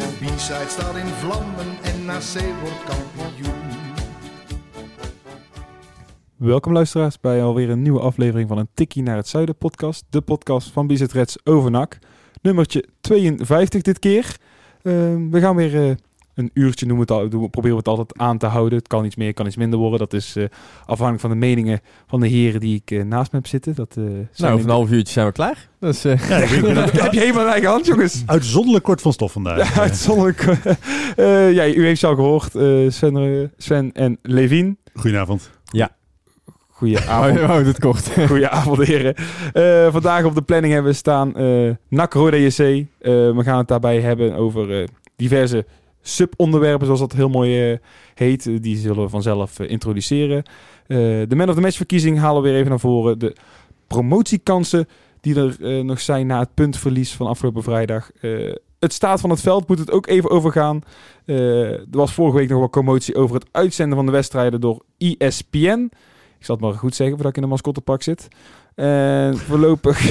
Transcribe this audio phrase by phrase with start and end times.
[0.00, 3.54] De B-side staat in vlammen en NAC wordt kampioen.
[6.36, 10.04] Welkom luisteraars bij alweer een nieuwe aflevering van een Tikkie naar het Zuiden podcast.
[10.10, 11.98] De podcast van Bizet Reds over NAC.
[12.42, 14.36] Nummertje 52 dit keer.
[14.82, 15.96] Ehm, we gaan weer eh,
[16.40, 18.78] een uurtje noemen het al, doen- proberen we het altijd aan te houden.
[18.78, 19.98] Het kan iets meer, kan iets minder worden.
[19.98, 20.44] Dat is eh,
[20.80, 23.74] afhankelijk van de meningen van de heren die ik eh, naast me heb zitten.
[23.74, 25.68] Dat, eh, zijn Nou, over een half uurtje zijn we klaar.
[25.80, 26.36] Dus, eh, Ja,
[27.02, 28.22] heb je helemaal eigen hand, jongens.
[28.26, 29.74] Uitzonderlijk kort van stof vandaag.
[29.74, 30.42] Ja, uitzonderlijk.
[31.16, 32.54] Eh, ja, u heeft ze al gehoord.
[32.54, 34.78] eh, Sven, Sven en Levin.
[34.94, 35.50] Goedenavond.
[36.68, 37.38] Goedenavond.
[37.38, 38.10] hou hou het kort.
[38.26, 39.14] Goedenavond, heren.
[39.52, 42.58] Eh, vandaag op de planning hebben we staan eh NAC Roda JC.
[42.58, 45.66] Eh, we gaan het daarbij hebben over diverse
[46.02, 47.78] subonderwerpen, zoals dat heel mooi eh,
[48.14, 48.46] heet.
[48.46, 50.42] Eh, die zullen we vanzelf eh, introduceren.
[50.86, 53.18] De Man of the Match verkiezing halen we weer even naar voren.
[53.18, 53.36] De
[53.86, 54.88] promotiekansen
[55.20, 58.10] die er nog zijn na het puntverlies van afgelopen vrijdag.
[58.80, 60.82] Het staat van het veld moet het ook even over gaan.
[61.24, 64.84] Eh, er was vorige week nog wel commotie over het uitzenden van de wedstrijden door
[64.98, 65.90] ESPN.
[66.38, 68.28] Ik zal het maar goed zeggen voordat ik in een mascottepak zit.
[68.74, 69.98] En voorlopig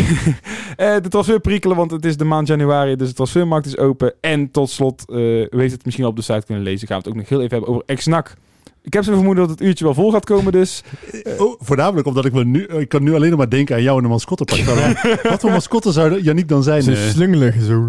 [0.75, 4.13] eh, de transfer prikkelen, want het is de maand januari, dus de transfermarkt is open.
[4.21, 7.03] En tot slot, eh, u heeft het misschien op de site kunnen lezen, gaan we
[7.03, 8.35] het ook nog heel even hebben over ex-NAC.
[8.81, 10.83] Ik heb zo'n vermoeden dat het uurtje wel vol gaat komen, dus
[11.37, 12.63] Oh, voornamelijk omdat ik me nu...
[12.65, 14.57] Ik kan nu alleen nog maar denken aan jou en een mascottepak.
[15.29, 16.81] Wat voor mascotte zou Yannick dan zijn?
[16.81, 16.97] Zo eh?
[16.97, 17.55] slungelig.
[17.61, 17.87] Zo.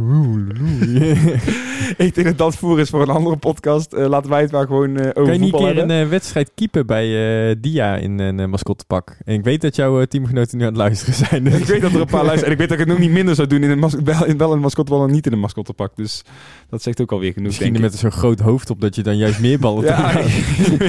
[1.96, 3.92] ik denk dat dat voor is voor een andere podcast.
[3.92, 5.90] Eh, laten wij het maar gewoon eh, over Kan je niet een keer hebben.
[5.90, 7.04] een eh, wedstrijd keepen bij
[7.50, 9.16] eh, Dia in een eh, mascottepak?
[9.24, 11.44] En ik weet dat jouw eh, teamgenoten nu aan het luisteren zijn.
[11.44, 12.46] dus- Ik weet dat er een paar luisteren.
[12.46, 14.24] En ik weet dat ik het nog niet minder zou doen in een mas- wel,
[14.26, 15.92] in, wel in een mascottebal en niet in een mascottepak.
[15.96, 16.22] Dus
[16.70, 17.90] dat zegt ook alweer genoeg, Misschien denk ik.
[17.90, 20.12] met zo'n groot hoofd op dat je dan juist meer ballen Ja,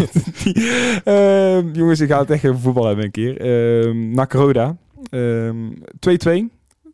[1.03, 3.41] Ehm, jongens, ik ga het echt over voetbal hebben een keer.
[3.41, 4.77] Ehm NAC Roda.
[5.09, 5.55] Ehm,
[5.99, 6.49] 2-2.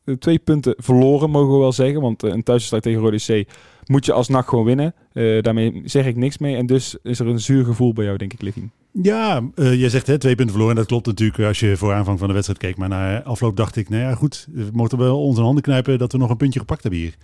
[0.06, 2.02] Eh, Twee punten verloren, mogen we wel zeggen.
[2.02, 3.50] Want eh, een thuiswedstrijd tegen Rode C
[3.86, 4.94] moet je als NAC gewoon winnen.
[5.14, 6.56] Eh, daarmee zeg ik niks mee.
[6.56, 8.70] En dus is er een zuur gevoel bij jou, denk ik, Living.
[8.92, 10.76] Ja, eh jij zegt hè, twee punten verloren.
[10.76, 12.78] En dat klopt natuurlijk als je voor aanvang van de wedstrijd keek.
[12.78, 16.12] Maar na afloop dacht ik, nou ja goed, we moeten wel onze handen knijpen dat
[16.12, 17.16] we nog een puntje gepakt hebben hier.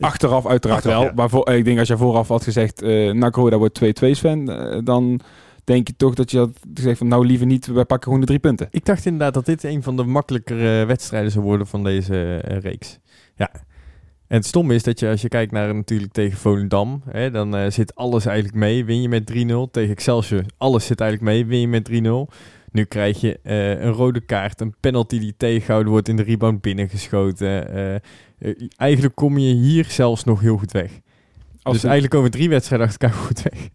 [0.00, 1.08] Achteraf uiteraard Achteraf, wel.
[1.08, 1.14] ja.
[1.14, 4.14] Maar voor, eh, ik denk als jij vooraf had gezegd, eh NAC Roda wordt 2-2
[4.14, 5.20] Sven, eh, dan
[5.64, 8.26] denk je toch dat je had gezegd van nou liever niet, wij pakken gewoon de
[8.26, 8.68] drie punten.
[8.70, 12.98] Ik dacht inderdaad dat dit een van de makkelijkere wedstrijden zou worden van deze reeks.
[13.34, 13.50] Ja.
[14.26, 17.72] En het stomme is dat je als je kijkt naar natuurlijk tegen Volendam, hè, dan
[17.72, 18.84] zit alles eigenlijk mee.
[18.84, 21.46] Win je met 3-0 tegen Excelsior, alles zit eigenlijk mee.
[21.46, 22.32] Win je met 3-0.
[22.72, 26.60] Nu krijg je eh, een rode kaart, een penalty die tegengehouden wordt in de rebound
[26.60, 27.72] binnengeschoten.
[27.74, 27.94] Eh,
[28.38, 30.90] eh, eigenlijk kom je hier zelfs nog heel goed weg.
[31.62, 33.68] Als dus eigenlijk over drie wedstrijden achter elkaar goed weg.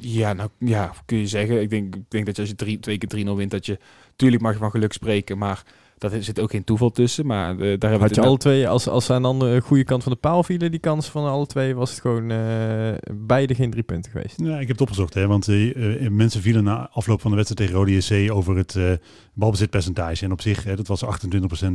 [0.00, 1.60] Ja, nou ja, kun je zeggen.
[1.60, 3.78] Ik denk, ik denk dat je als je drie, twee keer 3-0 wint, dat je...
[4.16, 5.62] Tuurlijk mag je van geluk spreken, maar
[5.98, 7.26] dat zit ook geen toeval tussen.
[7.26, 9.60] Maar eh, daar hebben we Had je alle twee, als, als ze aan de andere
[9.60, 12.94] goede kant van de paal vielen, die kans van alle twee, was het gewoon eh,
[13.14, 14.40] beide geen drie punten geweest.
[14.40, 17.70] Ja, ik heb het opgezocht, hè, want eh, mensen vielen na afloop van de wedstrijd
[17.70, 18.92] tegen Rode JC over het eh,
[19.36, 20.24] balbezitpercentage.
[20.24, 21.08] En op zich, hè, dat was 28%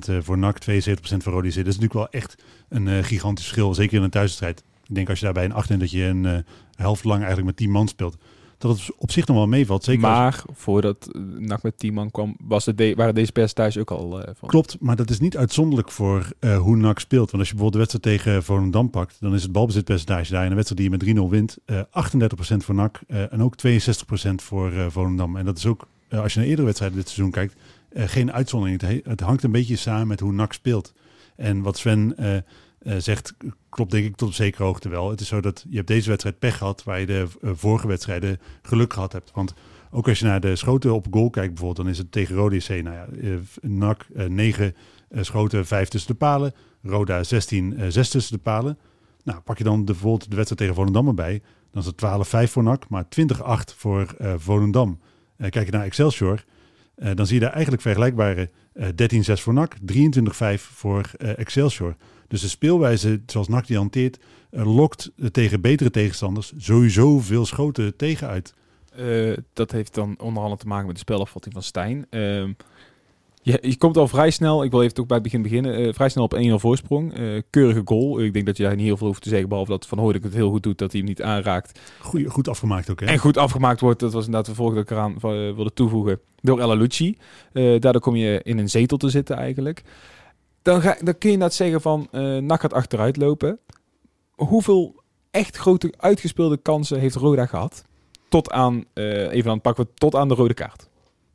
[0.08, 0.64] eh, voor NAC, 72%
[1.02, 1.56] voor Rode JC.
[1.56, 4.64] Dat is natuurlijk wel echt een eh, gigantisch verschil, zeker in een thuiswedstrijd.
[4.88, 6.38] Ik denk als je daarbij een acht neemt dat je een eh,
[6.76, 8.18] helft lang eigenlijk met 10 man speelt,
[8.62, 9.84] dat het op zich nog wel meevalt.
[9.84, 13.78] Zeker als- Maar voordat NAC met 10 man kwam, was het de, waren deze percentages
[13.78, 14.50] ook al eh, van.
[14.50, 17.32] Klopt, maar dat is niet uitzonderlijk voor eh, hoe NAC speelt.
[17.32, 20.50] Want als je bijvoorbeeld de wedstrijd tegen Volendam pakt, dan is het balbezitpercentage daar in
[20.50, 24.36] een wedstrijd die je met 3-0 wint, eh 38% voor NAC eh, en ook 62%
[24.36, 25.36] voor eh, Volendam.
[25.36, 27.56] En dat is ook, eh, als je naar eerdere wedstrijden dit seizoen kijkt,
[27.90, 28.82] eh, geen uitzondering.
[28.82, 30.94] Het, he- het hangt een beetje samen met hoe NAC speelt.
[31.36, 32.16] En wat Sven
[32.82, 33.34] eh, eh, zegt,
[33.70, 35.10] klopt denk ik tot op zekere hoogte wel.
[35.10, 37.88] Het is zo dat je hebt deze wedstrijd pech gehad, waar je de eh, vorige
[37.88, 39.32] wedstrijden geluk gehad hebt.
[39.34, 39.54] Want
[39.92, 42.56] ook als je naar de schoten op goal kijkt bijvoorbeeld, dan is het tegen Rode
[42.56, 44.76] JC, nou ja, eh, NAC eh, 9
[45.10, 46.54] eh, schoten, 5 tussen de palen.
[46.84, 48.78] Roda 16, eh 6 tussen de palen.
[49.24, 51.42] Nou, pak je dan de, bijvoorbeeld de wedstrijd tegen Volendam erbij,
[51.72, 55.00] dan is het 12-5 voor NAC, maar 20-8 voor eh, Volendam.
[55.38, 56.46] Eh, kijk je naar Excelsior,
[56.96, 61.96] eh, dan zie je daar eigenlijk vergelijkbare eh 13-6 voor NAC, 23-5 voor eh, Excelsior.
[62.32, 64.20] Dus de speelwijze zoals NAC die hanteert,
[64.50, 68.54] eh, lokt eh, tegen betere tegenstanders sowieso veel schoten tegen uit.
[68.96, 72.06] Eh, dat heeft dan onder andere te maken met de spelopvatting van Stijn.
[73.44, 75.94] Je, je komt al vrij snel, ik wil even toch bij het begin beginnen, eh,
[75.94, 77.14] vrij snel op 1-0 voorsprong.
[77.14, 78.20] Eh, keurige goal.
[78.20, 80.24] Ik denk dat je daar niet heel veel hoeft te zeggen, behalve dat Van Hooydonk
[80.24, 81.80] het heel goed doet, dat hij hem niet aanraakt.
[82.00, 83.06] Goeie, goed afgemaakt ook, hè?
[83.06, 86.20] En goed afgemaakt wordt, dat was inderdaad de volgende dat ik eraan eh, wilde toevoegen,
[86.42, 87.18] door Ella Lucci.
[87.54, 89.84] Daardoor kom je in een zetel te zitten eigenlijk.
[90.62, 92.08] Dan, ga, dan kun je inderdaad zeggen van,
[92.46, 93.60] NAC gaat achteruit lopen.
[94.36, 94.96] Hoeveel
[95.32, 97.84] echt grote uitgespeelde kansen heeft Roda gehad?
[98.30, 100.90] Tot aan, even dan pakken we tot aan de rode kaart.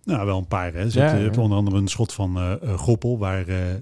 [0.06, 0.72] Nou, wel een paar.
[0.72, 0.90] Hè.
[0.90, 3.78] Zit, Ja, Je hebt onder andere een schot van eh eh, Goppel, waar eh eh,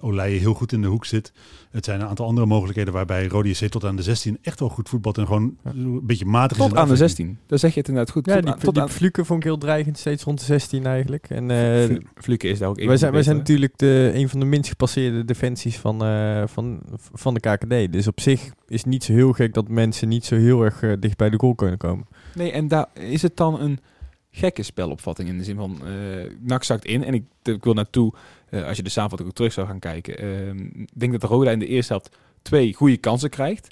[0.00, 1.32] Olije heel goed in de hoek zit.
[1.70, 4.68] Het zijn een aantal andere mogelijkheden waarbij Rode JC tot aan de 16 echt wel
[4.68, 5.70] goed voetbalt en gewoon Ja.
[5.70, 7.16] een beetje matig is in Tot aan de afwerking.
[7.18, 7.38] 16.
[7.46, 8.26] Dan zeg je het inderdaad goed.
[8.26, 10.44] Ja, tot die, aan, tot die aan, Fluke vond ik heel dreigend, steeds rond de
[10.44, 11.26] 16 eigenlijk.
[11.30, 14.40] En eh, Flu- Fluke is daar ook wij zijn, wij zijn natuurlijk de, een van
[14.40, 16.80] de minst gepasseerde defensies van, eh, van,
[17.12, 17.92] van de KKD.
[17.92, 20.82] Dus op zich is het niet zo heel gek dat mensen niet zo heel erg
[20.98, 22.06] dicht bij de goal kunnen komen.
[22.34, 23.78] Nee, en daar is het dan een
[24.36, 25.80] gekke spelopvatting in de zin van
[26.40, 28.12] NAC zakt in en ik, ik wil naartoe,
[28.50, 31.26] eh, als je de samenvatting ook terug zou gaan kijken, ehm, ik denk dat de
[31.26, 33.68] Roda in de eerste helft twee goede kansen krijgt,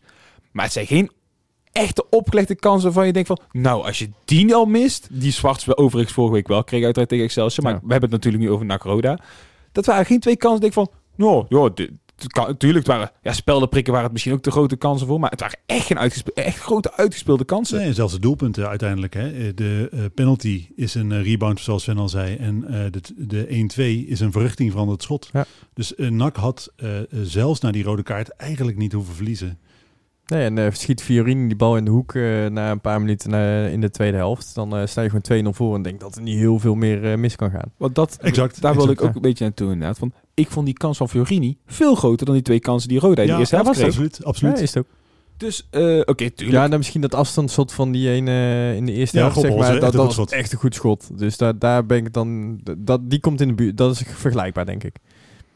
[0.53, 1.11] maar het zijn geen
[1.73, 5.77] echte opgelegde kansen waarvan je denkt van, nou, als je die al mist, die Zwarts
[5.77, 7.81] overigens vorige week wel kreeg uiteraard tegen Excelsior, maar Ja.
[7.83, 9.19] we hebben het natuurlijk nu over NAC Roda,
[9.73, 13.33] dat waren geen twee kansen, denk ik van, nou, ja, dit, natuurlijk, het waren ja,
[13.33, 16.33] speldenprikken waren het misschien ook te grote kansen voor, maar het waren echt geen uitgespe-
[16.33, 17.79] echt grote uitgespeelde kansen.
[17.79, 19.15] Nee, en zelfs de doelpunten uiteindelijk.
[19.15, 19.31] Hè.
[19.33, 22.37] Eh, De eh, penalty is een eh, rebound, zoals Sven al zei.
[22.37, 23.47] En eh, de, de
[24.05, 25.29] 1-2 is een verrichting van het schot.
[25.33, 25.45] Ja.
[25.75, 26.73] Dus eh, NAC had
[27.11, 29.59] zelfs na die rode kaart eigenlijk niet hoeven verliezen.
[30.27, 33.35] Nee, en eh, schiet Fiorini die bal in de hoek eh, na een paar minuten
[33.35, 34.55] eh, in de tweede helft.
[34.55, 37.11] Dan eh, sta je gewoon 2-0 voor en denk dat er niet heel veel meer
[37.13, 37.73] eh, mis kan gaan.
[37.77, 39.99] Want dat, Exact, daar wilde ik ook een beetje naartoe inderdaad.
[39.99, 43.21] Van, ik vond die kans van Fiorini veel groter dan die twee kansen die Roda
[43.21, 43.91] in de Ja, eerste ja, helft kreeg.
[43.91, 44.25] absoluut.
[44.25, 44.57] absoluut.
[44.57, 44.91] Ja, is het ook.
[45.37, 46.59] Dus, eh, oké, tuurlijk.
[46.59, 49.59] Ja, dan misschien dat afstandsschot van die ene in de eerste Ja, helft, zeg maar,
[49.59, 51.19] dat, echt een dat goed was echt een goed schot.
[51.19, 54.67] Dus daar, daar ben ik dan, dat, die komt in de buurt, dat is vergelijkbaar,
[54.67, 54.97] denk ik.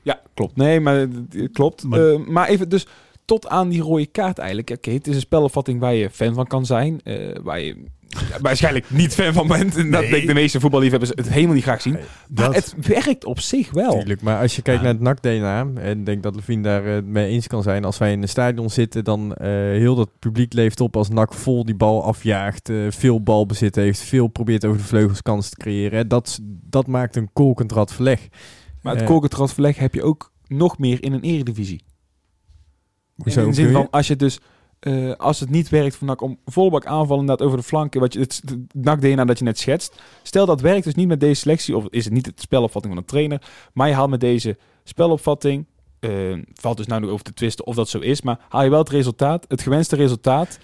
[0.03, 0.57] Ja, klopt.
[0.57, 1.07] Nee, maar
[1.53, 1.83] klopt.
[1.85, 2.87] Maar- Maar, maar even dus
[3.29, 4.71] tot aan die rode kaart eigenlijk.
[4.71, 7.01] Oké, het is een spelopvatting waar je fan van kan zijn.
[7.05, 9.77] eh, waar je ja, waarschijnlijk niet fan van bent.
[9.77, 10.11] En dat Nee.
[10.11, 11.97] denk ik de meeste voetballiefhebbers het helemaal niet graag zien.
[12.29, 13.93] Dat- het werkt op zich wel.
[13.93, 14.87] Tuurlijk, maar als je kijkt Ja.
[14.87, 17.99] naar het NAC-DNA, en ik denk dat Levine daar eh, mee eens kan zijn, als
[17.99, 21.65] wij in een stadion zitten, dan eh heel dat publiek leeft op als NAC vol
[21.65, 25.99] die bal afjaagt, eh, veel balbezit heeft, veel probeert over de vleugels kansen te creëren.
[25.99, 26.07] Hè.
[26.07, 28.29] Dat, dat maakt een kolkend rad verleg.
[28.83, 31.83] Maar het Eh, kolkentrasverleg heb je ook nog meer in een eredivisie.
[33.25, 34.41] In de zin van, als je dus...
[34.79, 38.01] eh, als het niet werkt van NAC om volle bak aanvallen inderdaad over de flanken,
[38.01, 40.03] wat je, het, het NAC-DNA dat je net schetst.
[40.23, 43.03] Stel dat werkt dus niet met deze selectie, of is het niet het spelopvatting van
[43.03, 43.43] een trainer,
[43.73, 45.67] maar je haalt met deze spelopvatting,
[46.01, 46.11] eh,
[46.55, 48.79] valt dus nou nog over te twisten of dat zo is, maar haal je wel
[48.79, 50.59] het resultaat, het gewenste resultaat.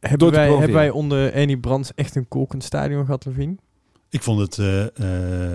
[0.00, 3.56] Hebben wij, hebben wij onder Annie Brands echt een kolkend stadion gehad, Levine?
[4.12, 4.82] Ik vond het, eh,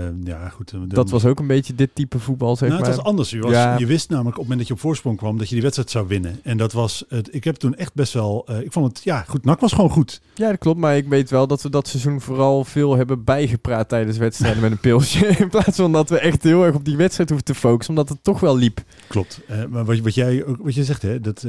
[0.07, 0.73] eh, ja goed.
[0.87, 2.89] Dat was ook een beetje dit type voetbal, zeg nou, maar.
[2.89, 3.29] het was anders.
[3.29, 3.77] Je, was, Ja.
[3.77, 5.89] je wist namelijk op het moment dat je op voorsprong kwam dat je die wedstrijd
[5.91, 6.39] zou winnen.
[6.43, 7.33] En dat was het.
[7.35, 8.43] Ik heb toen echt best wel.
[8.47, 9.45] eh, ik vond het, ja, goed.
[9.45, 10.21] NAC was gewoon goed.
[10.35, 10.79] Ja, dat klopt.
[10.79, 14.71] Maar ik weet wel dat we dat seizoen vooral veel hebben bijgepraat tijdens wedstrijden met
[14.71, 15.27] een pilsje.
[15.43, 17.93] In plaats van dat we echt heel erg op die wedstrijd hoeven te focussen.
[17.95, 18.83] Omdat het toch wel liep.
[19.07, 19.41] Klopt.
[19.69, 21.45] Maar wat, wat jij wat je zegt, hè, dat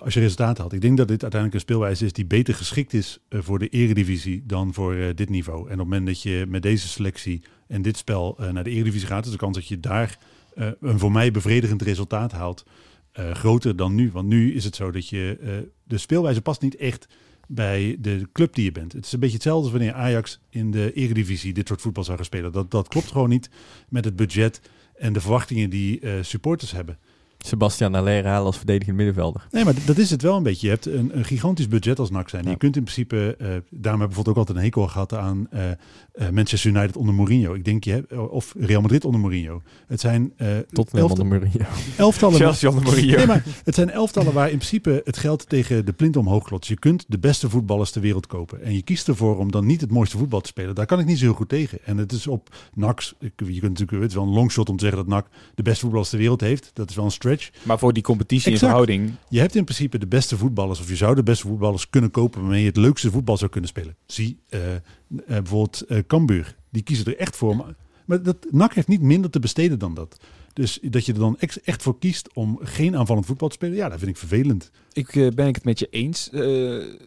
[0.00, 0.72] als je resultaten had.
[0.72, 4.42] Ik denk dat dit uiteindelijk een speelwijze is die beter geschikt is voor de eredivisie
[4.46, 5.58] dan voor dit niveau.
[5.58, 8.70] En op het moment dat je met deze selectie en dit spel eh, naar de
[8.70, 10.18] eredivisie gaat, is de kans dat je daar
[10.54, 12.64] eh, een voor mij bevredigend resultaat haalt
[13.12, 14.10] eh, groter dan nu.
[14.12, 15.38] Want nu is het zo dat je
[15.84, 17.08] de speelwijze past niet echt
[17.48, 18.92] bij de club die je bent.
[18.92, 22.16] Het is een beetje hetzelfde als wanneer Ajax in de eredivisie dit soort voetbal zou
[22.16, 22.52] gaan spelen.
[22.52, 23.50] Dat, dat klopt gewoon niet
[23.88, 24.60] met het budget
[24.94, 26.98] en de verwachtingen die supporters hebben.
[27.38, 29.46] Sebastian Aller halen als verdedigend middenvelder.
[29.50, 30.66] Nee, maar dat is het wel een beetje.
[30.66, 32.44] Je hebt een, een gigantisch budget als NAC zijn.
[32.44, 32.50] Ja.
[32.50, 35.46] Je kunt in principe, eh daarom heb ik bijvoorbeeld ook altijd een hekel gehad aan
[35.50, 37.54] eh, eh, Manchester United onder Mourinho.
[37.54, 39.62] Ik denk je hebt, of Real Madrid onder Mourinho.
[39.86, 41.64] Het zijn eh Tot elft- onder Mourinho.
[41.96, 42.36] elftallen.
[42.38, 43.16] Chelsea onder Mourinho.
[43.16, 46.68] Nee, maar het zijn elftallen waar in principe het geld tegen de plint omhoog klotst.
[46.70, 48.62] Je kunt de beste voetballers ter wereld kopen.
[48.62, 50.74] En je kiest ervoor om dan niet het mooiste voetbal te spelen.
[50.74, 51.78] Daar kan ik niet zo heel goed tegen.
[51.84, 54.76] En het is op NAC, ik- je kunt natuurlijk, het is wel een longshot om
[54.76, 56.70] te zeggen dat NAC de beste voetballers ter wereld heeft.
[56.74, 57.50] Dat is wel een stretch.
[57.62, 58.72] Maar voor die competitie in Exact.
[58.72, 62.10] verhouding, Je hebt in principe de beste voetballers, of je zou de beste voetballers kunnen
[62.10, 63.96] kopen waarmee je het leukste voetbal zou kunnen spelen.
[64.06, 64.80] Zie eh, eh,
[65.26, 66.56] bijvoorbeeld eh Cambuur.
[66.70, 67.56] Die kiezen er echt voor.
[67.56, 70.16] Maar, maar dat, NAC heeft niet minder te besteden dan dat.
[70.52, 73.88] Dus dat je er dan echt voor kiest om geen aanvallend voetbal te spelen, ja,
[73.88, 74.70] dat vind ik vervelend.
[74.92, 76.30] ik, ben ik het met je eens.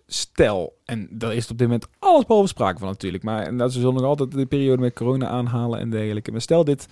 [0.08, 3.24] Stel, en daar is op dit moment alles behalve sprake van natuurlijk.
[3.24, 6.32] Maar en dat ze zullen nog altijd de periode met corona aanhalen en dergelijke.
[6.32, 6.88] Maar stel dit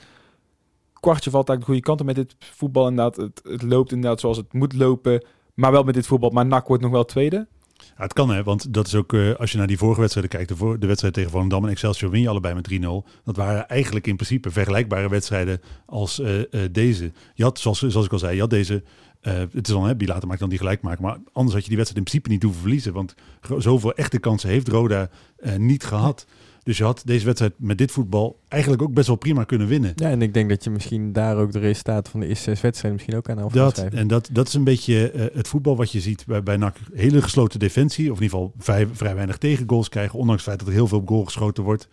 [0.99, 2.87] kwartje valt eigenlijk de goede kant op met dit voetbal.
[2.87, 5.25] Inderdaad, het, het loopt inderdaad zoals het moet lopen.
[5.53, 6.29] Maar wel met dit voetbal.
[6.29, 7.47] Maar NAC wordt nog wel tweede.
[7.95, 10.49] Het kan hè, want dat is ook, eh, als je naar die vorige wedstrijden kijkt,
[10.49, 13.09] de, voor, de wedstrijd tegen Volendam en Excelsior win je allebei met 3-0.
[13.23, 17.11] Dat waren eigenlijk in principe vergelijkbare wedstrijden als eh, eh, deze.
[17.33, 18.83] Je had, zoals, zoals ik al zei, je had deze,
[19.21, 19.95] het is dan, hè,
[20.27, 22.61] maakt dan die gelijk maken, maar anders had je die wedstrijd in principe niet hoeven
[22.61, 23.15] verliezen, want
[23.57, 25.09] zoveel echte kansen heeft Roda
[25.57, 26.25] niet gehad.
[26.67, 29.91] Dus je had deze wedstrijd met dit voetbal eigenlijk ook best wel prima kunnen winnen.
[29.95, 32.61] Ja, en ik denk dat je misschien daar ook de resultaten van de eerste zes
[32.61, 35.75] wedstrijden misschien ook aan kan Dat, en dat, dat is een beetje eh, het voetbal
[35.75, 36.77] wat je ziet bij, bij NAC.
[36.93, 40.19] Hele gesloten defensie, of in ieder geval vrij, vrij weinig tegengoals krijgen.
[40.19, 41.87] Ondanks het feit dat er heel veel op goal geschoten wordt.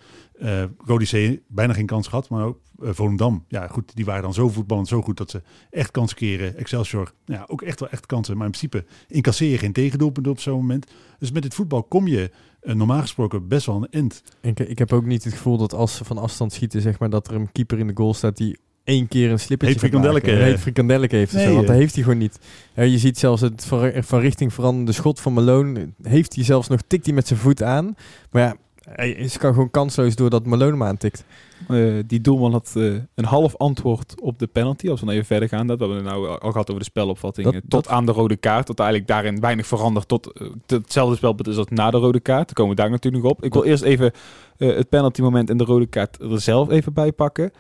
[1.04, 3.44] C bijna geen kans gehad, maar ook eh, Volendam.
[3.48, 6.56] Ja goed, die waren dan zo voetballend, zo goed dat ze echt kansen keren.
[6.56, 8.36] Excelsior, ja, ook echt wel echt kansen.
[8.36, 10.86] Maar in principe incasseer je geen tegendoelpunten op zo'n moment.
[11.18, 12.30] Dus met dit voetbal kom je
[12.64, 14.22] normaal gesproken best wel een end.
[14.40, 17.10] Ik, ik heb ook niet het gevoel dat als ze van afstand schieten, zeg maar,
[17.10, 20.08] dat er een keeper in de goal staat die één keer een slippertje Heet maken.
[20.08, 20.44] frikandelleke.
[20.44, 21.68] Heet frikandelleke heeft Nee, zo, want eh.
[21.68, 22.38] dat heeft hij gewoon niet.
[22.74, 26.68] Ja, je ziet zelfs het van, van richting veranderende schot van Malone, heeft hij zelfs
[26.68, 27.94] nog, tikt hij met zijn voet aan.
[28.30, 28.56] Maar ja,
[28.88, 31.24] hij is kan gewoon kansloos doordat Malone hem aantikt.
[31.68, 32.82] Eh, die doelman had eh,
[33.14, 34.90] een half antwoord op de penalty.
[34.90, 35.66] Als we dan even verder gaan.
[35.66, 37.46] Dat we hebben we nou al gehad over de spelopvatting.
[37.46, 38.66] Dat- eh, tot dat- aan de rode kaart.
[38.66, 40.08] Dat eigenlijk daarin weinig verandert.
[40.08, 40.22] Tot
[40.66, 42.46] tot hetzelfde spelpunt is als na de rode kaart.
[42.46, 43.44] Daar komen we daar natuurlijk nog op.
[43.44, 44.12] Ik wil eerst even
[44.56, 47.52] het penalty moment en de rode kaart er zelf even bij pakken.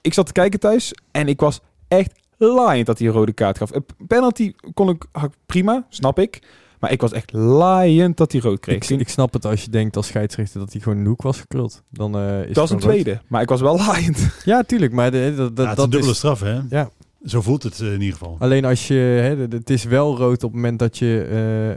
[0.00, 0.92] Ik zat te kijken thuis.
[1.10, 3.74] En ik was echt laaiend dat hij een rode kaart gaf.
[3.74, 5.04] Een penalty kon ik
[5.46, 6.42] prima, snap ik.
[6.80, 8.90] Maar ik was echt laaiend dat hij rood kreeg.
[8.90, 11.22] Ik, ik snap het als je denkt als scheidsrechter dat hij gewoon in de hoek
[11.22, 11.82] was gekruld.
[11.90, 12.90] Dan eh, is dat was een rood.
[12.90, 13.20] tweede.
[13.28, 14.28] Maar ik was wel laaiend.
[14.44, 16.16] Ja, tuurlijk, maar de, dat, dat, Ja, het is dat een dubbele is...
[16.18, 16.60] straf hè.
[16.70, 16.90] Ja,
[17.24, 18.36] Zo voelt het eh, in ieder geval.
[18.38, 21.26] Alleen als je, hè, de- de- het is wel rood op het moment dat je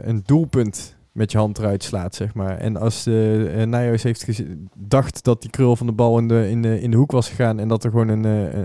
[0.02, 2.56] eh, een doelpunt met je hand eruit slaat, zeg maar.
[2.58, 6.48] En als uh, Nijhuis heeft geze- dacht dat die krul van de bal in de,
[6.50, 8.24] in, de, in de hoek was gegaan en dat er gewoon een,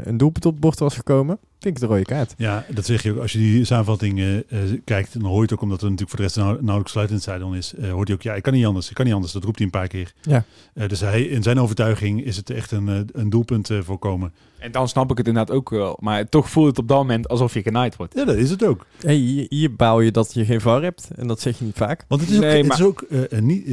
[0.10, 2.34] een doelpunt op het bord was gekomen, vind ik het een rode kaart.
[2.38, 3.20] Ja, dat zeg je ook.
[3.20, 4.44] Als je die samenvatting eh, eh,
[4.84, 7.08] kijkt, dan hoor je het ook, omdat er natuurlijk voor de rest nou, nauwelijks sluit
[7.08, 9.06] in het stadion is, eh, hoort hij ook, ja, ik kan niet anders, ik kan
[9.06, 9.34] niet anders.
[9.34, 10.14] Dat roept hij een paar keer.
[10.22, 10.44] Ja.
[10.74, 14.34] Eh, dus hij, in zijn overtuiging is het echt een, een doelpunt eh, voorkomen.
[14.60, 15.98] En dan snap ik het inderdaad ook wel.
[16.00, 18.14] Maar toch voelt het op dat moment alsof je genaaid wordt.
[18.14, 18.86] Ja, dat is het ook.
[19.00, 21.78] Hey, hier, hier bouw je dat je geen VAR hebt en dat zeg je niet
[21.78, 22.06] vaak.
[22.08, 23.06] Want het is ook, Nee, het maar- is ook
[23.40, 23.66] niet,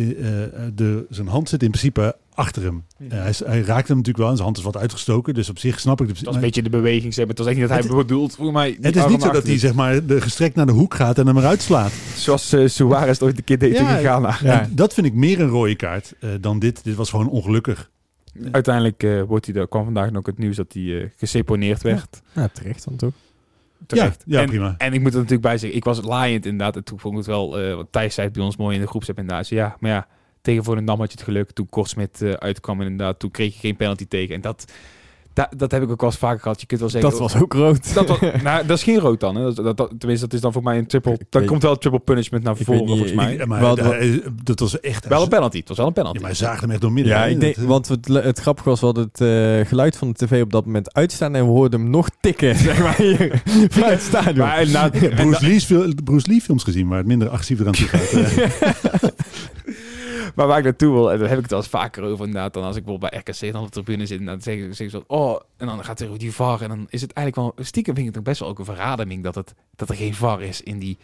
[0.74, 2.84] de, zijn hand zit in principe achter hem.
[2.98, 5.34] Eh, hij, is- hij raakt hem natuurlijk wel en zijn hand is wat uitgestoken.
[5.34, 7.14] Dus op zich snap ik de Dat was een beetje de beweging.
[7.14, 7.28] zeg maar.
[7.34, 8.34] Het was echt niet dat hij Het- bedoeld.
[8.34, 8.78] Volgens mij.
[8.80, 11.26] Het is niet zo dat hij zeg maar de gestrekt naar de hoek gaat en
[11.26, 11.92] hem eruit slaat.
[12.16, 14.36] Zoals eh Suarez het ooit een keer deed Ja, tegen Ghana.
[14.42, 14.60] Ja.
[14.62, 16.84] En dat vind ik meer een rode kaart eh, dan dit.
[16.84, 17.90] Dit was gewoon ongelukkig.
[18.50, 22.20] Uiteindelijk eh, wordt hij er, kwam vandaag nog het nieuws dat hij eh, geseponeerd werd.
[22.32, 23.12] Ja, terecht dan toch?
[23.86, 24.22] Terecht.
[24.26, 24.74] Ja, ja, en, prima.
[24.78, 26.76] En ik moet er natuurlijk bij zeggen, ik was laaiend inderdaad.
[26.76, 28.80] En toen vond ik het wel, eh want Thijs zei het bij ons mooi in
[28.80, 29.48] de groepsapp inderdaad.
[29.48, 30.06] Ja, maar ja,
[30.42, 31.50] tegen Volendam had je het geluk.
[31.50, 34.34] Toen Kortsmit eh uitkwam inderdaad, toen kreeg je geen penalty tegen.
[34.34, 34.72] En dat,
[35.34, 36.60] dat, dat heb ik ook wel eens vaker gehad.
[36.60, 37.10] Je kunt wel zeggen...
[37.10, 37.94] Dat was ook rood.
[37.94, 39.34] Dat, was, nou, dat is geen rood dan.
[39.36, 39.42] Hè.
[39.42, 41.12] Dat, dat, dat- tenminste, dat is dan voor mij een triple...
[41.12, 43.36] Ik weet- komt wel triple punishment naar Ik voren, volgens mij.
[43.36, 43.74] Ja, maar Wel,
[44.44, 45.06] dat was echt...
[45.06, 45.58] Wel een penalty.
[45.58, 46.16] Het was wel een penalty.
[46.16, 47.12] Ja, maar hij zagen hem echt door midden.
[47.12, 50.08] Ja, ik denk, Dat- want het, het grappige was, we hadden het eh, geluid van
[50.12, 53.42] de tv op dat moment uitstaan en we hoorden hem nog tikken, zeg maar, hier,
[53.70, 54.46] vanuit het stadion.
[54.46, 55.66] Maar na- Bruce, Lee's,
[56.04, 59.12] Bruce Lee films gezien, waar het minder agressief eraan toe gaat.
[60.34, 62.54] Maar waar ik naartoe wil, en daar heb ik het wel eens vaker over inderdaad,
[62.54, 64.90] dan als ik bijvoorbeeld bij RKC dan op de tribune zit, en dan zeggen zeggen
[64.90, 65.21] ze zo, oh,
[65.56, 68.08] en dan gaat er over die VAR, en dan is het eigenlijk wel, stiekem vind
[68.08, 70.78] ik het best wel ook een verademing dat, het, dat er geen VAR is in
[70.78, 70.98] die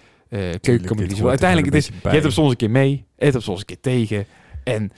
[0.60, 1.22] keukencompetitie.
[1.22, 3.60] er Uiteindelijk, het is, je hebt hem soms een keer mee, je hebt hem soms
[3.60, 4.26] een keer tegen,
[4.64, 4.92] en,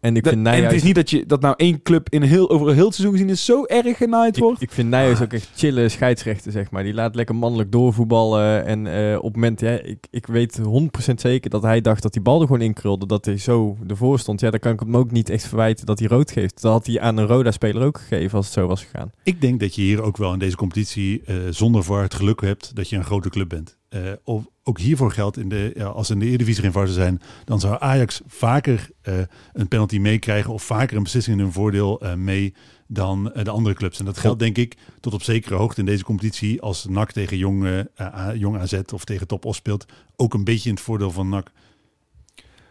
[0.00, 2.08] en ik dat- vind en het Nijhuis, is niet dat, je, dat nou één club
[2.08, 4.62] in heel, over een heel seizoen gezien is zo erg genaaid ik, wordt.
[4.62, 6.82] ik vind Nijhuis ook echt chille scheidsrechter, zeg maar.
[6.82, 10.64] Die laat lekker mannelijk doorvoetballen en eh, op het moment, ja, ik, ik weet 100%
[11.14, 14.18] zeker dat hij dacht dat die bal er gewoon in krulde, dat hij zo ervoor
[14.18, 14.40] stond.
[14.40, 16.62] Ja, dan kan ik hem ook niet echt verwijten dat hij rood geeft.
[16.62, 19.10] Dat had hij aan een Roda-speler ook gegeven als het zo was gegaan.
[19.22, 22.40] Ik denk dat je hier ook wel in deze competitie eh, zonder VAR het geluk
[22.40, 23.78] hebt dat je een grote club bent.
[23.88, 26.98] Eh, of, ook hiervoor geldt, in de, ja, als in de Eredivisie geen VAR zou
[26.98, 29.14] zijn, dan zou Ajax vaker eh,
[29.52, 32.54] een penalty meekrijgen of vaker een beslissing in hun voordeel eh, mee
[32.86, 33.98] dan eh, de andere clubs.
[33.98, 37.36] En dat geldt denk ik tot op zekere hoogte in deze competitie als NAC tegen
[37.36, 37.86] Jong,
[38.34, 39.86] Jong AZ of tegen Top Os speelt.
[40.16, 41.50] Ook een beetje in het voordeel van NAC.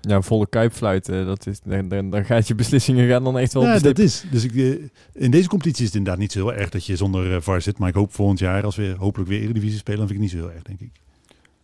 [0.01, 3.53] Ja, volle kuipfluit, eh, dat is, dan, dan, dan gaat je beslissingen gaan dan echt
[3.53, 4.23] wel Ja, dat is.
[4.31, 4.53] Dus ik,
[5.13, 7.77] in deze competitie is het inderdaad niet zo heel erg dat je zonder VAR zit.
[7.77, 10.33] Maar ik hoop volgend jaar, als we hopelijk weer Eredivisie spelen, dan vind ik het
[10.33, 11.01] niet zo heel erg, denk ik.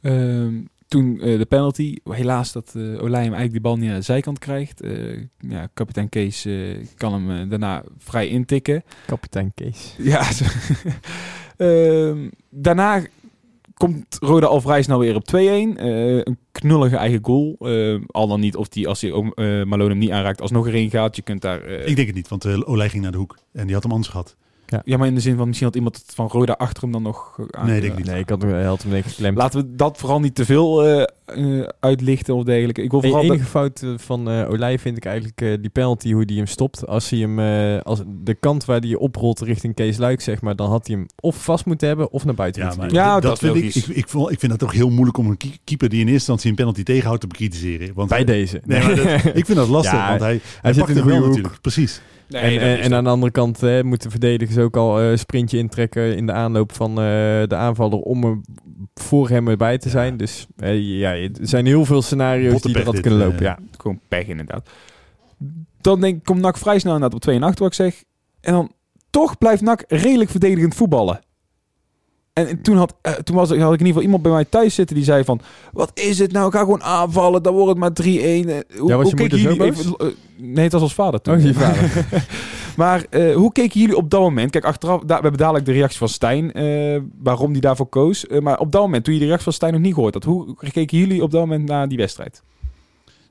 [0.06, 0.54] Ehm,
[0.88, 4.02] toen eh, de penalty, helaas dat eh Olij hem eigenlijk die bal niet aan de
[4.02, 4.82] zijkant krijgt.
[4.82, 8.84] Eh, ja, kapitein Kees eh, kan hem daarna vrij intikken.
[9.06, 9.96] Kapitein Kees.
[9.98, 10.24] Ja.
[11.58, 13.02] Ehm, daarna
[13.74, 15.34] komt Roda al vrij snel weer op 2-1.
[15.38, 17.56] Eh, een knullige eigen goal.
[17.60, 20.68] Eh, al dan niet of die, als hij ook eh Malone hem niet aanraakt, alsnog
[20.68, 21.16] erin gaat.
[21.16, 21.66] Je kunt daar...
[21.66, 23.92] Ik denk het niet, want uh, Olij ging naar de hoek en die had hem
[23.92, 24.36] anders gehad.
[24.86, 27.02] Ja, maar in de zin van misschien had iemand het van Roda achter hem dan
[27.02, 28.08] nog uh, Nee, denk ik niet.
[28.08, 29.38] Nee, ik had had hem denk ik geklemd.
[29.38, 32.82] Laten we dat vooral niet te veel eh, eh, uitlichten of dergelijke.
[32.82, 35.54] Ik wil De vooral dat- enige fout eh, van eh Olij vind ik eigenlijk eh,
[35.62, 36.88] die penalty, hoe die hem stopt.
[36.88, 40.56] Als hij hem, eh, als de kant waar hij oprolt richting Kees Luik, zeg maar,
[40.56, 42.96] dan had hij hem of vast moeten hebben of naar buiten Ja, moeten maar.
[42.96, 45.38] Ja, dat, vind ik, ik, ik, vond, ik vind dat toch heel moeilijk om een
[45.64, 47.92] keeper die in eerste instantie een penalty tegenhoudt te bekritiseren.
[47.94, 48.62] Want Bij deze.
[48.66, 49.06] Nee, maar dat-
[49.42, 51.62] ik vind dat lastig, Ja, want hij, hij, zit pakt in de hem wel natuurlijk.
[51.62, 52.02] Precies.
[52.30, 52.98] Nee, en, dat en, dat.
[52.98, 56.74] aan de andere kant hè, moeten verdedigers ook al een sprintje intrekken in de aanloop
[56.74, 56.96] van eh,
[57.48, 58.42] de aanvaller om er
[58.94, 59.92] voor hem erbij te Ja.
[59.92, 60.18] zijn.
[60.18, 63.28] Dus eh, ja, er zijn heel veel scenario's die dit, kunnen eh.
[63.28, 63.44] lopen.
[63.44, 63.60] Ja.
[63.78, 64.70] Gewoon pech inderdaad.
[65.82, 68.04] Dan denk ik, komt NAC vrij snel inderdaad op 2 en 8, wat ik zeg.
[68.42, 68.72] En dan
[69.10, 71.20] toch blijft NAC redelijk verdedigend voetballen.
[72.36, 74.46] En, en toen, had, eh, toen was, had ik in ieder geval iemand bij mij
[74.46, 75.40] thuis zitten die zei van...
[75.74, 76.48] Wat is het nou?
[76.48, 77.44] Ik ga gewoon aanvallen.
[77.44, 78.50] Dan wordt het maar 3-1.
[78.50, 79.80] Eh, Hoe, Ja, was je hoe keken moeder zo jullie boos?
[79.80, 81.36] even- eh, nee, het was als vader toen.
[81.36, 82.06] Oh, je vader.
[82.78, 84.52] maar hoe keken jullie op dat moment?
[84.52, 86.52] Kijk, achteraf, we hebben dadelijk de reactie van Stijn,
[87.22, 88.26] waarom die daarvoor koos.
[88.42, 90.56] Maar op dat moment, toen je de reactie van Stijn nog niet gehoord had, hoe
[90.72, 92.44] keken jullie op dat moment naar die wedstrijd?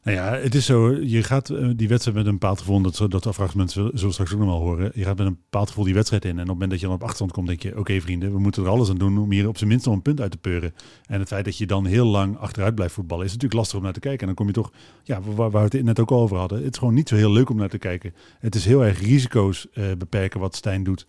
[0.04, 0.90] Nou ja, het is zo.
[0.92, 4.32] Je gaat eh, die wedstrijd met een bepaald gevoel, dat, dat fragment zullen zullen straks
[4.32, 4.90] ook nog wel horen.
[4.94, 6.30] Je gaat met een bepaald gevoel die wedstrijd in.
[6.30, 8.38] En op het moment dat je dan op achterstand komt, denk je: oké, vrienden, we
[8.38, 10.36] moeten er alles aan doen om hier op zijn minst nog een punt uit te
[10.36, 10.74] peuren.
[11.06, 13.84] En het feit dat je dan heel lang achteruit blijft voetballen, is natuurlijk lastig om
[13.84, 14.20] naar te kijken.
[14.20, 16.62] En dan kom je toch, ja, waar, we het net ook al over hadden.
[16.62, 18.14] Het is gewoon niet zo heel leuk om naar te kijken.
[18.38, 21.06] Het is heel erg risico's eh, beperken wat Stijn doet.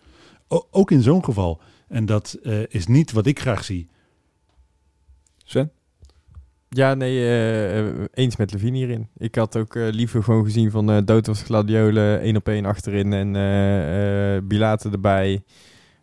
[0.70, 1.60] Ook in zo'n geval.
[1.88, 3.88] En dat eh, is niet wat ik graag zie.
[5.44, 5.70] Sven?
[6.68, 9.08] Ja, nee, eh, eh, eens met Levine hierin.
[9.16, 12.64] Ik had ook eh, liever gewoon gezien van eh Dood was Gladiolen, één op één
[12.64, 15.42] achterin en eh eh Bilate erbij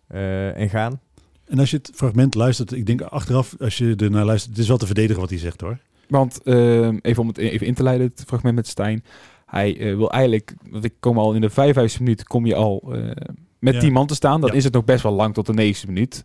[0.08, 1.00] eh, en gaan.
[1.46, 4.68] En als je het fragment luistert, ik denk achteraf, als je ernaar luistert, het is
[4.68, 5.78] wel te verdedigen wat hij zegt hoor.
[6.08, 9.04] Want ehm, even om het even in te leiden, het fragment met Stijn.
[9.46, 12.84] Hij eh, wil eigenlijk, want ik kom al in de 55 minuut, kom je al
[12.94, 13.12] eh,
[13.60, 13.80] met Ja.
[13.80, 14.42] 10 man te staan.
[14.42, 14.56] Dan Ja.
[14.56, 16.22] is het nog best wel lang tot de 90 minuut.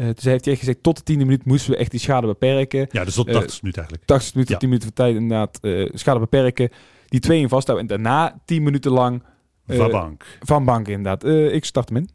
[0.00, 2.26] Eh dus heeft hij echt gezegd, tot de tiende minuut moesten we echt die schade
[2.26, 2.86] beperken.
[2.90, 4.04] Ja, dus tot Eh, 80 minuten eigenlijk.
[4.10, 4.60] 80 minuten, Ja.
[4.60, 6.70] 10 minuten van tijd inderdaad eh, schade beperken.
[7.08, 9.22] Die twee in vasthouden en daarna 10 minuten lang
[9.66, 10.24] eh, Vabank.
[10.40, 11.24] van bank inderdaad.
[11.24, 12.08] Eh, ik start hem in.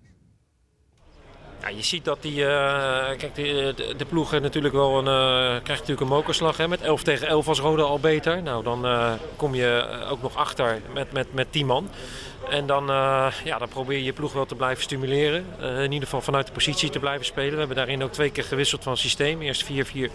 [1.62, 5.64] Ja, je ziet dat die, eh, kijk, die, de, de ploeg natuurlijk wel een, eh,
[5.64, 6.58] krijgt natuurlijk een mokerslag.
[6.58, 8.44] Hè, met 11 tegen 11 was Rode al beter.
[8.44, 11.88] Nou, dan eh, kom je ook nog achter met, met, met 10 man.
[12.50, 15.46] En dan, eh, ja, dan probeer je je ploeg wel te blijven stimuleren.
[15.60, 17.52] Eh, in ieder geval vanuit de positie te blijven spelen.
[17.52, 19.42] We hebben daarin ook twee keer gewisseld van systeem.
[19.42, 20.12] Eerst 4-4,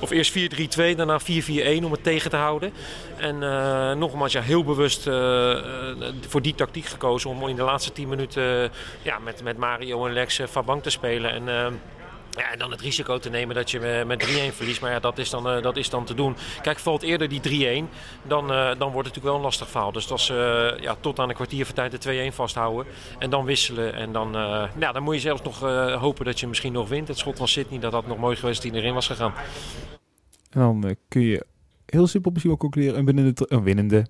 [0.00, 2.72] of eerst 4-3-2, daarna 4-4-1 om het tegen te houden.
[3.16, 5.02] En eh, nogmaals, ja, heel bewust
[6.28, 8.70] voor die tactiek gekozen om in de laatste 10 minuten
[9.02, 11.30] ja, met, met Mario en Lex uh, Fabank te spelen.
[11.32, 11.66] En, uh,
[12.36, 14.80] ja, en dan het risico te nemen dat je uh, met 3-1 verliest.
[14.80, 16.36] Maar ja, dat is dan, uh, dat is dan te doen.
[16.62, 17.88] Kijk, valt eerder die 3-1,
[18.22, 19.92] dan, uh, dan wordt het natuurlijk wel een lastig verhaal.
[19.92, 20.26] Dus dat is
[20.80, 22.92] ja, tot aan een kwartier van tijd de 2-1 vasthouden.
[23.18, 23.94] En dan wisselen.
[23.94, 24.32] En dan,
[24.78, 25.60] ja, dan moet je zelfs nog
[26.00, 27.08] hopen dat je misschien nog wint.
[27.08, 29.32] Het schot van Sydney, dat had nog mooi geweest die erin was gegaan.
[30.50, 31.46] En dan kun je
[31.86, 32.98] heel simpel misschien wel concluderen.
[32.98, 34.06] Een winnende, een winnende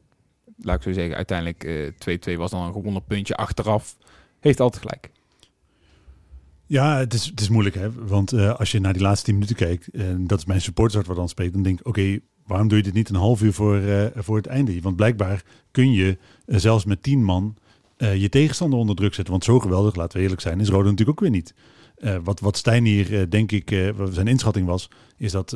[0.59, 1.93] laat ik zo zeggen, uiteindelijk
[2.31, 3.97] 2-2 was dan een gewonnen puntje achteraf.
[4.41, 5.11] Heeft altijd gelijk.
[6.73, 7.93] Ja, het is, het is moeilijk, hè?
[7.93, 11.07] Want uh, als je naar die laatste 10 minuten kijkt, en dat is mijn supporters
[11.07, 13.53] wat dan spreekt, dan denk ik, oké, waarom doe je dit niet een half uur
[13.53, 14.81] voor, uh, voor het einde?
[14.81, 17.57] Want blijkbaar kun je uh, zelfs met 10 man
[17.97, 19.33] je tegenstander onder druk zetten.
[19.33, 21.55] Want zo geweldig, laten we eerlijk zijn, is Rode natuurlijk ook weer niet.
[22.25, 25.53] Wat, wat Stijn hier, denk ik, zijn inschatting was, is dat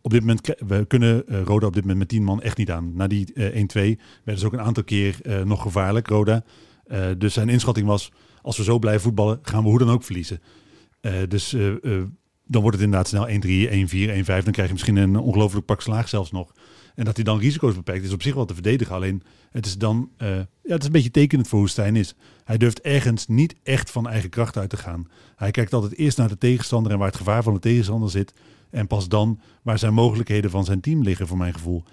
[0.00, 2.92] op dit moment, we kunnen Roda op dit moment met 10 man echt niet aan.
[2.94, 6.44] Na die 1-2 werden ze ook een aantal keer nog gevaarlijk, Roda.
[7.18, 10.40] dus zijn inschatting was, als we zo blijven voetballen, gaan we hoe dan ook verliezen.
[11.00, 12.02] Uh, dus uh, uh,
[12.46, 14.44] dan wordt het inderdaad snel 1-3, 1-4, 1-5.
[14.44, 16.52] Dan krijg je misschien een ongelooflijk pak slaag zelfs nog.
[16.94, 18.94] En dat hij dan risico's beperkt is op zich wel te verdedigen.
[18.94, 22.14] Alleen het is dan, ja, het is een beetje tekenend voor hoe Stijn is.
[22.44, 25.08] Hij durft ergens niet echt van eigen kracht uit te gaan.
[25.36, 28.32] Hij kijkt altijd eerst naar de tegenstander en waar het gevaar van de tegenstander zit.
[28.70, 31.84] En pas dan waar zijn mogelijkheden van zijn team liggen, voor mijn gevoel.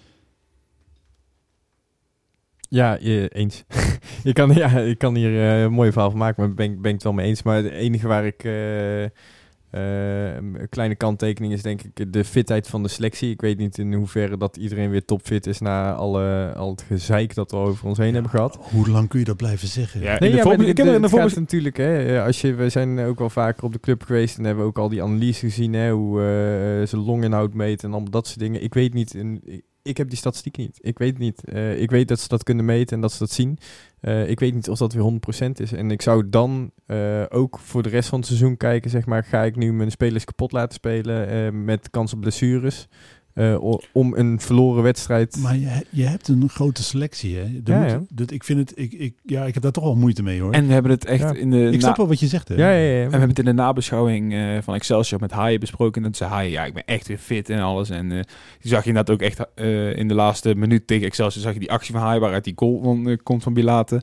[2.70, 3.64] Ja, eens.
[4.24, 6.90] je kan, ja, ik kan hier uh, een mooie verhaal van maken, maar ben, ben
[6.90, 7.44] ik het wel mee eens.
[7.44, 9.10] Maar het enige waar ik uh, uh,
[10.36, 13.32] een kleine kanttekening is, denk ik, de fitheid van de selectie.
[13.32, 17.36] Ik weet niet in hoeverre dat iedereen weer topfit is na alle, al het gezeik
[17.36, 18.60] dat we over ons heen ja, hebben gehad.
[18.62, 20.02] Hoe lang kun je dat blijven zeggen?
[20.02, 21.78] Ja, nee, ja, ik heb er in de voorbeeld natuurlijk.
[21.78, 24.70] Hè, als je, we zijn ook wel vaker op de club geweest en hebben we
[24.70, 28.40] ook al die analyse gezien, hè, hoe uh, ze longinhoud meten en allemaal dat soort
[28.40, 28.64] dingen.
[28.64, 29.14] Ik weet niet.
[29.14, 30.78] In, ik heb die statistiek niet.
[30.82, 31.42] Ik weet niet.
[31.46, 33.58] Uh, ik weet dat ze dat kunnen meten en dat ze dat zien.
[34.02, 35.12] Uh, ik weet niet of dat weer
[35.48, 35.72] 100% is.
[35.72, 39.24] En ik zou dan uh, ook voor de rest van het seizoen kijken, zeg maar,
[39.24, 42.88] ga ik nu mijn spelers kapot laten spelen met kans op blessures?
[43.40, 45.38] Eh, om een verloren wedstrijd...
[45.42, 47.42] Maar je, je hebt een grote selectie, hè?
[47.64, 48.02] Ja, moet- ja.
[48.10, 50.52] Dat, ik vind het, ik, ik, ja, ik heb daar toch wel moeite mee, hoor.
[50.52, 51.34] En we hebben het echt Ja.
[51.34, 51.66] in de...
[51.66, 52.56] ik na- snap wel wat je zegt, hè?
[52.56, 52.92] ja, ja, ja.
[53.02, 55.96] En we hebben het in de nabeschouwing eh, van Excelsior met Haaien besproken.
[55.96, 57.90] En toen zei Haaien, ja, ik ben echt weer fit en alles.
[57.90, 58.18] En eh
[58.62, 61.44] die zag je inderdaad ook echt eh, in de laatste minuut tegen Excelsior...
[61.44, 64.02] zag je die actie van Haaien waaruit die goal van, komt van Bilate.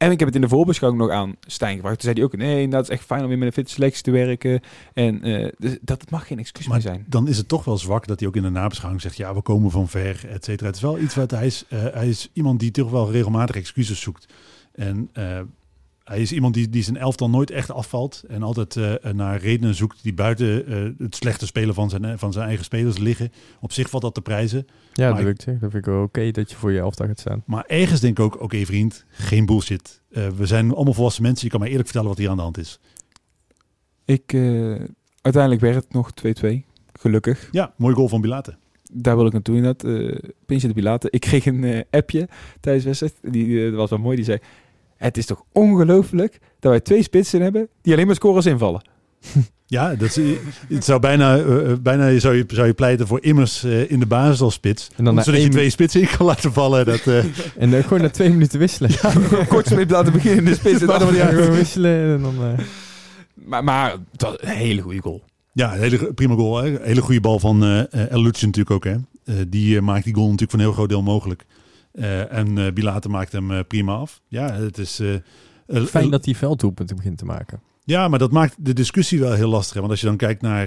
[0.00, 1.94] En ik heb het in de voorbeschouwing nog aan Stijn gevraagd.
[2.00, 4.02] Toen zei hij ook, nee, dat is echt fijn om weer met een fit selectie
[4.02, 4.60] te werken.
[4.94, 7.04] En eh, dus dat mag geen excuus Maar meer zijn.
[7.08, 9.16] dan is het toch wel zwak dat hij ook in de nabeschouwing zegt...
[9.16, 10.66] ja, we komen van ver, et cetera.
[10.66, 11.64] Het is wel iets wat hij is...
[11.68, 14.32] eh, hij is iemand die toch wel regelmatig excuses zoekt.
[14.74, 15.40] En eh,
[16.10, 18.22] hij is iemand die, die zijn elftal nooit echt afvalt...
[18.28, 22.32] en altijd eh, naar redenen zoekt die buiten eh, het slechte spelen van zijn, van
[22.32, 23.32] zijn eigen spelers liggen.
[23.60, 24.66] Op zich valt dat te prijzen.
[24.92, 25.52] Ja, Maar dat, ik- lukt, hè.
[25.52, 27.42] dat vind ik wel oké dat je voor je elftal gaat staan.
[27.46, 30.00] Maar ergens denk ik ook, oké vriend, geen bullshit.
[30.10, 31.44] Eh, we zijn allemaal volwassen mensen.
[31.44, 32.78] Je kan mij eerlijk vertellen wat hier aan de hand is.
[34.04, 34.74] Ik, eh,
[35.22, 36.64] uiteindelijk werd het nog 2-2.
[36.92, 37.48] Gelukkig.
[37.50, 38.56] Ja, mooi goal van Bilate.
[38.92, 39.84] Daar wil ik naartoe inderdaad.
[39.84, 41.08] eh Pintje de Bilate.
[41.10, 42.28] Ik kreeg een eh, appje
[42.60, 43.32] tijdens de wedstrijd.
[43.34, 44.16] Die eh, was wel mooi.
[44.16, 44.38] Die zei...
[45.00, 48.82] Het is toch ongelooflijk dat wij twee spitsen hebben die alleen maar scoren als invallen.
[49.66, 50.36] Ja, dat is,
[50.68, 53.98] het zou bijna, eh, eh, bijna zou je, zou je pleiten voor immers eh, in
[54.00, 54.90] de basis als spits.
[54.96, 56.84] En dan zodat je twee spitsen in kan laten vallen.
[56.84, 57.24] Dat, eh,
[57.62, 58.90] En dan gewoon na twee minuten wisselen.
[59.48, 60.80] Kort spits laten beginnen in de spits.
[60.84, 62.34] Maar dan gewoon wisselen en dan...
[62.44, 62.64] eh,
[63.34, 65.22] Maar, maar dat was een hele goede goal.
[65.52, 66.56] ja, een hele prima goal.
[66.62, 66.76] Hè?
[66.82, 68.84] Hele goede bal van El Lucci natuurlijk ook.
[68.84, 68.96] Hè?
[69.24, 71.44] Eh, die maakt die goal natuurlijk voor een heel groot deel mogelijk.
[71.92, 74.22] Eh, en Bilate maakt hem eh, prima af.
[74.28, 75.02] Ja, het is...
[75.86, 77.60] Fijn dat hij velddoelpunten begint te maken.
[77.84, 79.74] Ja, maar dat maakt de discussie wel heel lastig.
[79.74, 79.80] Hè?
[79.80, 80.66] Want als je dan kijkt naar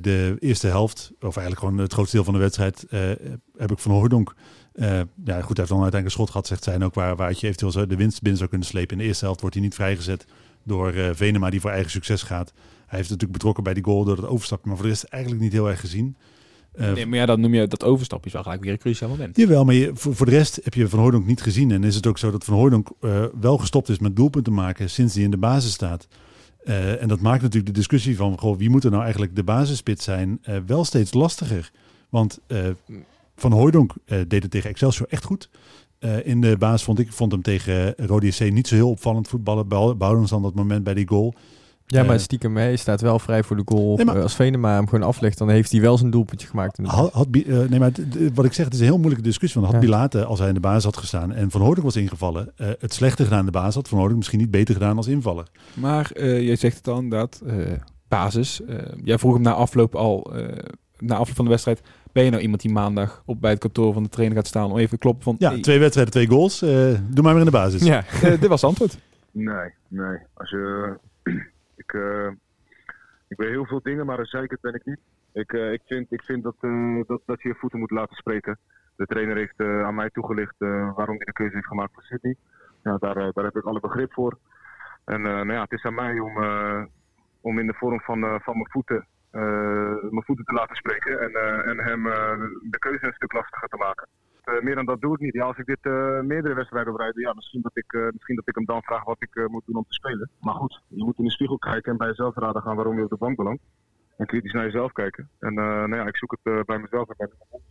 [0.00, 2.86] de eerste helft, of eigenlijk gewoon het grootste deel van de wedstrijd,
[3.56, 4.34] heb ik van Hooydonk.
[4.72, 7.30] eh, ja, goed, hij heeft dan uiteindelijk een schot gehad, zegt zijn ook, waar, waar
[7.30, 8.96] je eventueel de winst binnen zou kunnen slepen.
[8.96, 10.26] In de eerste helft wordt hij niet vrijgezet
[10.64, 12.52] door Venema, die voor eigen succes gaat.
[12.86, 15.42] Hij heeft natuurlijk betrokken bij die goal door het overstapje, maar voor de rest eigenlijk
[15.42, 16.16] niet heel erg gezien.
[16.76, 19.10] Eh, Nee, maar ja, dan noem je dat overstapje is wel gelijk weer een cruciaal
[19.10, 19.36] moment.
[19.36, 21.70] Jawel, maar je, voor, voor de rest heb je Van Hooydonk niet gezien.
[21.70, 24.90] En is het ook zo dat Van Hooydonk eh, wel gestopt is met doelpunten maken
[24.90, 26.08] sinds hij in de basis staat.
[26.64, 29.44] Eh, en dat maakt natuurlijk de discussie van goh, wie moet er nou eigenlijk de
[29.44, 31.70] basisspits zijn wel steeds lastiger.
[32.08, 32.40] Want
[33.36, 35.50] Van Hooydonk deed het tegen Excelsior echt goed.
[36.22, 39.68] In de basis vond ik vond hem tegen Rode JC niet zo heel opvallend voetballen.
[39.68, 41.34] Behoudens dan dat moment bij die goal.
[41.86, 43.96] Ja, maar Eh, stiekem, hij staat wel vrij voor de goal.
[43.96, 46.78] Nee, maar- Als Venema hem gewoon aflegt, dan heeft hij wel zijn doelpuntje gemaakt.
[46.82, 47.90] Had, had, eh, nee, maar
[48.34, 49.60] wat ik zeg, het is een heel moeilijke discussie.
[49.60, 49.88] Want had Ja.
[49.88, 52.94] Bilate, als hij in de basis had gestaan en Van Hooydonk was ingevallen, eh, het
[52.94, 55.46] slechter gedaan in de basis, had Van Hooydonk misschien niet beter gedaan als invaller.
[55.74, 57.56] Maar eh je zegt het al inderdaad, eh,
[58.08, 58.60] basis.
[58.64, 60.58] Eh, jij vroeg hem na afloop al, eh,
[60.98, 61.80] na afloop van de wedstrijd,
[62.12, 64.70] ben je nou iemand die maandag op bij het kantoor van de trainer gaat staan
[64.70, 66.62] om even te kloppen van, Ja, hey, twee wedstrijden, twee goals.
[66.62, 66.68] eh,
[67.10, 67.82] doe maar weer in de basis.
[67.82, 68.04] Ja,
[68.40, 68.98] dit was het antwoord.
[69.32, 70.18] Nee, nee.
[70.34, 70.94] Als je,
[71.86, 72.28] ik, eh,
[73.28, 75.00] ik ben heel veel dingen, maar een zeker ben ik niet.
[75.32, 78.16] Ik, eh, ik vind, ik vind dat, eh, dat, dat je je voeten moet laten
[78.16, 78.58] spreken.
[78.96, 82.36] De trainer heeft aan mij toegelicht waarom hij de keuze heeft gemaakt voor Sydney.
[82.82, 84.38] Ja, daar, daar heb ik alle begrip voor.
[85.04, 86.36] En nou ja, het is aan mij om,
[87.40, 89.06] om in de vorm van, van mijn voeten
[90.10, 91.20] mijn voeten te laten spreken.
[91.20, 91.32] En,
[91.64, 92.02] en hem
[92.70, 94.08] de keuze een stuk lastiger te maken.
[94.46, 95.34] Eh, meer dan dat doe ik niet.
[95.34, 98.48] Ja, als ik dit eh, meerdere wedstrijden op ja, misschien, dat ik, eh, misschien dat
[98.48, 100.30] ik hem dan vraag wat ik moet doen om te spelen.
[100.40, 103.04] Maar goed, je moet in de spiegel kijken en bij jezelf raden gaan waarom je
[103.04, 103.62] op de bank belandt.
[104.16, 105.28] En kritisch naar jezelf kijken.
[105.38, 107.62] En nou ja, ik zoek het bij mezelf en bij mijn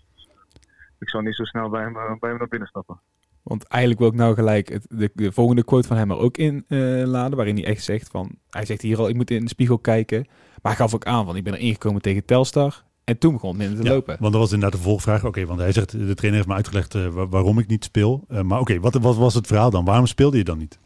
[1.00, 3.00] Ik zal niet zo snel bij hem, bij hem naar binnen stappen.
[3.44, 6.38] Want eigenlijk wil ik nou gelijk het, de, de volgende quote van hem er ook
[6.38, 9.44] in eh, laden, waarin hij echt zegt van, hij zegt hier al, ik moet in
[9.44, 10.26] de spiegel kijken.
[10.62, 12.84] Maar hij gaf ook aan van, ik ben er ingekomen tegen Telstar.
[13.06, 14.18] En toen begon het minder te Ja, lopen.
[14.20, 15.26] Want dat was inderdaad de volgvraag.
[15.26, 18.24] Oké, want hij zegt, de trainer heeft me uitgelegd eh, wa- waarom ik niet speel.
[18.30, 19.86] Eh, maar oké, wat, wat was het verhaal dan?
[19.86, 20.80] Waarom speelde je dan niet?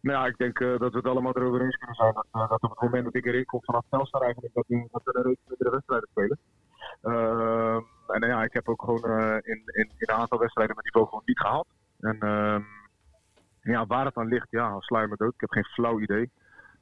[0.00, 2.12] Nou ja, ik denk eh, dat we het allemaal erover eens kunnen zijn.
[2.14, 4.88] Dat, eh, dat op het moment dat ik erin kom vanaf Telstar eigenlijk, dat we,
[4.92, 6.38] dat we een reeks wedstrijden spelen.
[7.02, 10.86] Ehm, en ja, ik heb ook gewoon eh, in, in, in een aantal wedstrijden mijn
[10.86, 11.66] niveau gewoon niet gehad.
[12.00, 12.62] En ehm,
[13.72, 15.34] ja, waar het aan ligt, ja, sla je me dood.
[15.34, 16.30] Ik heb geen flauw idee.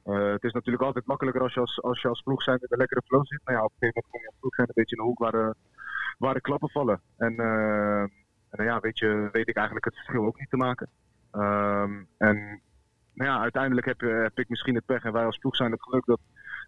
[0.03, 2.67] Eh, het is natuurlijk altijd makkelijker als je als, als, je als ploeg zijn in
[2.69, 3.41] een lekkere flow zit.
[3.43, 5.07] Nou ja, op een gegeven moment kom je als ploeg zijn een beetje in de
[5.07, 5.55] hoek waar,
[6.17, 7.01] waar de klappen vallen.
[7.17, 8.01] En, eh,
[8.49, 10.89] en ja, weet, je, weet ik eigenlijk het verschil ook niet te maken.
[11.31, 12.61] Ehm, en
[13.13, 15.71] nou ja, uiteindelijk heb, eh, heb ik misschien het pech en wij als ploeg zijn
[15.71, 16.19] het geluk dat,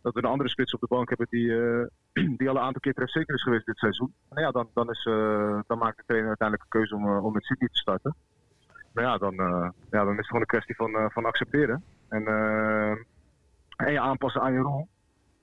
[0.02, 1.86] dat we een andere spits op de bank hebben die, eh,
[2.38, 4.14] die al een aantal keer trefzeker is geweest dit seizoen.
[4.30, 7.26] Nou ja, dan, dan, is, eh, dan maakt de trainer uiteindelijk een keuze om, eh,
[7.26, 8.16] om met Sydney te starten.
[8.96, 11.84] Nou ja, dan, eh, ja, dan is het gewoon een kwestie van, eh, van accepteren.
[12.10, 12.96] En, eh,
[13.78, 14.88] en je aanpassen aan je rol.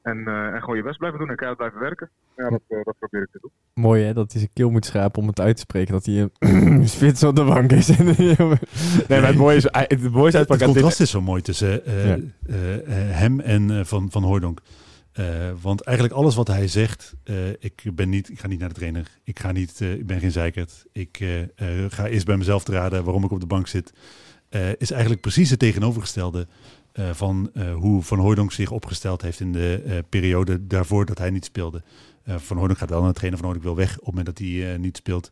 [0.02, 2.10] En, eh, en gewoon je best blijven doen en keihard blijven werken.
[2.36, 3.50] Ja, dat, eh, dat probeer ik te doen.
[3.74, 5.92] mooi hè, dat hij zijn keel moet schrapen om het uit te spreken.
[5.92, 7.86] Dat hij een spits op de bank is.
[7.98, 8.36] nee,
[9.08, 12.18] maar het mooie is, het mooie is Het contrast is zo mooi tussen eh, Ja.
[12.46, 14.60] eh, eh, hem en eh, van, van Hooydonk.
[15.12, 15.24] Eh,
[15.60, 18.74] want eigenlijk alles wat hij zegt, eh, ik, ben niet, ik ga niet naar de
[18.74, 22.36] trainer, ik, ga niet, eh, ik ben geen zeikert, ik eh, eh, ga eerst bij
[22.36, 23.92] mezelf te raden waarom ik op de bank zit,
[24.48, 26.46] eh, is eigenlijk precies het tegenovergestelde
[26.92, 31.18] eh, van eh, hoe Van Hooydonk zich opgesteld heeft in de eh, periode daarvoor dat
[31.18, 31.82] hij niet speelde.
[32.26, 34.38] Van Hooydonk gaat wel naar de trainer, Van Hooydonk wil weg op het moment dat
[34.38, 35.30] hij niet speelt.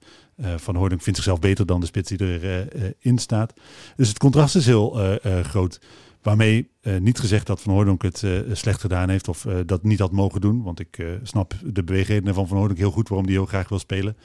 [0.57, 3.55] Van Hooydonk vindt zichzelf beter dan de spits die erin in in staat.
[3.96, 5.81] Dus het contrast is heel groot.
[6.23, 10.40] Waarmee niet gezegd dat Van Hooydonk het slecht gedaan heeft of dat niet had mogen
[10.40, 10.62] doen.
[10.62, 13.79] Want ik snap de beweegredenen van Van Hooydonk heel goed waarom hij heel graag wil
[13.79, 14.16] spelen.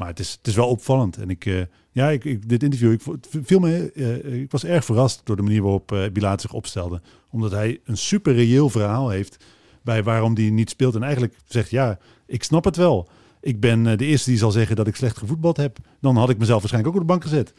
[0.00, 1.16] Maar het is, het is wel opvallend.
[1.16, 1.60] En ik, eh,
[1.90, 3.00] ja, ik, ik, dit interview, ik,
[3.42, 7.00] viel me, eh, ik was erg verrast door de manier waarop uh, Bilaat zich opstelde.
[7.30, 9.44] Omdat hij een super reëel verhaal heeft
[9.82, 10.94] bij waarom hij niet speelt.
[10.94, 13.08] En eigenlijk zegt, ja, ik snap het wel.
[13.40, 15.78] Ik ben eh, de eerste die zal zeggen dat ik slecht gevoetbald heb.
[16.00, 17.54] Dan had ik mezelf waarschijnlijk ook op de bank gezet.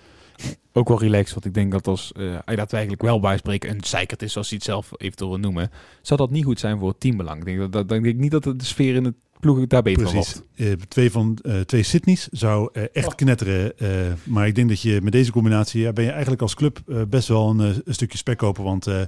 [0.74, 4.22] Ook wel relaxed, want ik denk dat als eh hij daadwerkelijk wel bijspreken een zeikert
[4.22, 7.00] is, zoals hij het zelf eventueel wil noemen, zou dat niet goed zijn voor het
[7.00, 7.40] teambelang.
[7.40, 10.04] Ik denk, dat, dat, ik denk niet dat de sfeer in het ploeg daar beter
[10.04, 10.42] van Precies.
[10.56, 13.78] Eh, twee van eh, twee Sydney's zou eh, echt knetteren.
[13.78, 13.88] eh,
[14.24, 17.02] maar ik denk dat je met deze combinatie ja, ben je eigenlijk als club eh,
[17.10, 18.64] best wel een, een stukje spek kopen.
[18.64, 19.02] Want eh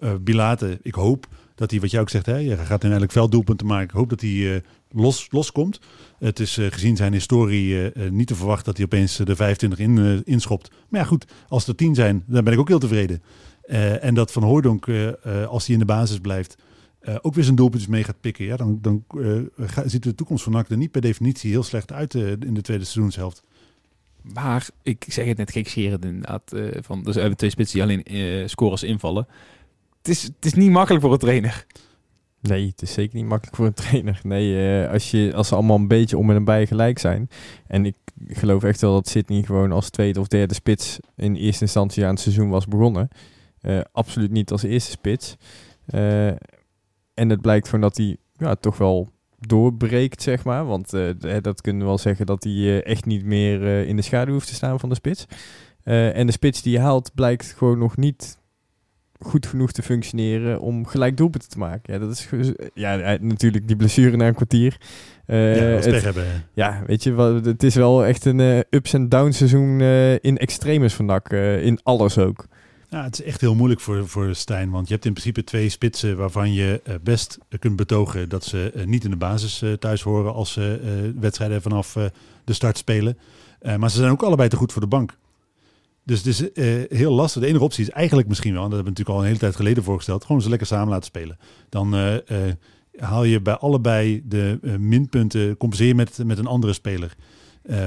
[0.00, 3.66] eh, Bilate, ik hoop dat hij, wat jij ook zegt, hè, je gaat uiteindelijk velddoelpunten
[3.66, 3.84] maken.
[3.88, 5.80] Ik hoop dat hij eh, los, loskomt.
[6.18, 9.98] Het is eh, gezien zijn historie niet te verwachten dat hij opeens de 25 in,
[9.98, 10.70] eh, inschopt.
[10.88, 13.22] Maar ja, goed, als er 10 zijn, dan ben ik ook heel tevreden.
[13.62, 16.56] Eh, en dat Van Hooydonk, eh, als hij in de basis blijft,
[17.06, 18.44] eh, ook weer zijn doelpuntjes mee gaat pikken.
[18.44, 21.62] Ja, dan, dan eh, ga- ziet de toekomst van NAC er niet per definitie heel
[21.62, 23.42] slecht uit eh, in de tweede seizoenshelft.
[24.22, 26.52] Maar ik zeg het net gekscherend inderdaad.
[26.52, 29.26] eh van, dus we hebben twee spitsen die alleen eh scores invallen.
[29.98, 31.66] Het is, het is niet makkelijk voor een trainer.
[32.40, 34.20] Nee, het is zeker niet makkelijk voor een trainer.
[34.22, 37.28] Nee, eh, als, je, als ze allemaal een beetje om en bij gelijk zijn.
[37.66, 37.94] En ik
[38.28, 42.10] geloof echt wel dat Sydney gewoon als tweede of derde spits in eerste instantie aan
[42.10, 43.08] het seizoen was begonnen.
[43.60, 45.36] Eh, absoluut niet als eerste spits.
[45.86, 46.28] Eh,
[47.16, 50.66] en het blijkt gewoon dat hij ja, toch wel doorbreekt, zeg maar.
[50.66, 51.08] Want eh,
[51.40, 54.32] dat kunnen we wel zeggen dat hij eh, echt niet meer eh, in de schaduw
[54.32, 55.26] hoeft te staan van de spits.
[55.84, 58.38] En de spits die je haalt blijkt gewoon nog niet
[59.18, 61.92] goed genoeg te functioneren om gelijk doelpunten te maken.
[61.94, 62.28] Ja, dat is
[62.74, 64.76] ja, hij- natuurlijk die blessure na een kwartier.
[65.26, 66.24] Ja, het- pech hebben.
[66.54, 69.80] ja, weet je, wat, het is wel echt een ups en downs seizoen
[70.20, 71.28] in extremis van NAC.
[71.30, 72.46] eh, in alles ook.
[72.96, 74.70] Ja, het is echt heel moeilijk voor, voor Stijn.
[74.70, 78.70] Want je hebt in principe twee spitsen waarvan je eh, best kunt betogen dat ze
[78.74, 81.92] eh, niet in de basis eh, thuis horen als ze wedstrijden vanaf
[82.44, 83.18] de start spelen.
[83.78, 85.16] Maar ze zijn ook allebei te goed voor de bank.
[86.04, 86.48] Dus het is
[86.98, 87.42] heel lastig.
[87.42, 89.50] De enige optie is eigenlijk misschien wel, en dat hebben we natuurlijk al een hele
[89.52, 91.38] tijd geleden voorgesteld, gewoon ze lekker samen laten spelen.
[91.68, 91.94] Dan
[92.96, 97.14] haal je bij allebei de minpunten, compenseer met, met een andere speler.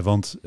[0.03, 0.37] Want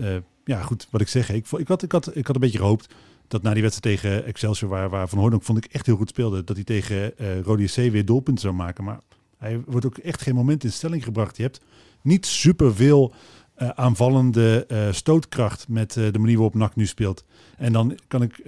[0.44, 2.94] ja, goed, wat ik zeg, ik, ik, had, ik, had, ik had een beetje gehoopt
[3.32, 6.08] dat na die wedstrijd tegen Excelsior, waar, waar Van ook vond ik echt heel goed
[6.08, 8.84] speelde, dat hij tegen Rode SC weer doelpunten zou maken.
[8.84, 9.00] Maar
[9.38, 11.36] hij wordt ook echt geen moment in stelling gebracht.
[11.36, 11.60] Je hebt
[12.02, 13.14] niet superveel
[13.54, 17.24] eh aanvallende eh, stootkracht met de manier waarop NAC nu speelt.
[17.56, 18.42] En dan kan ik,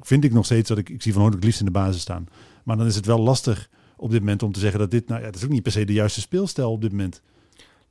[0.00, 2.00] vind ik nog steeds dat ik, ik zie Van Hoorn het liefst in de basis
[2.00, 2.26] staan.
[2.64, 5.20] Maar dan is het wel lastig op dit moment om te zeggen dat dit, nou
[5.20, 7.22] ja, dat is ook niet per se de juiste speelstijl op dit moment.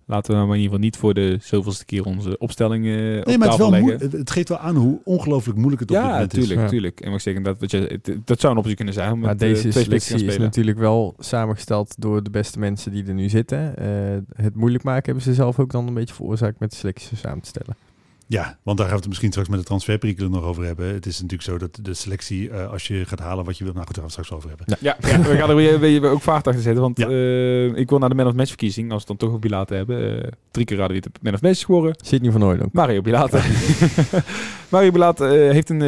[0.10, 2.92] Laten we nou maar in ieder geval niet voor de zoveelste keer onze opstelling eh
[2.92, 4.00] op Nee, maar het, is tafel wel leggen.
[4.00, 6.40] het, het geeft wel aan hoe ongelooflijk moeilijk het op dit Ja, moment is.
[6.40, 6.68] tuurlijk, Ja.
[6.68, 7.00] tuurlijk.
[7.00, 9.20] En wat ik zeg, dat, wat je, het- dat zou een optie kunnen zijn.
[9.20, 13.30] Maar eh, deze selectie is natuurlijk wel samengesteld door de beste mensen die er nu
[13.30, 13.78] zitten.
[13.78, 13.86] Eh,
[14.44, 17.42] het moeilijk maken hebben ze zelf ook dan een beetje veroorzaakt met de selectie samen
[17.42, 17.76] te stellen.
[18.32, 20.94] Ja, want daar gaan we het misschien straks met de transferperikelen nog over hebben.
[20.94, 23.76] Het is natuurlijk zo dat de selectie, eh, als je gaat halen wat je wilt,
[23.76, 24.78] nou goed, daar gaan we het straks over hebben.
[24.82, 26.82] Ja, ja, we gaan er weer, weer ook vaart achter zetten.
[26.82, 27.08] Want Ja.
[27.08, 28.92] eh, ik wil naar de man of match verkiezing.
[28.92, 30.24] Als we het dan toch op Bilate hebben.
[30.24, 31.94] eh, drie keer raden wie de man of match scoren.
[32.04, 32.74] Sydney van Hooydonk.
[32.74, 33.40] Mario Bilate.
[34.70, 35.88] Mario Bilate eh, heeft een eh,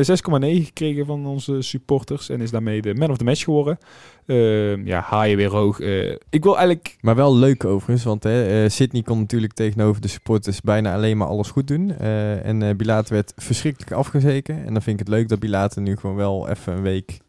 [0.60, 2.30] 6,9 gekregen van onze supporters.
[2.30, 3.77] En is daarmee de man of the match geworden.
[4.25, 5.79] Eh, ja, haaien weer hoog.
[5.79, 6.97] Eh, ik wil eigenlijk...
[7.01, 11.17] Maar wel leuk overigens, want hè, eh, Sydney kon natuurlijk tegenover de supporters bijna alleen
[11.17, 11.97] maar alles goed doen.
[11.97, 14.65] Eh, en eh Bilate werd verschrikkelijk afgezeken.
[14.65, 17.19] En dan vind ik het leuk dat Bilate nu gewoon wel even een week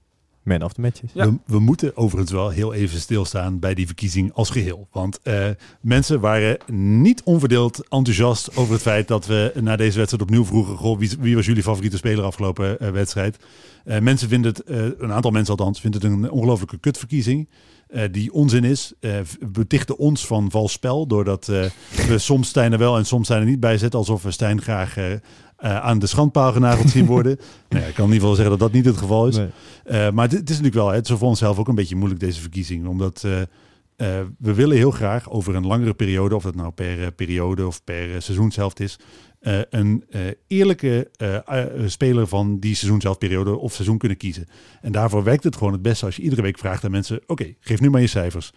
[0.43, 1.11] man of the match is.
[1.15, 1.27] Ja.
[1.31, 4.89] We, we moeten overigens wel heel even stilstaan bij die verkiezing als geheel.
[4.93, 5.47] Want eh,
[5.81, 6.59] mensen waren
[7.03, 11.11] niet onverdeeld enthousiast over het feit dat we na deze wedstrijd opnieuw vroegen: goh, wie,
[11.21, 13.37] wie was jullie favoriete speler afgelopen eh, wedstrijd?
[13.85, 17.49] Eh, mensen vinden het, eh, een aantal mensen althans, vinden het een ongelofelijke kutverkiezing.
[17.89, 18.93] eh, die onzin is.
[19.01, 21.07] Eh, v- betichten ons van vals spel.
[21.07, 21.65] Doordat eh,
[22.09, 23.99] we soms Stijn er wel en soms Stijn er niet bij zetten.
[23.99, 24.97] Alsof we Stijn graag
[25.63, 27.37] eh, aan de schandpaal genageld zien worden.
[27.69, 29.37] nou, ja, ik kan in ieder geval zeggen dat dat niet het geval is.
[29.37, 29.49] Nee.
[29.85, 31.97] Eh, maar dit, het is natuurlijk wel, hè, het is voor onszelf ook een beetje
[31.97, 32.87] moeilijk deze verkiezing.
[32.87, 33.41] Omdat eh,
[34.39, 38.23] we willen heel graag over een langere periode, of dat nou per periode of per
[38.23, 38.99] seizoenshelft is,
[39.71, 40.05] een
[40.47, 41.11] eerlijke
[41.87, 44.47] speler van die seizoenshelftperiode of seizoen kunnen kiezen.
[44.81, 47.55] En daarvoor werkt het gewoon het beste als je iedere week vraagt aan mensen, oké,
[47.61, 48.53] geef nu maar je cijfers.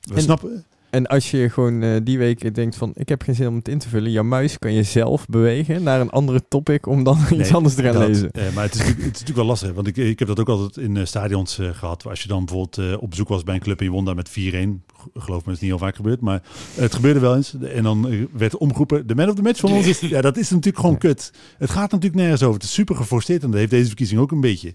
[0.00, 0.64] We En- snappen,
[0.94, 3.68] En als je gewoon eh, die week denkt van ik heb geen zin om het
[3.68, 7.18] in te vullen, jouw muis kan je zelf bewegen naar een andere topic om dan
[7.38, 8.30] iets anders te gaan dat, lezen.
[8.30, 9.72] eh, maar het is, natuurlijk- het is natuurlijk wel lastig.
[9.72, 12.06] Want ik, ik heb dat ook altijd in eh, stadions eh, gehad.
[12.06, 14.30] Als je dan bijvoorbeeld op bezoek was bij een club en je won daar met
[14.30, 14.32] 4-1.
[14.32, 16.20] Geloof me, dat is niet heel vaak gebeurd.
[16.20, 16.42] Maar
[16.74, 17.54] het gebeurde wel eens.
[17.74, 19.86] En dan werd omgeroepen, de man of the match van ons.
[19.86, 21.32] is- Ja, dat is natuurlijk gewoon kut.
[21.58, 22.54] Het gaat natuurlijk nergens over.
[22.54, 23.42] Het is super geforceerd.
[23.42, 24.74] En dat heeft deze verkiezing ook een beetje.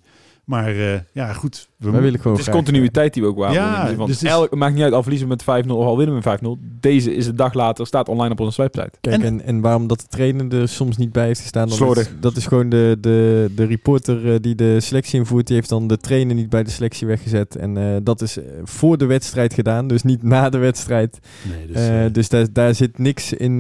[0.49, 1.69] Maar eh, ja, goed.
[1.77, 3.67] We Wij willen gewoon Het is continuïteit die we ook waarborgen.
[3.67, 6.21] Ja, Dus, want dus elk, maakt niet uit al verliezen met 5-0 of al winnen
[6.21, 6.79] we met 5-0.
[6.79, 8.91] Deze is een dag later, staat online op onze website.
[9.01, 12.09] Kijk, En- en, en, waarom dat de trainer er soms niet bij heeft gestaan, is,
[12.19, 15.87] dat is gewoon de, de, de reporter eh, die de selectie invoert, die heeft dan
[15.87, 17.55] de trainer niet bij de selectie weggezet.
[17.55, 21.19] En eh, dat is voor de wedstrijd gedaan, dus niet na de wedstrijd.
[21.49, 23.57] Nee, dus, dus daar, daar zit niks in.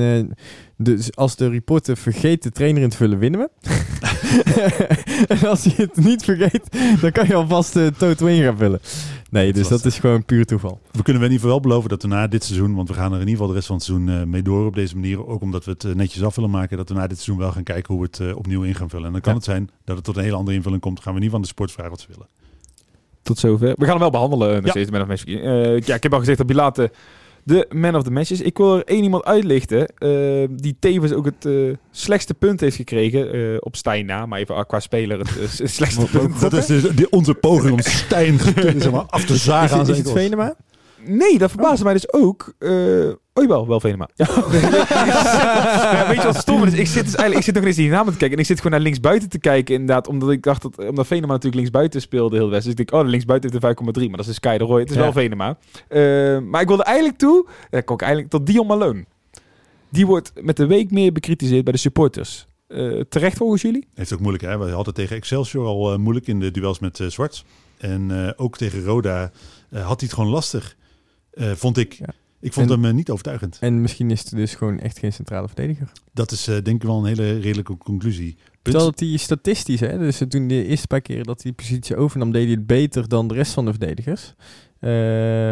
[0.79, 3.49] Eh, dus als de reporter vergeet de trainer in te vullen, winnen we.
[5.27, 8.79] en als hij het niet vergeet, dan kan je alvast de Toto in gaan vullen.
[9.31, 10.79] Nee, Dat dus dat is gewoon puur toeval.
[10.91, 13.05] we kunnen in ieder geval wel beloven dat we na dit seizoen, want we gaan
[13.13, 15.27] er in ieder geval de rest van het seizoen eh, mee door op deze manier,
[15.27, 17.51] ook omdat we het eh, netjes af willen maken, dat we na dit seizoen wel
[17.51, 19.05] gaan kijken hoe we het eh, opnieuw in gaan vullen.
[19.05, 19.37] En dan kan Ja.
[19.37, 20.99] het zijn dat het tot een hele andere invulling komt.
[20.99, 22.27] Gaan we niet van de sport vragen wat ze willen.
[23.21, 23.67] Tot zover.
[23.77, 24.83] We gaan hem wel behandelen, nog Ja.
[24.85, 25.23] steeds.
[25.25, 26.91] Eh, ja, ik heb al gezegd dat Bilate
[27.49, 28.41] de man of the match is.
[28.41, 31.53] Ik wil er één iemand uitlichten eh, die tevens ook het eh,
[31.91, 34.25] slechtste punt heeft gekregen eh, op Stijn na.
[34.25, 36.39] Maar even qua speler het, slechtste punt.
[36.39, 38.39] Dat is dus onze poging om Stijn
[38.77, 40.05] zeg maar, af te zagen Is, aan zijn.
[40.05, 40.55] Venema?
[41.09, 42.53] Nee, dat verbaasde mij dus ook.
[42.59, 42.69] eh
[43.33, 44.09] oh jawel, wel Venema.
[44.15, 44.27] Ja.
[45.91, 46.73] Ja, weet je wat stom is?
[46.73, 48.35] Ik zit, dus eigenlijk, ik zit nog eens die namen te kijken.
[48.37, 50.07] En ik zit gewoon naar linksbuiten te kijken inderdaad.
[50.07, 50.77] Omdat ik dacht dat...
[50.89, 52.61] Omdat Venema natuurlijk linksbuiten speelde heel best.
[52.61, 54.07] Dus ik denk, oh, de linksbuiten heeft een 5,3.
[54.07, 54.79] Maar dat is Sky de Roy.
[54.79, 55.01] Het is Ja.
[55.01, 55.57] wel Venema.
[55.87, 57.47] Eh, maar ik wilde eigenlijk toe...
[57.69, 59.05] Ja, ik eigenlijk tot Dion Malone.
[59.89, 62.47] Die wordt met de week meer bekritiseerd bij de supporters.
[62.67, 63.87] Eh, terecht volgens jullie?
[63.93, 64.57] Heeft ook moeilijk, hè?
[64.57, 67.45] We hadden tegen Excelsior al moeilijk in de duels met Zwarts.
[67.77, 69.31] En eh, ook tegen Roda
[69.69, 70.75] eh, had hij het gewoon lastig,
[71.39, 71.93] eh, vond ik.
[71.93, 72.07] Ja.
[72.41, 73.57] Ik vond En- hem eh, niet overtuigend.
[73.59, 75.91] En misschien is het dus gewoon echt geen centrale verdediger.
[76.13, 78.33] Dat is eh, denk ik wel een hele redelijke conclusie.
[78.35, 81.65] Punt- Terwijl dat hij statistisch, hè, dus toen de eerste paar keer dat hij die
[81.65, 84.33] positie overnam, deed hij het beter dan de rest van de verdedigers.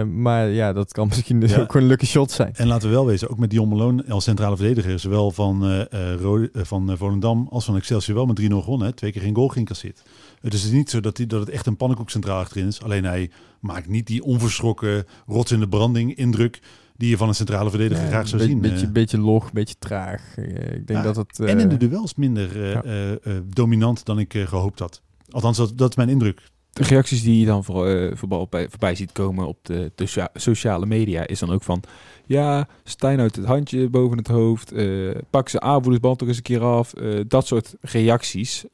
[0.05, 1.61] Maar ja, dat kan misschien dus Ja.
[1.61, 2.53] ook een lucky shot zijn.
[2.55, 5.81] En laten we wel wezen, ook met Dion Malone als centrale verdediger, zowel van,
[6.21, 8.87] Rode- van Volendam als van Excelsior wel met 3-0 gewonnen.
[8.87, 8.93] Hè?
[8.93, 10.01] Twee keer geen goal geïncasseerd.
[10.41, 12.81] Het is niet zo dat, hij, dat het echt een pannenkoek centraal achterin is.
[12.81, 16.59] Alleen hij maakt niet die onverschrokken, rots in de branding indruk
[16.97, 18.61] die je van een centrale verdediger Ja, graag zou be- zien.
[18.61, 18.91] Beetje, eh.
[18.91, 20.33] beetje log, beetje traag.
[20.37, 21.39] Eh, ik denk Ja, dat het...
[21.39, 22.83] en in de eh, duels minder eh, ja.
[22.83, 25.01] eh, eh, dominant dan ik eh, gehoopt had.
[25.29, 26.41] Althans, dat, dat is mijn indruk.
[26.71, 30.05] De reacties die je dan voor, eh, voorbij, bij- voorbij ziet komen op de, de
[30.05, 31.83] socia- sociale media is dan ook van...
[32.25, 34.71] Ja, Stijn uit het handje boven het hoofd.
[34.71, 36.93] eh, pak zijn aanvoerdersband toch eens een keer af.
[36.93, 38.65] eh, dat soort reacties.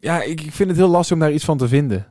[0.00, 2.06] Ja, ik, ik vind het heel lastig om daar iets van te vinden.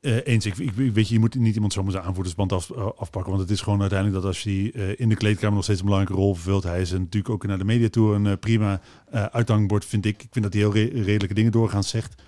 [0.00, 2.86] Eh, eens, ik, ik, weet je, je moet niet iemand zomaar zijn aanvoerdersband af, eh,
[2.96, 3.30] afpakken.
[3.32, 5.84] Want het is gewoon uiteindelijk dat als hij eh, in de kleedkamer nog steeds een
[5.86, 6.62] belangrijke rol vervult.
[6.62, 10.22] Hij is natuurlijk ook naar de mediatour een prima eh uithangbord, vind ik.
[10.22, 12.22] Ik vind dat hij heel re- redelijke dingen doorgaans zegt.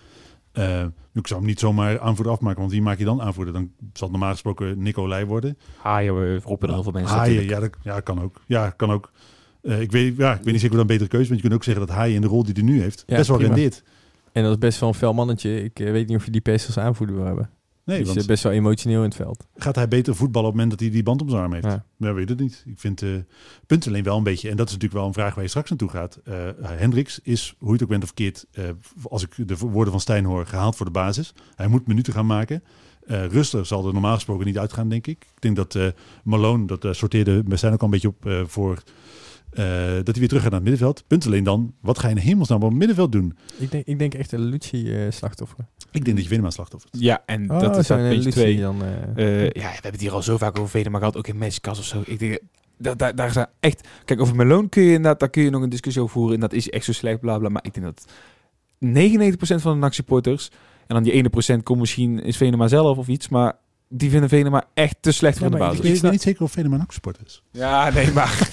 [0.52, 0.84] Eh,
[1.14, 3.54] ik zou hem niet zomaar aanvoerder afmaken, want wie maak je dan aanvoerder?
[3.54, 5.58] Dan zal het normaal gesproken Nicolai worden.
[5.82, 8.40] Haaien we roepen er heel veel mensen Haaien, ja, dat, ja, kan ook.
[8.46, 9.10] Ja, kan ook.
[9.62, 11.58] Eh, ik, weet, ja, ik weet niet zeker wat een betere keuze, want je kunt
[11.60, 13.54] ook zeggen dat Haaien in de rol die hij nu heeft Ja, best wel prima.
[13.54, 13.82] rendeert.
[14.36, 15.64] En dat is best wel een fel mannetje.
[15.64, 17.50] Ik eh, weet niet of je die PS als aanvoerder wil hebben.
[17.84, 19.46] Nee, die is best wel emotioneel in het veld.
[19.56, 21.82] gaat hij beter voetballen op het moment dat hij die band om zijn arm heeft?
[21.98, 22.14] Ja.
[22.14, 22.62] Weet het niet.
[22.66, 23.10] Ik vind eh
[23.66, 25.70] punt alleen wel een beetje, en dat is natuurlijk wel een vraag waar je straks
[25.70, 26.20] naartoe gaat.
[26.24, 28.46] Eh Hendricks is, hoe je het ook bent of keert,
[29.02, 31.34] als ik de woorden van Stijn hoor, gehaald voor de basis.
[31.54, 32.62] Hij moet minuten gaan maken.
[33.06, 35.26] Ruster zal er normaal gesproken niet uitgaan, denk ik.
[35.34, 35.78] Ik denk dat
[36.24, 38.82] Malone, dat sorteerde bij Stijn ook al een beetje op voor...
[39.56, 39.64] eh,
[39.94, 41.04] dat hij weer terug gaat naar het middenveld.
[41.06, 43.36] Punt alleen dan, wat ga je in hemelsnaam op het middenveld doen?
[43.58, 45.58] Ik denk, ik denk echt een Lucci-slachtoffer.
[45.90, 47.00] Ik denk dat je Venema slachtoffer is.
[47.00, 48.60] Ja, en Oh, dat is zo'n dat beetje twee.
[48.60, 48.82] dan...
[48.82, 51.38] eh, Eh, ja, we hebben het hier al zo vaak over Venema gehad, ook in
[51.38, 52.02] Matchcast of zo.
[52.04, 52.38] Ik denk,
[52.78, 53.88] dat, daar, daar zijn echt...
[54.04, 56.34] Kijk, over Malone kun je inderdaad, daar kun je nog een discussie over voeren.
[56.34, 57.48] En dat is echt zo slecht, bla bla.
[57.48, 58.06] Maar ik denk dat
[59.56, 60.50] 99% van de NAC-supporters...
[60.86, 63.52] En dan die ene procent komt misschien is Venema zelf of iets, maar
[63.88, 65.80] die vinden Venema echt te slecht voor de basis.
[65.80, 67.42] weet- ik weet niet zeker of Venema een supporter is.
[67.50, 68.38] Ja, nee, maar...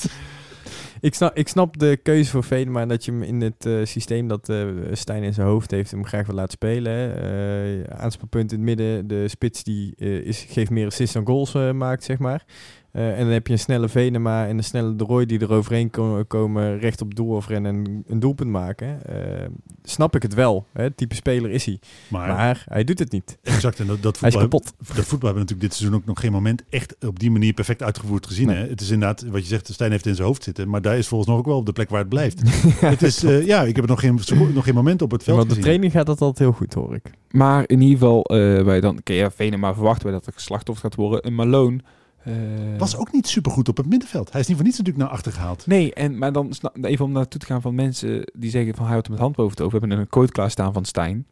[1.04, 3.80] Ik snap, ik snap de keuze voor Venema en dat je hem in het eh,
[3.84, 6.94] systeem dat eh, Stijn in zijn hoofd heeft hem graag wil laten spelen.
[6.94, 7.84] hè.
[7.84, 12.04] Eh, aanspeelpunt in het midden, de spits die is, geeft meer assists dan goals maakt,
[12.04, 12.46] zeg maar.
[12.94, 15.52] Eh, en dan heb je een snelle Venema en een snelle De Roy die er
[15.52, 19.06] overheen ko- komen, recht op doel afrennen en een doelpunt maken.
[19.06, 19.46] Eh,
[19.84, 20.84] snap ik het wel, hè?
[20.84, 21.80] Het type speler is hij.
[22.08, 23.38] Maar, Maar hij doet het niet.
[23.44, 24.76] exact, en dat, dat Hij is voetbal, kapot.
[24.96, 27.54] dat voetbal hebben we natuurlijk dit seizoen ook nog geen moment echt op die manier
[27.54, 28.48] perfect uitgevoerd gezien.
[28.48, 28.58] Nee.
[28.58, 28.68] Hè?
[28.68, 31.08] Het is inderdaad, wat je zegt, Stijn heeft in zijn hoofd zitten, maar daar is
[31.08, 32.42] volgens nog ook wel op de plek waar het blijft.
[32.80, 34.20] het is, eh, ja, ik heb nog geen,
[34.54, 35.70] nog geen moment op het veld Want de gezien.
[35.70, 37.12] training gaat dat altijd heel goed, hoor ik.
[37.32, 40.86] Maar in ieder geval, eh wij dan, kun je Venema verwachten wij dat er geslachtofferd
[40.86, 41.28] gaat worden.
[41.28, 41.80] Een Malone
[42.78, 44.32] Was ook niet supergoed op het middenveld.
[44.32, 45.68] Hij is niet voor niets natuurlijk naar achter gehaald.
[45.68, 48.92] Nee, en, maar dan even om naartoe te gaan van mensen die zeggen van hij
[48.92, 49.74] houdt hem met hand boven het hoofd.
[49.74, 51.26] We hebben een quote klaarstaan van Stijn.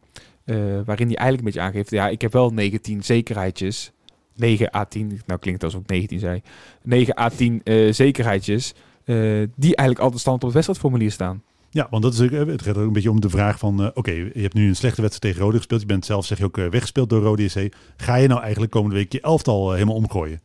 [0.46, 3.92] eh, waarin hij eigenlijk een beetje aangeeft, ja, ik heb wel 19 zekerheidjes.
[4.36, 6.42] 9 à 10, nou klinkt alsof ik 19 zei.
[6.84, 8.74] 9 à 10 eh, zekerheidjes.
[9.06, 9.16] eh,
[9.56, 11.44] die eigenlijk altijd stand op het wedstrijdformulier staan.
[11.70, 13.82] Ja, want dat is, ook- het gaat ook een beetje om de vraag van...
[13.84, 15.82] eh, oké, je hebt nu een slechte wedstrijd tegen Rode gespeeld.
[15.82, 17.74] Je bent zelf, zeg je ook, eh, weggespeeld door Rode JC.
[17.98, 20.39] Ga je nou eigenlijk komende week je elftal eh, helemaal omgooien?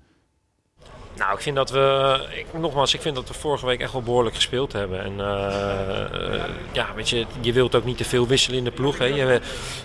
[1.16, 4.02] Nou, ik vind dat we, ik, nogmaals, ik vind dat we vorige week echt wel
[4.02, 5.04] behoorlijk gespeeld hebben.
[5.04, 6.42] En eh, eh,
[6.72, 8.98] ja, weet je, je wilt ook niet te veel wisselen in de ploeg.
[8.98, 9.04] Hè.
[9.04, 9.40] Je,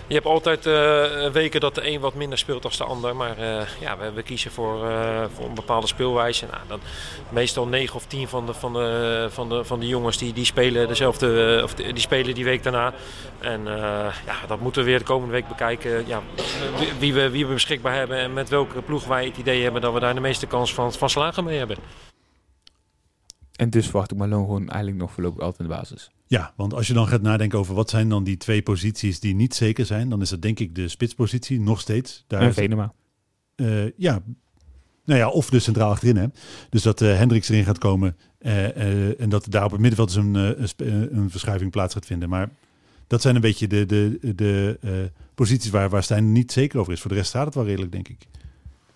[0.06, 3.16] je hebt altijd eh, weken dat de een wat minder speelt dan de ander.
[3.16, 3.36] Maar
[3.80, 4.78] ja, we, kiezen voor,
[5.34, 6.46] voor een bepaalde speelwijze.
[6.50, 6.80] Nou, dan,
[7.28, 10.44] meestal 9 of 10 van de, van de, van de, van de jongens die, die
[10.44, 12.92] spelen dezelfde, of die, spelen die week daarna.
[13.38, 13.64] En
[14.26, 16.04] ja, dat moeten we weer de komende week bekijken.
[16.06, 16.20] Ja,
[16.78, 19.80] wie, wie we, wie we beschikbaar hebben en met welke ploeg wij het idee hebben
[19.80, 21.76] dat we daar de meeste kans van, van slagen mee hebben.
[23.56, 26.10] En dus verwacht ik Malone gewoon eigenlijk nog voorlopig altijd in de basis.
[26.26, 29.34] Ja, want als je dan gaat nadenken over wat zijn dan die twee posities die
[29.34, 30.08] niet zeker zijn...
[30.08, 32.24] dan is dat denk ik de spitspositie nog steeds.
[32.26, 32.92] Daar En is- Venema.
[33.54, 34.22] Eh, ja,
[35.04, 36.16] nou ja, of dus centraal achterin.
[36.16, 36.26] Hè.
[36.70, 40.14] Dus dat eh Hendricks erin gaat komen eh, eh, en dat daar op het middenveld
[40.14, 42.28] dus een, een, verschuiving plaats gaat vinden.
[42.28, 42.50] Maar
[43.06, 44.90] dat zijn een beetje de, de, de eh,
[45.34, 47.00] posities waar, waar Stijn niet zeker over is.
[47.00, 48.26] Voor de rest staat het wel redelijk, denk ik.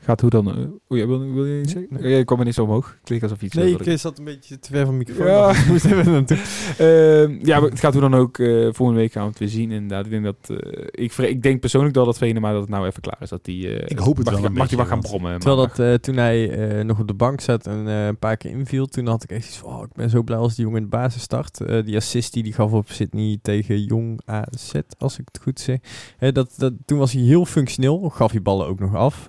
[0.07, 0.49] Gaat hoe dan?
[0.51, 1.89] eh, oh, ja, wil, wil je iets zeggen?
[2.01, 2.11] Nee.
[2.11, 2.97] Ja, je kwam er niet zo omhoog.
[3.05, 3.55] Klinkt alsof iets...
[3.55, 5.27] Nee, ik zat een beetje te ver van de microfoon.
[5.27, 5.39] Ja.
[5.47, 5.61] af.
[5.63, 6.37] Ik moest even naartoe.
[6.79, 8.39] Ehm, ja, maar het gaat hoe dan ook.
[8.39, 9.71] eh, volgende week gaan we het weer zien.
[9.71, 10.37] Inderdaad, ik denk dat.
[10.61, 13.29] eh, ik, ik denk persoonlijk wel dat Venema dat het nou even klaar is.
[13.29, 15.39] Dat die, eh, Ik hoop het mag wel Mag die wat gaan brommen.
[15.39, 18.37] Terwijl dat eh, toen hij eh, nog op de bank zat en eh, een paar
[18.37, 20.65] keer inviel, toen had ik echt iets van, oh, ik ben zo blij als die
[20.65, 21.61] jongen in de basis start.
[21.61, 25.61] Eh, die assist die die gaf op Sydney tegen Jong AZ, als ik het goed
[25.61, 25.79] zeg.
[26.19, 29.29] Eh, dat, dat, toen was hij heel functioneel, gaf hij ballen ook nog af.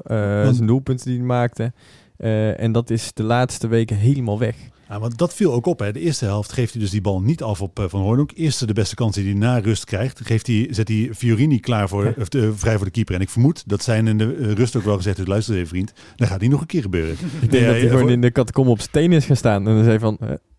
[0.68, 1.74] Doelpunten die hij maakte.
[2.18, 4.56] Eh, en dat is de laatste weken helemaal weg.
[4.90, 5.80] Ja, want dat viel ook op.
[5.80, 5.92] Hè.
[5.92, 8.32] De eerste helft geeft hij dus die bal niet af op eh, Van Hooydonk.
[8.36, 11.90] Eerste de beste kans die hij na rust krijgt, geeft hij, zet hij Fiorini klaar
[11.90, 13.16] voor, of, vrij voor de keeper.
[13.16, 15.68] En ik vermoed, dat zijn in de eh, rust ook wel gezegd, dus luister even
[15.68, 17.12] vriend, dan gaat die nog een keer gebeuren.
[17.42, 19.68] Ik denk Ja, dat hij gewoon voor- in de catacombe op tenen is gaan staan.
[19.68, 20.18] En dan zei van,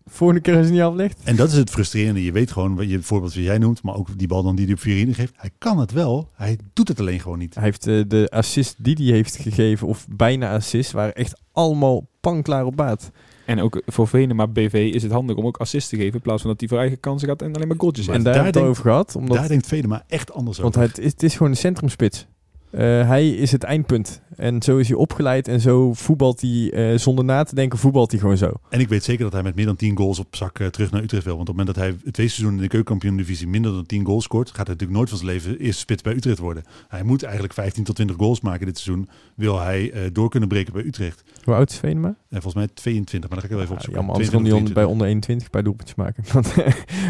[0.09, 1.19] volgende keer als hij niet aflegt.
[1.23, 2.23] En dat is het frustrerende.
[2.23, 4.55] Je weet gewoon, wat je, het voorbeeld wat jij noemt, maar ook die bal dan
[4.55, 5.33] die hij op Fiorini geeft.
[5.35, 7.55] Hij kan het wel, hij doet het alleen gewoon niet.
[7.55, 12.07] Hij heeft eh, de assist die hij heeft gegeven, of bijna assist, waren echt allemaal
[12.21, 13.11] panklaar op baat.
[13.45, 16.13] En ook voor Venema BV is het handig om ook assist te geven.
[16.13, 18.23] In plaats van dat hij voor eigen kansen gaat en alleen maar goaltjes en daar,
[18.23, 19.15] daar hebben we het over gehad.
[19.15, 20.89] Omdat, Daar denkt Vedema echt anders want over.
[20.89, 22.27] het is, het is gewoon een centrumspits.
[22.71, 24.21] Eh, hij is het eindpunt.
[24.35, 28.11] En zo is hij opgeleid en zo voetbalt hij, eh, zonder na te denken, voetbalt
[28.11, 28.51] hij gewoon zo.
[28.69, 30.91] En ik weet zeker dat hij met meer dan 10 goals op zak eh, terug
[30.91, 31.35] naar Utrecht wil.
[31.37, 34.05] Want op het moment dat hij het tweede seizoen in de keukenkampioen-divisie minder dan 10
[34.05, 36.63] goals scoort, gaat hij natuurlijk nooit van zijn leven eerste spits bij Utrecht worden.
[36.87, 39.09] Hij moet eigenlijk 15 tot 20 goals maken dit seizoen.
[39.35, 41.23] Wil hij eh, door kunnen breken bij Utrecht.
[41.43, 42.07] Hoe oud is Venema?
[42.07, 43.93] En volgens mij 22, maar dan ga ik wel even Ah, opzoeken.
[43.93, 46.23] jammer, anders kon hij 22, onder, bij onder 21 bij doelpuntjes maken.
[46.33, 46.53] Want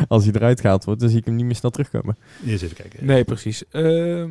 [0.07, 2.17] als hij eruit gehaald wordt, dan zie ik hem niet meer snel terugkomen.
[2.45, 3.05] Eerst even kijken.
[3.05, 3.63] Nee, precies.
[3.71, 4.29] Ehm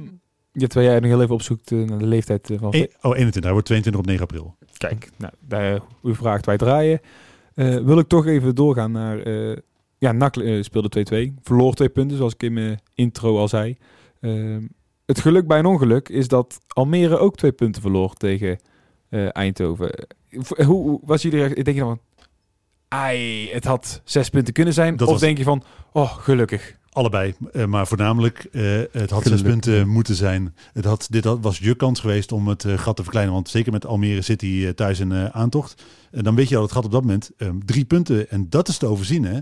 [0.61, 2.75] ja, terwijl jij nog heel even opzoekt eh, naar de leeftijd eh, van...
[2.75, 3.43] E- oh, 21.
[3.43, 4.55] Hij wordt 22 op 9 april.
[4.77, 7.01] Kijk, nou, daar, u vraagt, wij draaien.
[7.55, 9.19] Eh, wil ik toch even doorgaan naar...
[9.23, 9.57] eh,
[9.99, 11.43] ja, NAC eh, speelde 2-2.
[11.43, 13.77] Verloor twee punten, zoals ik in mijn intro al zei.
[14.21, 14.63] Ehm,
[15.07, 18.59] het geluk bij een ongeluk is dat Almere ook twee punten verloor tegen
[19.09, 19.91] eh, Eindhoven.
[19.95, 21.63] Eh, Hoe, hoe was jullie...
[21.63, 22.27] Denk je dan van...
[22.89, 24.97] Ai, het had zes punten kunnen zijn.
[24.97, 25.63] Dat of was- denk je van...
[25.93, 26.78] Oh, gelukkig.
[26.99, 30.55] Allebei, eh, maar voornamelijk eh, het had zes punten moeten zijn.
[30.73, 33.35] Het had, dit had, was je kans geweest om het eh, gat te verkleinen.
[33.35, 35.83] Want zeker met Almere City thuis in eh, aantocht.
[36.11, 37.31] En dan weet je al het gat op dat moment.
[37.37, 39.25] eh, drie punten en dat is te overzien.
[39.25, 39.39] Hè?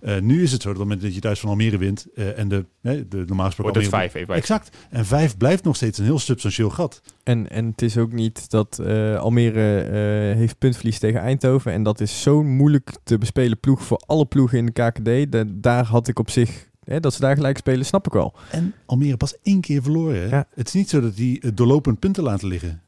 [0.00, 2.06] Eh, nu is het zo dat op het moment dat je thuis van Almere wint.
[2.14, 4.34] eh, en de, hè, de normaal gesproken Wordt het Almere- vijf even.
[4.34, 4.76] Exact.
[4.90, 7.00] En vijf blijft nog steeds een heel substantieel gat.
[7.22, 11.72] En, en het is ook niet dat eh, Almere eh, heeft puntverlies tegen Eindhoven.
[11.72, 15.32] En dat is zo'n moeilijk te bespelen ploeg voor alle ploegen in de KKD.
[15.32, 16.67] Da- daar had ik op zich...
[16.88, 18.34] Hè, dat ze daar gelijk spelen, snap ik wel.
[18.50, 20.28] En Almere pas één keer verloren.
[20.28, 20.46] Ja.
[20.54, 22.82] Het is niet zo dat die eh, doorlopend punten laten liggen.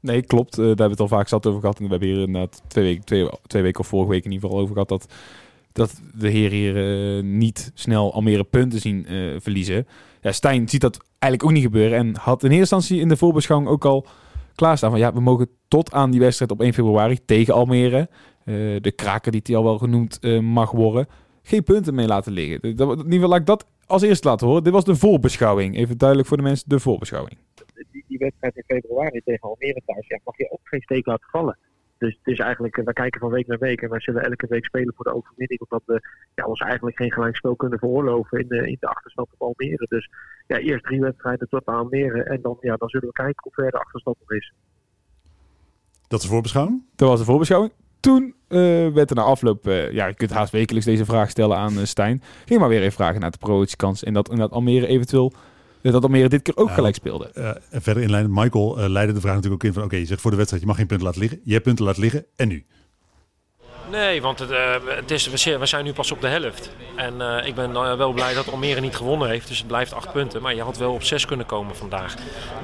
[0.00, 0.52] Nee, klopt.
[0.52, 1.78] Eh, daar hebben we het al vaak zat over gehad.
[1.78, 4.48] En we hebben hier inderdaad twee weken, twee, twee weken of vorige week in ieder
[4.48, 4.88] geval over gehad.
[4.88, 5.12] Dat,
[5.72, 9.86] dat de heren hier eh, niet snel Almere punten zien eh, verliezen.
[10.20, 11.98] Ja, Stijn ziet dat eigenlijk ook niet gebeuren.
[11.98, 14.06] En had in eerste instantie in de voorbeschouwing ook al
[14.56, 14.98] klaarstaan van...
[14.98, 18.08] Ja, we mogen tot aan die wedstrijd op 1 februari tegen Almere...
[18.44, 21.08] eh, de kraker die die al wel genoemd eh, mag worden...
[21.46, 22.60] geen punten mee laten liggen.
[22.60, 24.64] In ieder geval laat ik dat als eerste laten horen.
[24.64, 25.76] Dit was de voorbeschouwing.
[25.76, 27.38] Even duidelijk voor de mensen, de voorbeschouwing.
[27.92, 31.28] die, die wedstrijd in februari tegen Almere thuis, ja, mag je ook geen steek laten
[31.30, 31.58] vallen.
[31.98, 34.46] Dus het is eigenlijk, eh, wij kijken van week naar week en wij zullen elke
[34.46, 35.60] week spelen voor de overwinning.
[35.60, 39.42] Omdat we ja, ons eigenlijk geen gelijkspel kunnen veroorloven in de, in de achterstand op
[39.42, 39.86] Almere.
[39.88, 40.10] Dus
[40.46, 43.52] ja, eerst drie wedstrijden tot aan Almere en dan, ja, dan zullen we kijken hoe
[43.52, 44.52] ver de achterstand nog is.
[46.08, 46.82] Dat is de voorbeschouwing.
[46.96, 47.72] Dat was de voorbeschouwing.
[48.00, 51.56] Toen eh, werd er na afloop, eh, ja, je kunt haast wekelijks deze vraag stellen
[51.56, 52.22] aan eh, Stijn.
[52.44, 54.04] Ging maar weer even vragen naar de promotiekkans.
[54.04, 55.32] En dat, en dat Almere eventueel,
[55.82, 57.30] dat Almere dit keer ook gelijk speelde.
[57.70, 59.84] En verder inleidend, Michael eh, leidde de vraag natuurlijk ook in van...
[59.84, 61.40] oké, je zegt voor de wedstrijd, je mag geen punten laten liggen.
[61.44, 62.64] Je hebt punten laten liggen, en nu?
[63.90, 66.70] Nee, want het, eh, het is, we zijn- nu pas op de helft.
[66.96, 69.48] En eh, ik ben eh, wel blij dat Almere niet gewonnen heeft.
[69.48, 70.42] Dus het blijft acht punten.
[70.42, 72.14] Maar je had wel op zes kunnen komen vandaag.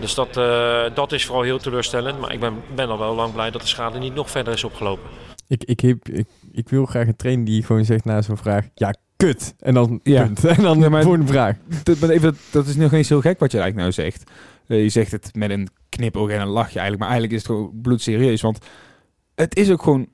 [0.00, 2.20] Dus dat, eh, dat is vooral heel teleurstellend.
[2.20, 4.64] Maar ik ben, ben al wel lang blij dat de schade niet nog verder is
[4.64, 5.08] opgelopen.
[5.48, 8.66] Ik, ik, heb, ik, ik wil graag een trainer die gewoon zegt na zo'n vraag...
[8.74, 9.54] Ja, kut.
[9.58, 10.22] En dan Ja.
[10.24, 10.44] punt.
[10.56, 11.56] En dan Ja, maar- voor een vraag.
[11.82, 14.30] Dat, maar even, dat, dat is nog eens heel gek wat je eigenlijk nou zegt.
[14.66, 16.98] Je zegt het met een knipoog en een lachje eigenlijk.
[16.98, 18.40] Maar eigenlijk is het gewoon bloedserieus.
[18.40, 18.58] Want
[19.34, 20.08] het is ook gewoon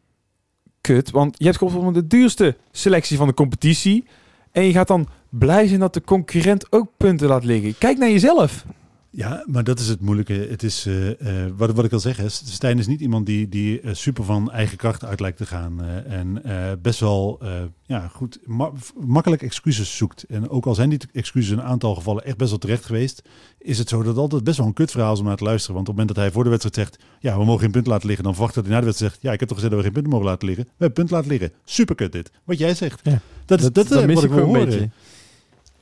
[0.81, 1.11] kut.
[1.11, 4.05] Want je hebt gewoon de duurste selectie van de competitie.
[4.53, 7.79] En je gaat dan blij zijn dat de concurrent ook punten laat liggen.
[7.79, 8.65] Kijk naar jezelf.
[9.11, 10.33] Ja, maar dat is het moeilijke.
[10.33, 11.11] Het is, eh,
[11.45, 14.25] eh, wat, wat ik al zeg, hè, Stijn is niet iemand die, die eh, super
[14.25, 15.83] van eigen kracht uit lijkt te gaan.
[16.07, 16.43] en
[16.83, 17.41] best wel
[17.87, 20.23] ja, goed, ma- makkelijk excuses zoekt.
[20.23, 23.23] En ook al zijn die excuses in een aantal gevallen echt best wel terecht geweest,
[23.59, 25.75] is het zo dat het altijd best wel een kutverhaal is om naar te luisteren.
[25.77, 27.93] Want op het moment dat hij voor de wedstrijd zegt, ja, we mogen geen punten
[27.93, 29.75] laten liggen, dan verwacht dat hij na de wedstrijd zegt, ja, ik heb toch gezegd
[29.75, 30.65] dat we geen punten mogen laten liggen.
[30.65, 31.53] We hebben punten laten liggen.
[31.65, 32.31] Super kut dit.
[32.45, 33.01] Wat jij zegt.
[33.03, 33.21] Ja.
[33.45, 34.65] Dat is dat, wat ik wil horen.
[34.65, 34.91] beetje.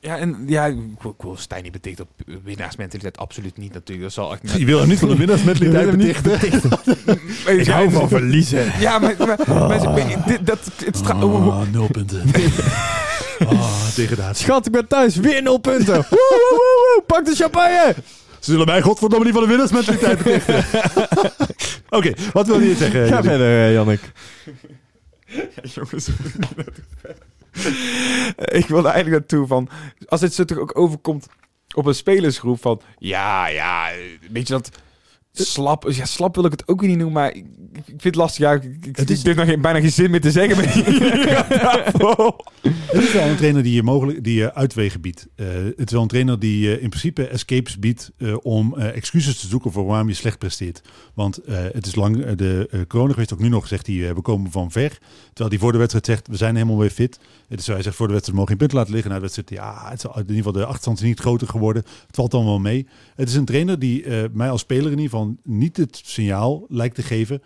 [0.07, 2.07] Ja, en ja, ik wil, ik wil Stijn niet beticht op
[2.43, 3.17] winnaarsmentaliteit.
[3.17, 4.01] Absoluut niet natuurlijk.
[4.07, 4.57] Dat zal echt.
[4.59, 6.71] Je wil hem niet van de winnaarsmentaliteit betichten.
[7.59, 8.71] Ik hou van verliezen.
[8.79, 9.15] Ja, maar,
[10.25, 12.21] dit- dat, het stra- hoe- hoe- Ah, nul punten.
[13.39, 14.43] Ah, degradatie.
[14.45, 15.15] Schat, ik ben thuis.
[15.15, 15.93] Weer nul punten.
[15.95, 17.03] woe, woe, woe, woe.
[17.07, 17.95] Pak de champagne.
[18.39, 20.65] Ze zullen mij godverdomme niet van de winnaarsmentaliteit betichten.
[21.89, 23.01] Oké, wat wil je zeggen?
[23.01, 23.29] Ga Jannik?
[23.29, 24.01] verder, eh, Jannik.
[25.61, 26.07] jongens.
[28.61, 29.69] ik wilde eigenlijk naartoe van...
[30.05, 31.27] Als het zo toch ook overkomt
[31.75, 32.81] op een spelersgroep van...
[32.97, 33.89] Ja, ja,
[34.31, 34.69] weet je dat...
[35.45, 38.15] Slap, ja, slap wil ik het ook weer niet noemen, maar ik, ik vind het
[38.15, 38.37] lastig.
[38.45, 40.57] Ja, ik, ik, Het is- ik durf nog geen, bijna geen zin meer te zeggen.
[42.87, 45.27] Het is wel een trainer die je mogelijk die je uitwegen biedt.
[45.35, 48.95] Eh, het is wel een trainer die je in principe escapes biedt eh, om eh,
[48.95, 50.81] excuses te zoeken voor waarom je slecht presteert.
[51.13, 54.07] Want eh, het is lang eh, de eh, corona geweest, ook nu nog zegt hij,
[54.09, 54.97] eh, we komen van ver.
[55.27, 57.19] Terwijl hij voor de wedstrijd zegt, we zijn helemaal weer fit.
[57.47, 59.09] Het is zo, hij zegt voor de wedstrijd, we mogen geen punten laten liggen.
[59.11, 61.83] Na de wedstrijd, ja, het is, in ieder geval de achterstand is niet groter geworden.
[62.07, 62.87] Het valt dan wel mee.
[63.15, 66.65] Het is een trainer die eh, mij als speler in ieder geval niet het signaal
[66.69, 67.41] lijkt te geven.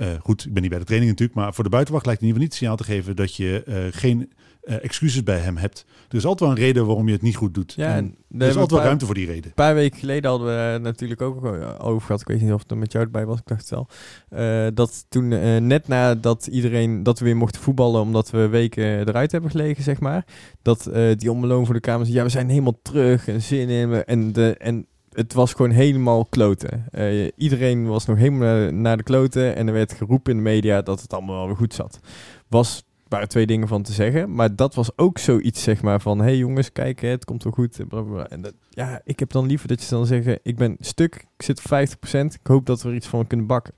[0.00, 2.26] Eh, goed, ik ben niet bij de training natuurlijk, maar voor de buitenwacht lijkt in
[2.26, 5.56] ieder geval niet het signaal te geven dat je eh, geen eh, excuses bij hem
[5.56, 5.84] hebt.
[6.08, 7.72] Er is altijd wel een reden waarom je het niet goed doet.
[7.76, 9.44] Ja, En er is altijd wel ruimte voor die reden.
[9.44, 11.44] Een paar weken geleden hadden we natuurlijk ook
[11.78, 12.20] over gehad.
[12.20, 13.38] Ik weet niet of het er met jou erbij was.
[13.38, 14.72] Ik dacht het wel.
[14.74, 15.28] Dat toen
[15.66, 20.00] net nadat iedereen dat we weer mochten voetballen, omdat we weken eruit hebben gelegen, zeg
[20.00, 20.24] maar.
[20.62, 24.04] Dat die onbeloon voor de kamer zei, ja, we zijn helemaal terug en zin in.
[24.04, 26.86] En, de, en het was gewoon helemaal kloten.
[26.90, 29.56] Eh, iedereen was nog helemaal naar, de kloten.
[29.56, 32.00] En er werd geroepen in de media dat het allemaal wel weer goed zat.
[32.48, 34.34] Was waren twee dingen van te zeggen.
[34.34, 36.20] Maar dat was ook zoiets, zeg maar, van...
[36.20, 37.80] hey jongens, kijk, het komt wel goed.
[38.28, 40.38] En dat, ja, ik heb dan liever dat je dan zeggen...
[40.42, 42.10] ik ben stuk, ik zit op 50%.
[42.12, 43.74] Ik hoop dat we er iets van kunnen bakken.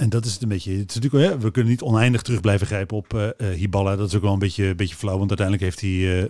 [0.00, 0.72] En dat is het een beetje.
[0.76, 3.96] Het is natuurlijk, hè, we kunnen niet oneindig terug blijven grijpen op eh, Hiballa.
[3.96, 5.18] Dat is ook wel een beetje, een beetje flauw.
[5.18, 6.20] Want uiteindelijk heeft hij.
[6.22, 6.28] eh,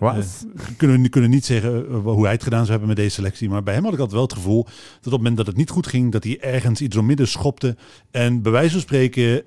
[0.76, 3.48] kunnen we kunnen niet zeggen hoe hij het gedaan zou hebben met deze selectie.
[3.48, 5.56] Maar bij hem had ik altijd wel het gevoel dat op het moment dat het
[5.56, 7.76] niet goed ging, dat hij ergens iets door midden schopte.
[8.10, 9.42] En bij wijze van spreken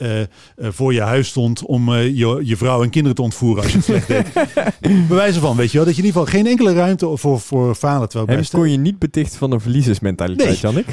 [0.57, 3.85] voor je huis stond om je, je vrouw en kinderen te ontvoeren als je het
[3.87, 4.33] slecht deed.
[5.07, 7.39] bij wijze van, weet je wel, dat je in ieder geval geen enkele ruimte voor,
[7.39, 8.03] voor falen.
[8.07, 10.57] Terwijl bij Hem Stijn- kon je niet betichten van een verliezersmentaliteit, Nee.
[10.73, 10.85] Jannik.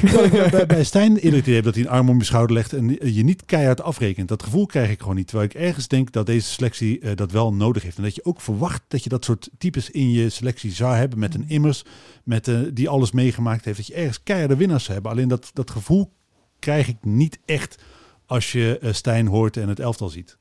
[0.51, 2.97] Bij, bij, Stijn eerder het idee dat hij een arm om je schouder legt en
[3.13, 4.27] je niet keihard afrekent.
[4.27, 5.27] Dat gevoel krijg ik gewoon niet.
[5.27, 7.97] Terwijl ik ergens denk dat deze selectie eh, dat wel nodig heeft.
[7.97, 11.19] En dat je ook verwacht dat je dat soort types in je selectie zou hebben.
[11.19, 11.83] Met een immers,
[12.23, 13.77] met, eh, die alles meegemaakt heeft.
[13.77, 15.11] Dat je ergens keiharde winnaars zou hebben.
[15.11, 16.11] Alleen dat, dat gevoel
[16.59, 17.83] krijg ik niet echt
[18.25, 20.37] als je eh, Stijn hoort en het elftal ziet.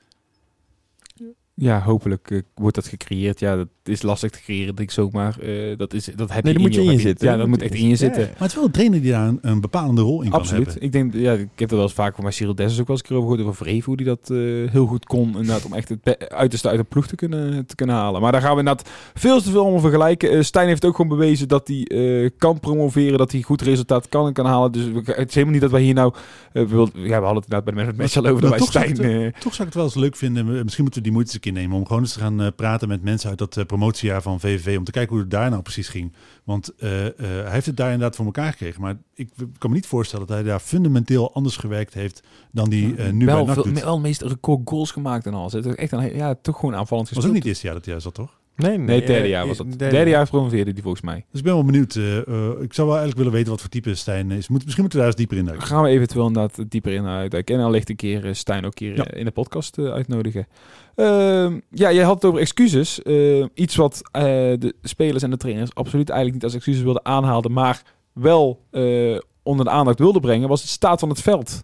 [1.62, 3.40] Ja, hopelijk eh, wordt dat gecreëerd.
[3.40, 5.38] Ja, dat is lastig te creëren, denk ik zomaar.
[5.40, 7.28] Eh, dat, is, dat heb Nee, je dat moet je of in je zitten.
[7.28, 8.20] Ja, dat moet echt in je zitten.
[8.22, 10.64] Maar het is wel een trainer die daar een, een bepalende rol in kan Absoluut.
[10.66, 10.82] hebben.
[10.84, 12.96] Ik denk, ja, ik heb er wel eens vaak van mijn Cyril Dessers ook wel
[12.96, 13.54] eens een keer over gehoord.
[13.54, 14.36] Over Vrevo, die dat eh,
[14.70, 15.26] heel goed kon.
[15.26, 18.20] Inderdaad, om echt het uiterste uit de ploeg te kunnen, te kunnen halen.
[18.20, 20.44] Maar daar gaan we inderdaad veel te veel om vergelijken.
[20.44, 23.18] Stijn heeft ook gewoon bewezen dat hij kan promoveren.
[23.18, 24.72] Dat hij goed resultaat kan en kan halen.
[24.72, 26.14] Dus we- het is helemaal niet dat wij hier nou...
[26.52, 28.40] eh, we, wil- ja, we hadden het inderdaad bij de Match al over.
[28.40, 29.12] Dat Maar wij toch zou ik Stijn...
[29.22, 30.44] het- eh, Toch zou ik het wel eens leuk vinden.
[30.46, 31.76] Misschien moeten we die moeite eens een keer nemen.
[31.76, 34.78] Om gewoon eens te gaan eh, praten met mensen uit dat eh, promotiejaar van VVV.
[34.78, 36.12] Om te kijken hoe het daar nou precies ging.
[36.44, 38.80] Want eh, hij heeft het daar inderdaad voor elkaar gekregen.
[38.80, 39.28] Maar ik
[39.58, 42.22] kan me niet voorstellen dat hij daar fundamenteel anders gewerkt heeft.
[42.50, 43.82] Dan die nu bij wel, NAC veel, doet.
[43.82, 45.52] wel meest record goals gemaakt en alles.
[45.52, 47.32] Het is echt een, ja, toch gewoon aanvallend was ook gespeeld.
[47.32, 48.39] niet het eerste jaar dat hij daar zat, toch?
[48.60, 48.86] Nee, nee.
[48.86, 49.66] Nee, het derde eh, jaar was het.
[49.82, 51.24] eh, Derde, jaar promoveerde die volgens mij.
[51.30, 51.94] Dus ik ben wel benieuwd.
[51.94, 52.16] eh,
[52.62, 54.48] ik zou wel eigenlijk willen weten wat voor type Stijn is.
[54.48, 55.66] Moet, misschien moeten we daar eens dieper in duiken.
[55.66, 57.58] Gaan we eventueel inderdaad dieper in uitduiken.
[57.58, 59.10] En allicht een keer eh, Stijn ook hier Ja.
[59.10, 60.46] in de podcast eh, uitnodigen.
[60.94, 63.02] Ehm, ja, jij had het over excuses.
[63.02, 64.22] Eh, iets wat eh,
[64.58, 67.82] de spelers en de trainers absoluut eigenlijk niet als excuses wilden aanhalen, maar
[68.12, 71.60] wel eh, onder de aandacht wilden brengen, was het staat van het veld.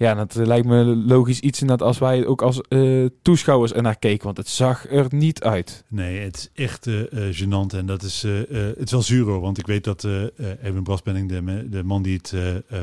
[0.00, 3.82] Ja, dat eh, lijkt me logisch iets inderdaad als wij ook als eh, toeschouwers er
[3.82, 5.84] naar keken, want het zag er niet uit.
[5.88, 7.76] Nee, het is echt eh eh, gênant.
[7.76, 9.40] En dat is, eh, eh, het is wel zuur hoor.
[9.40, 10.28] Want ik weet dat eh eh,
[10.62, 12.34] Erwin Braspenning, de, de man die het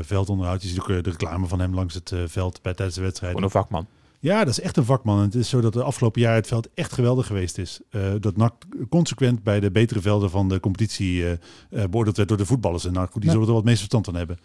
[0.02, 2.96] veld onderhoudt, je ziet ook de reclame van hem langs het eh, veld bij, tijdens
[2.96, 3.32] de wedstrijd.
[3.32, 3.86] Gewoon een vakman.
[4.20, 5.18] Ja, dat is echt een vakman.
[5.18, 7.80] En het is zo dat de afgelopen jaar het veld echt geweldig geweest is.
[7.90, 8.52] Eh, dat NAC
[8.88, 11.38] consequent bij de betere velden van de competitie eh eh,
[11.90, 12.84] beoordeeld werd door de voetballers.
[12.86, 13.30] En NAC, die Ja.
[13.30, 14.38] zullen er wat meest verstand van hebben.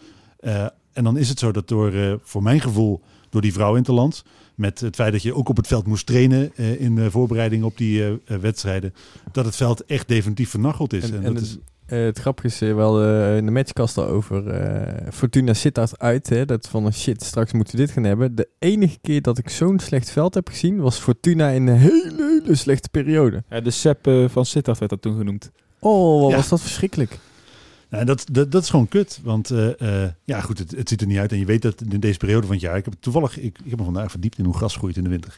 [0.93, 3.75] Eh, en dan is het zo dat door, eh, voor mijn gevoel, door die vrouw
[3.75, 4.23] in te land,
[4.55, 7.63] met het feit dat je ook op het veld moest trainen eh, in de voorbereiding
[7.63, 8.93] op die eh, eh, wedstrijden,
[9.31, 11.03] dat het veld echt definitief vernacheld is.
[11.03, 13.51] En, En, en dat het, is eh, het grappige is eh, wel eh, in de
[13.51, 16.29] matchkast al over eh, Fortuna Sittard uit.
[16.29, 18.35] Hè, dat van een shit, straks moeten we dit gaan hebben.
[18.35, 22.39] De enige keer dat ik zo'n slecht veld heb gezien was Fortuna in een hele,
[22.43, 23.43] hele slechte periode.
[23.49, 25.51] Ja, de Sepp eh, van Sittard werd dat toen genoemd.
[25.79, 26.35] Oh, wat Ja.
[26.35, 27.19] was dat verschrikkelijk.
[27.93, 29.19] Nou, dat, dat, dat is gewoon kut.
[29.23, 31.31] Want eh, eh, ja, goed, het, het ziet er niet uit.
[31.31, 32.77] En je weet dat in deze periode van het jaar.
[32.77, 35.09] Ik heb toevallig, ik, ik heb me vandaag verdiept in hoe gras groeit in de
[35.09, 35.37] winter.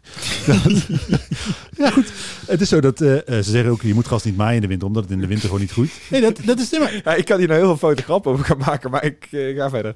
[1.82, 2.12] ja, goed.
[2.48, 4.68] Het is zo dat eh, ze zeggen ook: je moet gras niet maaien in de
[4.68, 5.92] winter, omdat het in de winter gewoon niet groeit.
[6.10, 7.02] Nee, dat, dat is maar.
[7.04, 9.70] Ja, ik kan hier nou heel veel foute grappen over gaan maken, maar ik ga
[9.70, 9.94] verder.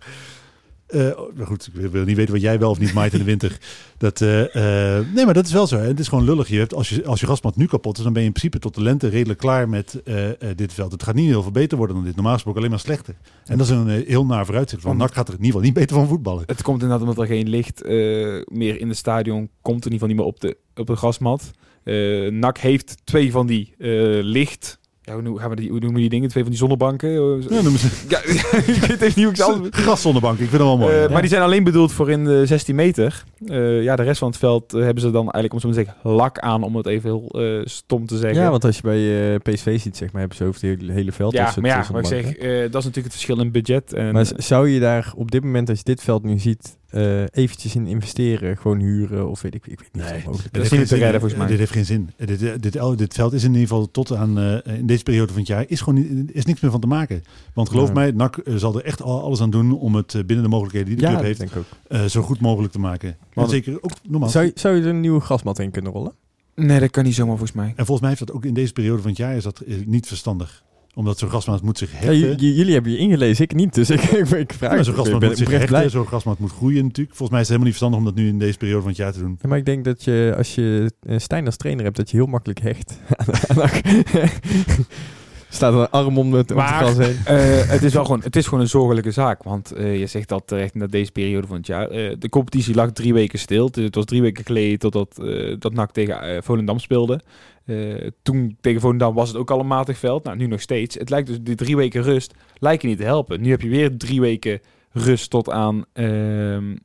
[1.35, 3.57] Maar goed, ik wil- niet weten wat jij wel of niet maait in de winter.
[3.97, 5.77] Dat, eh, eh, nee, maar dat is wel zo.
[5.77, 5.87] Hè.
[5.87, 6.47] Het is gewoon lullig.
[6.47, 8.59] Je hebt, als, je, als je grasmat nu kapot is, dan ben je in principe
[8.59, 10.01] tot de lente redelijk klaar met
[10.55, 10.91] dit veld.
[10.91, 12.15] Het gaat niet heel veel beter worden dan dit.
[12.15, 13.15] Normaal gesproken alleen maar slechter.
[13.45, 14.83] En dat is een heel naar vooruitzicht.
[14.83, 16.43] Want NAC gaat er in ieder geval niet beter van voetballen.
[16.45, 17.83] Het komt inderdaad omdat er geen licht
[18.45, 19.85] meer in het stadion komt.
[19.85, 21.51] In ieder geval niet meer op de, op de grasmat.
[22.29, 23.73] NAC heeft twee van die
[24.23, 24.79] licht...
[25.09, 26.29] Ja, hoe, noemen- gaan we die, hoe noemen die dingen?
[26.29, 27.09] Twee van die zonnebanken?
[27.09, 28.19] Eh, Ja, noemen ze Ja,
[28.73, 29.43] ik weet even niet hoe ik ze.
[30.43, 30.95] Ik vind het wel mooi.
[30.95, 31.09] Eh, Ja.
[31.09, 33.23] Maar die zijn alleen bedoeld voor in de 16 meter.
[33.47, 35.83] Eh, ja, de rest van het veld hebben ze dan eigenlijk, om zo maar te
[35.83, 38.41] zeggen, lak aan, om het even heel stom te zeggen.
[38.41, 41.11] Ja, want als je bij PSV ziet, zeg maar, hebben ze over het hele, hele
[41.11, 41.33] veld.
[41.33, 42.25] ja, dat soort- maar ja, wat ik zeg,
[42.71, 43.93] dat is natuurlijk het verschil in budget.
[43.93, 47.23] En, Maar zou je daar op dit moment, als je dit veld nu ziet, eh,
[47.31, 48.57] eventjes in investeren?
[48.57, 50.23] Gewoon huren of weet ik, ik weet niet Nee.
[50.25, 50.71] mogelijk Dat is.
[50.71, 51.19] niet te redden, zin.
[51.19, 51.47] volgens mij.
[51.47, 52.09] Dit heeft geen zin.
[52.17, 55.03] Eh, Dit, dit, dit, dit veld is in ieder geval tot aan eh, in deze
[55.03, 57.23] periode van het jaar is gewoon niet, is niks meer van te maken.
[57.53, 57.95] Want geloof Nee.
[57.95, 60.97] mij, NAC zal er echt al- alles aan doen om het binnen de mogelijkheden die
[60.97, 61.65] de Ja, club heeft denk ook.
[61.87, 63.09] eh, zo goed mogelijk te maken.
[63.09, 64.29] En Want- zeker ook normaal.
[64.29, 66.13] Zou, je- zou je er een nieuwe grasmat in kunnen rollen?
[66.55, 67.67] Nee, dat kan niet zomaar volgens mij.
[67.67, 70.07] En volgens mij heeft dat ook in deze periode van het jaar is dat niet
[70.07, 70.63] verstandig.
[70.93, 72.53] Omdat zo'n grasmat moet zich Ja, hechten.
[72.53, 73.73] jullie hebben je ingelezen, ik niet.
[73.73, 74.75] Dus ik, ik, ik vraag.
[74.75, 75.89] Ja, zo'n ben moet zich hechten.
[75.89, 77.15] Zo'n grasmat moet groeien natuurlijk.
[77.15, 78.97] Volgens mij is het helemaal niet verstandig om dat nu in deze periode van het
[78.97, 79.37] jaar te doen.
[79.41, 82.17] Ja, maar ik denk dat je, als je eh, Stijn als trainer hebt, dat je
[82.17, 82.99] heel makkelijk hecht.
[85.51, 87.17] Staat er een arm om het, om het gras heen.
[87.25, 89.43] Eh, het, is wel gewoon, het is gewoon een zorgelijke zaak.
[89.43, 91.89] Want eh, je zegt dat terecht in deze periode van het jaar.
[91.89, 93.69] eh, de competitie lag drie weken stil.
[93.73, 97.19] Het was drie weken geleden totdat eh, dat NAC tegen Volendam speelde.
[97.69, 100.23] Eh, toen tegen Volendam was het ook al een matig veld.
[100.23, 100.95] Nou, nu nog steeds.
[100.95, 103.41] Het lijkt dus die drie weken rust lijken niet te helpen.
[103.41, 104.59] Nu heb je weer drie weken
[104.91, 106.75] rust tot aan ehm,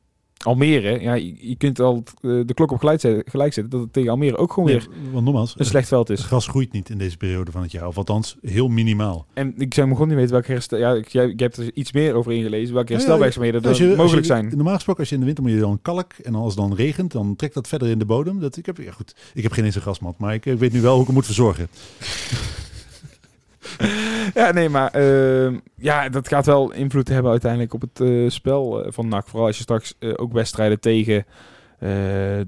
[0.45, 1.01] Almere.
[1.01, 4.09] Ja, je, kunt al eh, de klok op gelijk zetten, gelijk zetten dat het tegen
[4.09, 6.25] Almere ook gewoon Nee, weer want nogmaals, een slecht veld het is.
[6.25, 7.87] gras groeit niet in deze periode van het jaar.
[7.87, 9.25] Of althans, heel minimaal.
[9.33, 10.77] En ik zou me gewoon niet weten welke herstel...
[10.77, 12.73] Ja, ik, jij, hebt er iets meer over ingelezen.
[12.73, 14.51] Welke Ja, ja, herstelwerkzaamheden er mogelijk je- zijn.
[14.55, 16.13] Normaal gesproken, als je in de winter moet je dan kalk.
[16.23, 18.39] En als het dan regent, dan trekt dat verder in de bodem.
[18.39, 20.73] Dat, ik, heb, ja, goed, ik heb geen eens een grasmat, maar ik, eh, weet
[20.73, 21.67] nu wel hoe ik hem moet verzorgen.
[24.33, 28.83] Ja, nee, maar ehm, ja, dat gaat wel invloed hebben uiteindelijk op het eh, spel
[28.85, 29.27] eh, van NAC.
[29.27, 31.89] Vooral als je straks eh, ook wedstrijden tegen eh,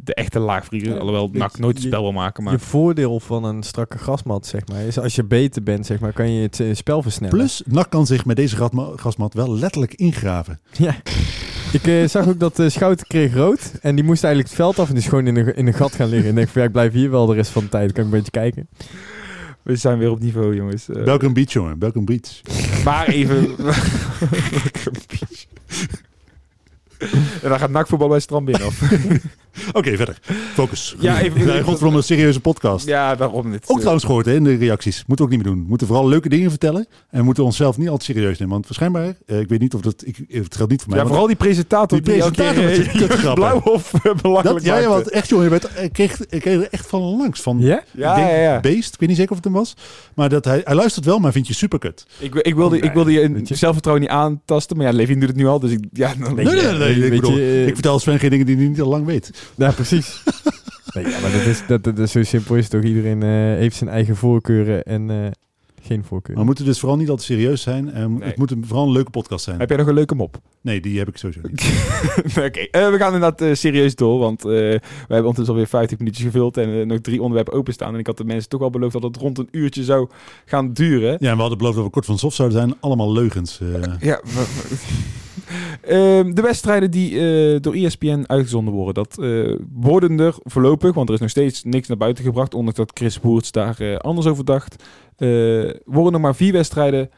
[0.04, 0.90] de echte laagvlieger.
[0.94, 2.44] Ja, alhoewel NAC nooit het je- spel wil maken.
[2.44, 6.00] Maar Je voordeel van een strakke grasmat, zeg maar, is als je beter bent, zeg
[6.00, 7.38] maar, kan je het spel versnellen.
[7.38, 10.60] Plus, NAC kan zich met deze grasma- grasmat wel letterlijk ingraven.
[10.72, 10.96] Ja.
[11.74, 13.72] Ik eh, zag ook dat uh, Schouten kreeg rood.
[13.82, 15.74] En die moest eigenlijk het veld af en die is gewoon in een, in een
[15.74, 16.24] gat gaan liggen.
[16.24, 17.92] En ik denk van ja, ik blijf hier wel de rest van de tijd.
[17.92, 18.68] Kan ik een beetje kijken.
[19.68, 20.90] We zijn weer op niveau, jongens.
[20.90, 21.80] Eh, Belgium Beach, jongen.
[21.80, 22.42] Belgium Beach.
[22.84, 23.36] maar even...
[27.42, 28.68] en dan gaat NAC voetbal bij Strand binnen.
[28.68, 28.82] Of?
[29.74, 30.20] Oké, verder.
[30.54, 30.96] Focus.
[31.00, 32.86] Ja, even- Ja, godverdomme, een serieuze podcast.
[32.88, 33.62] ja, daarom dit.
[33.64, 35.04] Ook eh, trouwens gehoord hè, in de reacties.
[35.08, 35.64] Moeten we ook niet meer doen.
[35.64, 36.88] We moeten vooral leuke dingen vertellen.
[37.10, 38.54] En we moeten onszelf niet altijd serieus nemen.
[38.54, 40.04] Want waarschijnlijk, eh, ik weet niet of dat...
[40.06, 41.00] Ik, het geldt niet voor mij.
[41.00, 43.34] Ja, vooral die presentator Die die, elke presentator keer, met zijn eh, kutgrappen.
[43.62, 46.56] blauw of eh, belachelijk dat, ja, want echt jongen, je werd, ik, kreeg, ik kreeg
[46.62, 47.42] er echt van langs.
[47.42, 47.84] Van, Ja?
[47.92, 48.60] Ja, ik denk ja, ja.
[48.60, 49.74] Beest, ik weet niet zeker of het hem was.
[50.16, 52.06] Maar dat hij, hij luistert wel, maar vindt je superkut.
[52.20, 53.56] Ik, ik wilde, ik wilde je je?
[53.56, 56.46] zelfvertrouwen niet aantasten, maar ja, Levin doet het nu al, dus ik, ja, dan, Nee,
[56.46, 56.78] nee, nee.
[56.78, 58.90] nee, ik weet bedoel, je, eh, ik vertel Sven geen dingen die hij niet al
[58.90, 59.32] lang weet.
[59.56, 60.24] Ja, precies.
[60.94, 62.84] Nee, ja, maar dat is, dat, dat is zo simpel is toch.
[62.84, 65.18] Iedereen eh, heeft zijn eigen voorkeuren en eh,
[65.82, 66.34] geen voorkeuren.
[66.34, 67.92] Maar we moeten dus vooral niet altijd serieus zijn.
[67.94, 68.28] En Nee.
[68.28, 69.60] Het moet een- vooral een leuke podcast zijn.
[69.60, 70.38] Heb jij nog een leuke mop?
[70.62, 71.62] Nee, die heb ik sowieso niet.
[72.48, 75.98] Oké, eh, we gaan inderdaad eh, serieus door, want eh, we hebben ondertussen alweer 50
[75.98, 77.94] minuutjes gevuld en eh, nog drie onderwerpen openstaan.
[77.94, 80.10] En ik had de mensen toch al beloofd dat het rond een uurtje zou
[80.46, 81.18] gaan duren.
[81.20, 82.76] Ja, en we hadden beloofd dat we kort van soft zouden zijn.
[82.80, 83.60] Allemaal leugens.
[83.60, 83.82] eh.
[84.00, 84.22] Ja,
[86.34, 91.16] de wedstrijden die eh, door ESPN uitgezonden worden, dat eh, worden er voorlopig, want er
[91.16, 94.46] is nog steeds niks naar buiten gebracht, ondanks dat Chris Woerts daar eh, anders over
[94.46, 94.84] dacht,
[95.86, 97.10] worden er maar vier wedstrijden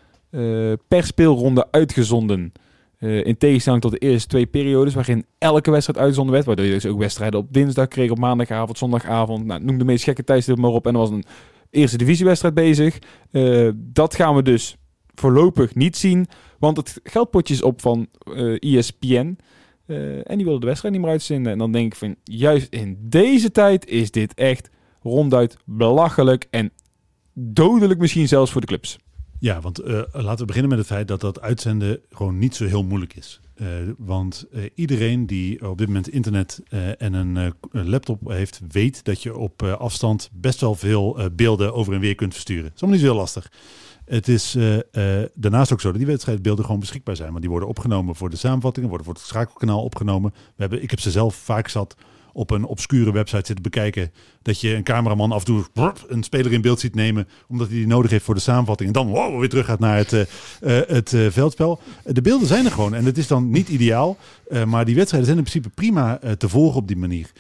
[0.87, 2.51] per speelronde uitgezonden.
[2.99, 6.85] In tegenstelling tot de eerste twee periodes, waarin elke wedstrijd uitgezonden werd, waardoor je dus
[6.85, 10.73] ook wedstrijden op dinsdag kreeg, op maandagavond, zondagavond, nou, noem de meest gekke tijdstippen maar
[10.73, 11.23] op, en er was een
[11.69, 12.99] eerste divisiewedstrijd bezig.
[13.75, 14.77] Dat gaan we dus
[15.15, 16.27] voorlopig niet zien.
[16.59, 19.37] Want het geldpotje is op van eh ESPN.
[19.85, 21.51] eh, en die willen de wedstrijd niet meer uitzenden.
[21.51, 24.69] En dan denk ik van, juist in deze tijd is dit echt
[25.01, 26.47] ronduit belachelijk.
[26.49, 26.71] En
[27.33, 28.97] dodelijk misschien zelfs voor de clubs.
[29.39, 32.65] Ja, want eh, laten we beginnen met het feit dat dat uitzenden gewoon niet zo
[32.65, 33.39] heel moeilijk is.
[33.97, 34.45] Want
[34.75, 36.61] iedereen die op dit moment internet
[36.97, 41.99] en een laptop heeft, weet dat je op afstand best wel veel beelden over en
[41.99, 42.63] weer kunt versturen.
[42.63, 43.51] Dat is allemaal niet zo heel lastig.
[44.09, 47.29] Het is eh, eh, daarnaast ook zo dat die wedstrijdbeelden gewoon beschikbaar zijn.
[47.29, 50.31] Want die worden opgenomen voor de samenvattingen, worden voor het schakelkanaal opgenomen.
[50.33, 51.95] We hebben, ik heb ze zelf vaak zat
[52.33, 54.11] op een obscure website zitten bekijken.
[54.41, 55.65] Dat je een cameraman af en toe
[56.07, 57.27] een speler in beeld ziet nemen.
[57.47, 58.89] Omdat hij die nodig heeft voor de samenvatting.
[58.89, 60.25] En dan wow, weer terug gaat naar het, eh,
[60.87, 61.79] het veldspel.
[62.05, 62.93] De beelden zijn er gewoon.
[62.93, 64.17] En het is dan niet ideaal.
[64.65, 67.31] maar die wedstrijden zijn in principe prima te volgen op die manier.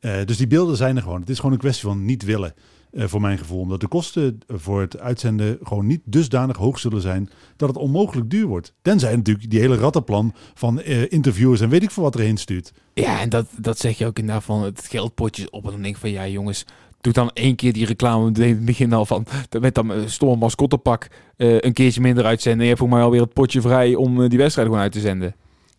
[0.00, 1.20] Dus die beelden zijn er gewoon.
[1.20, 2.54] Het is gewoon een kwestie van niet willen.
[2.94, 3.60] Eh, voor mijn gevoel.
[3.60, 7.30] Omdat de kosten voor het uitzenden gewoon niet dusdanig hoog zullen zijn.
[7.56, 8.74] dat het onmogelijk duur wordt.
[8.82, 12.72] Tenzij natuurlijk die hele rattenplan van eh, interviewers en weet ik veel wat erheen stuurt.
[12.94, 15.64] Ja, en dat, dat zeg je ook inderdaad van het geldpotje op.
[15.64, 16.64] En dan denk ik van, ja jongens,
[17.00, 19.26] doe dan één keer die reclame in het begin al van.
[19.60, 22.58] Met dat eh, stomme mascottepak een keertje minder uitzenden.
[22.60, 25.00] En je hebt voor mij alweer het potje vrij om die wedstrijd gewoon uit te
[25.00, 25.34] zenden.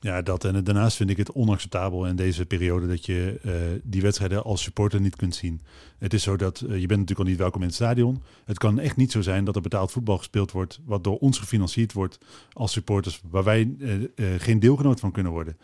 [0.06, 0.43] Ja, dat.
[0.43, 3.51] En daarnaast vind ik het onacceptabel in deze periode dat je eh,
[3.84, 5.62] die wedstrijden als supporter niet kunt zien.
[5.97, 8.22] Het is zo dat eh, je bent natuurlijk al niet welkom in het stadion.
[8.45, 11.39] Het kan echt niet zo zijn dat er betaald voetbal gespeeld wordt, wat door ons
[11.39, 12.18] gefinancierd wordt
[12.53, 15.58] als supporters, waar wij eh, geen deelgenoot van kunnen worden.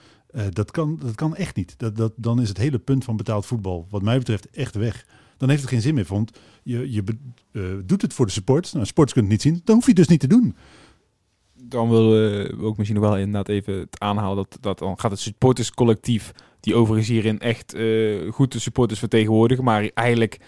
[0.50, 1.74] Dat, kan, dat kan echt niet.
[1.78, 5.06] Dat, dat, dan is het hele punt van betaald voetbal, wat mij betreft, echt weg.
[5.38, 6.32] Dan heeft het geen zin meer, want
[6.64, 7.04] je, je
[7.86, 8.74] doet het voor de supporters.
[8.74, 10.56] Nou, supporters kunnen het niet zien, dan hoef je het dus niet te doen.
[11.72, 15.12] Dan willen we ook misschien nog wel inderdaad even het aanhalen dat, dat dan gaat
[15.12, 20.40] het supporterscollectief, die overigens hierin echt eh, goed de supporters vertegenwoordigen, maar eigenlijk,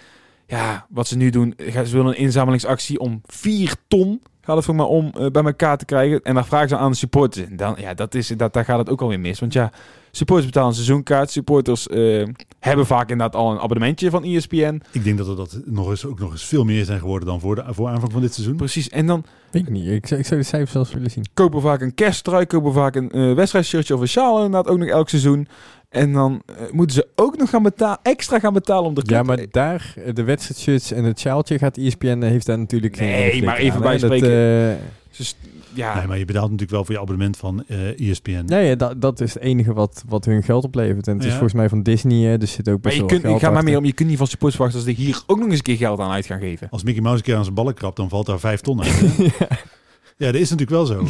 [0.47, 4.65] ja, wat ze nu doen, gaan- ze willen een inzamelingsactie om 4 ton, gaat het
[4.65, 6.21] voor mij om, eh, bij elkaar te krijgen.
[6.21, 7.45] En dan vragen ze aan de supporters.
[7.45, 9.39] En dan, ja, dat is, dat, daar gaat het ook alweer mis.
[9.39, 9.71] Want ja,
[10.11, 12.27] supporters betalen een seizoenkaart, supporters eh,
[12.59, 14.81] hebben vaak inderdaad al een abonnementje van ESPN.
[14.91, 17.39] Ik denk dat er dat nog eens, ook nog eens veel meer zijn geworden dan
[17.39, 18.55] voor, de, voor aanvang van dit seizoen.
[18.55, 19.87] Precies, en dan Weet ik niet.
[19.87, 21.25] Ik zou, ik zou de cijfers zelfs willen zien.
[21.33, 24.87] kopen vaak een kersttrui, kopen vaak een eh wedstrijdshirtje of een sjaal inderdaad ook nog
[24.87, 25.47] elk seizoen.
[25.93, 29.23] En dan eh, moeten ze ook nog gaan betalen, extra gaan betalen om de Ja,
[29.23, 33.07] maar daar, eh, de wedstrijdshirts en het sjaaltje gaat ESPN, eh, heeft daar natuurlijk geen
[33.09, 33.91] Nee, maar even aan, bij.
[33.97, 34.71] Dat, spreken.
[34.71, 34.75] eh,
[35.17, 35.35] Dus,
[35.73, 38.43] ja, Nee, maar je betaalt natuurlijk wel voor je abonnement van eh ESPN.
[38.45, 41.07] Nee, ja, dat, dat is het enige wat, wat hun geld oplevert.
[41.07, 41.33] En het is Ja.
[41.37, 43.41] volgens mij van Disney, hè, dus zit ook maar best je wel kunt, geld ik
[43.41, 45.47] ga maar meer om, je kunt niet van supporters verwachten dat ze hier ook nog
[45.47, 46.67] eens een keer geld aan uit gaan geven.
[46.71, 48.99] Als Mickey Mouse een keer aan zijn ballen krabt, dan valt daar vijf ton uit.
[48.99, 49.23] hè?
[50.25, 51.03] ja, dat is natuurlijk wel zo.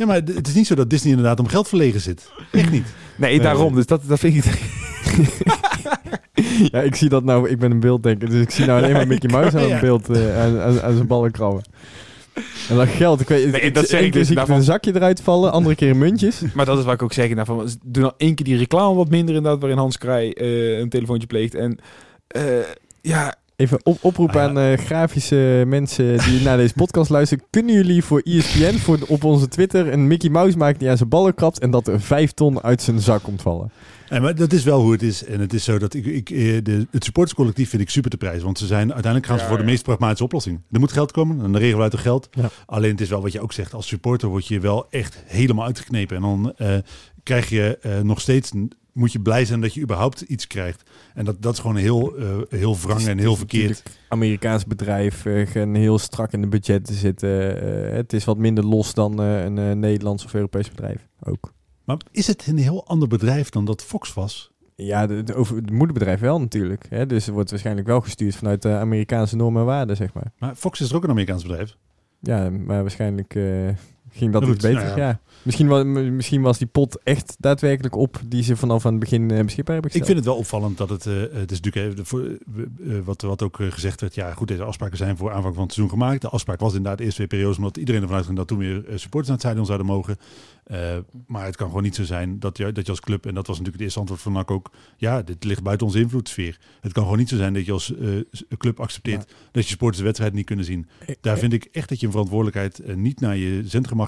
[0.00, 2.30] ja, maar het is niet zo dat Disney inderdaad om geld verlegen zit.
[2.52, 2.86] Echt niet.
[3.16, 3.74] Nee, daarom.
[3.74, 4.44] Dus dat, dat vind ik...
[6.72, 9.06] Ja, ik zie dat nou, ik ben een beelddenker, dus ik zie nou alleen maar
[9.06, 11.62] Mickey Mouse aan een beeld eh, aan, aan, aan zijn ballen krabben.
[12.68, 14.56] En dat geld, ik weet, Nee, dat zeg ik dus daarvan.
[14.56, 16.42] een zakje eruit vallen, andere keer muntjes.
[16.54, 17.28] Maar dat is wat ik ook zeg.
[17.28, 20.78] inderdaad, Van, doe dan één keer die reclame wat minder inderdaad, waarin Hans Krij eh,
[20.78, 21.54] een telefoontje pleegt.
[21.54, 21.78] En
[22.26, 22.42] eh,
[23.00, 24.42] ja, Even op, oproep Ah, ja.
[24.42, 27.44] aan eh, grafische mensen die naar deze podcast luisteren.
[27.50, 31.08] Kunnen jullie voor ESPN voor, op onze Twitter een Mickey Mouse maken die aan zijn
[31.08, 33.70] ballen krabt en dat er vijf ton uit zijn zak komt vallen?
[34.10, 35.24] Nee, maar dat is wel hoe het is.
[35.24, 38.16] En het is zo dat ik, ik eh, de, het supporterscollectief vind ik super te
[38.16, 38.44] prijzen.
[38.44, 40.60] Want ze zijn uiteindelijk gaan ze voor de meest pragmatische oplossing.
[40.70, 42.28] Er moet geld komen en dan regelen we uit het geld.
[42.30, 42.50] Ja.
[42.66, 43.74] Alleen het is wel wat je ook zegt.
[43.74, 46.16] Als supporter word je wel echt helemaal uitgeknepen.
[46.16, 46.74] En dan eh,
[47.22, 48.52] krijg je eh, nog steeds...
[48.92, 50.90] Moet je blij zijn dat je überhaupt iets krijgt.
[51.14, 53.82] En dat, dat is gewoon heel, eh, heel wrang en heel verkeerd.
[54.08, 57.62] Amerikaans bedrijf, eh, gaan heel strak in de budgetten zitten.
[57.62, 61.52] Eh, het is wat minder los dan een Nederlands of Europees bedrijf ook.
[61.84, 64.50] Maar is het een heel ander bedrijf dan dat Fox was?
[64.74, 66.86] Ja, het moederbedrijf wel natuurlijk.
[66.88, 67.06] Hè?
[67.06, 70.32] Dus het wordt waarschijnlijk wel gestuurd vanuit de Amerikaanse normen en waarden, zeg maar.
[70.38, 71.76] Maar Fox is er ook een Amerikaans bedrijf.
[72.20, 73.34] Ja, maar waarschijnlijk
[74.20, 74.82] ging dat iets beter.
[74.84, 75.08] nou ja.
[75.08, 75.20] ja.
[75.42, 79.00] Misschien, wa- m- misschien was die pot echt daadwerkelijk op die ze vanaf aan het
[79.00, 80.04] begin eh, beschikbaar hebben Ik gesteld.
[80.06, 83.22] vind het wel opvallend dat het, eh, het is natuurlijk even, voor, eh, eh, wat,
[83.22, 85.98] wat ook eh, gezegd werd, ja goed, deze afspraken zijn voor aanvang van het seizoen
[85.98, 86.20] gemaakt.
[86.20, 88.76] De afspraak was inderdaad de eerste twee periodes, omdat iedereen ervan uitging dat toen weer
[88.88, 90.16] eh, supporters naar het stadion zouden mogen.
[90.64, 90.96] Eh,
[91.26, 93.46] maar het kan gewoon niet zo zijn dat je, dat je als club, en dat
[93.46, 96.58] was natuurlijk het eerste antwoord van NAC ook, ja, dit ligt buiten onze invloedssfeer.
[96.80, 98.08] Het kan gewoon niet zo zijn dat je als eh,
[98.58, 100.88] club accepteert dat je supporters de wedstrijd niet kunnen zien.
[101.20, 103.62] Daar vind ik echt dat je een verantwoordelijkheid eh, niet naar je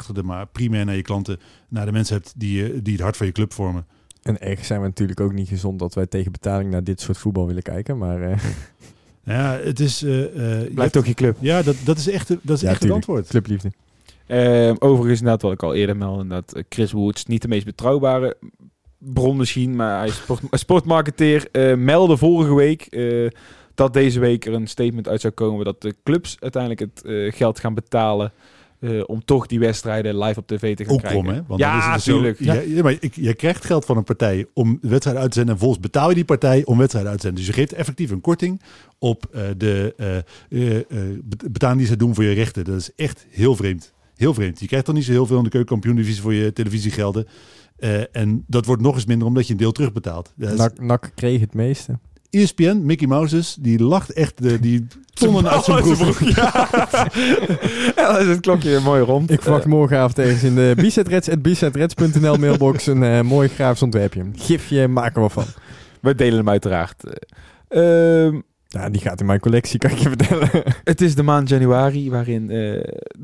[0.04, 1.38] zendgemachtigden, maar primair naar je klanten,
[1.68, 3.86] naar de mensen hebt die, eh, die het hart van je club vormen.
[4.22, 7.18] En ergens zijn we natuurlijk ook niet gezond dat wij tegen betaling naar dit soort
[7.18, 7.98] voetbal willen kijken.
[7.98, 8.38] Maar eh,
[9.24, 10.02] Ja, het is...
[10.02, 11.36] eh, eh, je Blijft ook je club.
[11.40, 13.28] Ja, dat, dat is echt, dat is Ja, echt het antwoord.
[13.28, 13.72] clubliefde.
[14.26, 18.36] Ehm, overigens, inderdaad, wat ik al eerder meldde, dat Chris Woods niet de meest betrouwbare
[18.98, 23.28] bron misschien, maar hij is sport, sportmarketeer, eh, meldde vorige week eh,
[23.74, 27.32] dat deze week er een statement uit zou komen dat de clubs uiteindelijk het eh,
[27.32, 28.32] geld gaan betalen
[28.82, 31.22] eh, om toch die wedstrijden live op tv te gaan Ook krijgen.
[31.22, 31.42] krom, hè?
[31.46, 32.38] Want ja, dan is het zo- natuurlijk.
[32.38, 35.54] Ja, ja, maar ik, je krijgt geld van een partij om wedstrijden uit te zenden.
[35.54, 37.44] En volgens betaal je die partij om wedstrijden uit te zenden.
[37.44, 38.60] Dus je geeft effectief een korting
[38.98, 40.82] op eh, de eh, eh,
[41.24, 42.64] bet- betaling die ze doen voor je rechten.
[42.64, 43.92] Dat is echt heel vreemd.
[44.16, 44.60] Heel vreemd.
[44.60, 47.26] Je krijgt dan niet zo heel veel in de keukenkampioen-divisie voor je televisiegelden.
[47.78, 50.32] Eh, en dat wordt nog eens minder omdat je een deel terugbetaalt.
[50.38, 51.98] Is- Nak kreeg het meeste.
[52.32, 56.18] ESPN, Mickey Mouses, die lacht echt de, die tonnen uit zijn broek.
[56.18, 56.68] Ja.
[57.96, 59.30] ja, is het klokje mooi rond.
[59.30, 64.24] Ik verwacht morgenavond ergens in de bizetreds.bizetreds.nl mailbox een eh, mooi grafisch ontwerpje.
[64.34, 65.44] Gifje maken we van.
[66.00, 67.02] We delen hem uiteraard.
[67.68, 68.40] Ehm,
[68.72, 70.50] Ja, die gaat in mijn collectie, kan ik je vertellen.
[70.84, 72.74] Het is de maand januari waarin eh,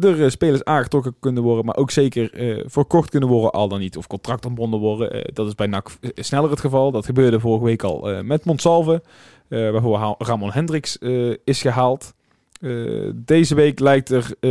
[0.00, 3.78] er eh, spelers aangetrokken kunnen worden, maar ook zeker eh, verkocht kunnen worden, al dan
[3.78, 5.12] niet, of contract ontbonden worden.
[5.12, 6.90] Eh, dat is bij NAC eh, sneller het geval.
[6.90, 9.02] Dat gebeurde vorige week al eh, met Monsalve,
[9.48, 12.14] eh, waarvoor Ramon Hendricks eh, is gehaald.
[12.60, 14.50] Eh, deze week lijkt er eh,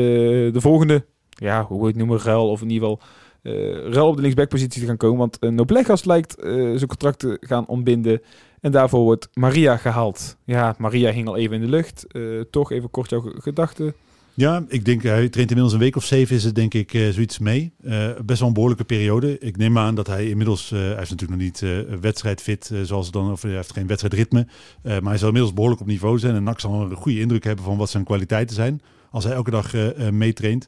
[0.53, 4.15] de volgende, ja, hoe we het noemen, ruil, of in ieder geval eh ruil op
[4.15, 8.21] de linksbackpositie te gaan komen, want uh, Noblegas lijkt eh, zijn contract te gaan ontbinden.
[8.61, 10.37] En daarvoor wordt Maria gehaald.
[10.45, 12.05] Ja, Maria hing al even in de lucht.
[12.11, 12.21] Eh,
[12.51, 13.93] toch even kort jouw ge- gedachten.
[14.33, 17.09] Ja, ik denk hij traint inmiddels een week of zeven is het denk ik eh,
[17.09, 17.71] zoiets mee.
[17.83, 19.37] Eh, best wel een behoorlijke periode.
[19.39, 22.79] Ik neem aan dat hij inmiddels, eh, hij is natuurlijk nog niet eh wedstrijdfit eh,
[22.81, 24.47] zoals dan, of hij heeft geen wedstrijdritme.
[24.81, 27.43] Eh, maar hij zal inmiddels behoorlijk op niveau zijn en NAC zal een goede indruk
[27.43, 28.81] hebben van wat zijn kwaliteiten zijn.
[29.11, 30.67] Als hij elke dag eh, eh, meetraint.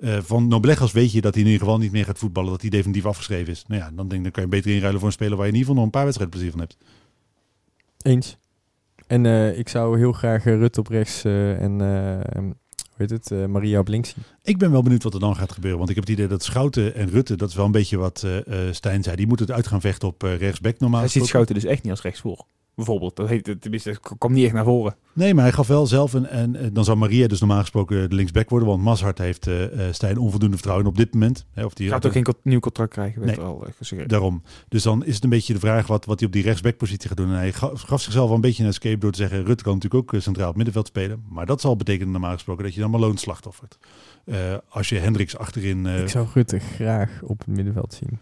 [0.00, 2.60] Eh, van Noblegas weet je dat hij in ieder geval niet meer gaat voetballen, dat
[2.60, 3.64] hij definitief afgeschreven is.
[3.66, 5.52] Nou ja, dan denk ik, dan kan je beter inruilen voor een speler waar je
[5.52, 6.76] in ieder geval nog een paar wedstrijden plezier van hebt.
[8.02, 8.36] Eens.
[9.06, 12.54] En eh, ik zou heel graag eh, Rutte op rechts eh, en eh, hoe
[12.96, 14.22] heet het, eh, Maria op links zien.
[14.42, 15.78] Ik ben wel benieuwd wat er dan gaat gebeuren.
[15.78, 18.22] Want ik heb het idee dat Schouten en Rutte, dat is wel een beetje wat
[18.22, 19.16] eh eh, Stijn zei.
[19.16, 21.00] Die moeten het uit gaan vechten op eh, rechtsback normaal.
[21.00, 21.26] Hij ziet.
[21.26, 22.44] Schouten dus echt niet als rechtsvoor.
[22.84, 24.94] Bijvoorbeeld, dat heet, tenminste, dat niet echt naar voren.
[25.12, 26.26] Nee, maar hij gaf wel zelf een.
[26.26, 28.68] En eh, dan zou Maria dus normaal gesproken de linksback worden.
[28.68, 31.46] Want Mazhart heeft eh, eh, Stijn onvoldoende vertrouwen op dit moment.
[31.52, 33.46] Hè, of die gaat ook geen co- nieuw contract krijgen, werd Nee.
[33.46, 33.64] al.
[34.06, 34.42] Daarom.
[34.68, 37.16] Dus dan is het een beetje de vraag wat, wat hij op die rechtsbackpositie gaat
[37.16, 37.28] doen.
[37.28, 39.44] En hij gaf, gaf zichzelf wel een beetje een escape door te zeggen...
[39.44, 41.22] Rutte kan natuurlijk ook centraal op middenveld spelen.
[41.28, 43.78] Maar dat zal betekenen normaal gesproken dat je dan Malone slachtoffert.
[44.24, 44.36] Eh,
[44.68, 45.86] als je Hendricks achterin...
[45.86, 48.18] eh, Ik zou Rutte graag op het middenveld zien.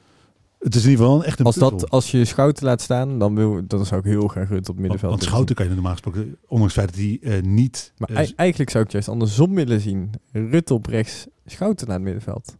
[0.58, 1.78] Het is in ieder geval echt een Als, puzzel.
[1.78, 4.56] dat, als je Schouten laat staan, dan, wil, dan zou ik heel graag Rutte op
[4.58, 6.36] het want, middenveld want willen Schouten kan je normaal gesproken...
[6.46, 7.92] Ondanks het feit dat hij eh, niet...
[7.96, 10.10] Maar eh, ei- eigenlijk zou ik juist andersom willen zien.
[10.32, 12.56] Rutte op rechts, Schouten naar het middenveld.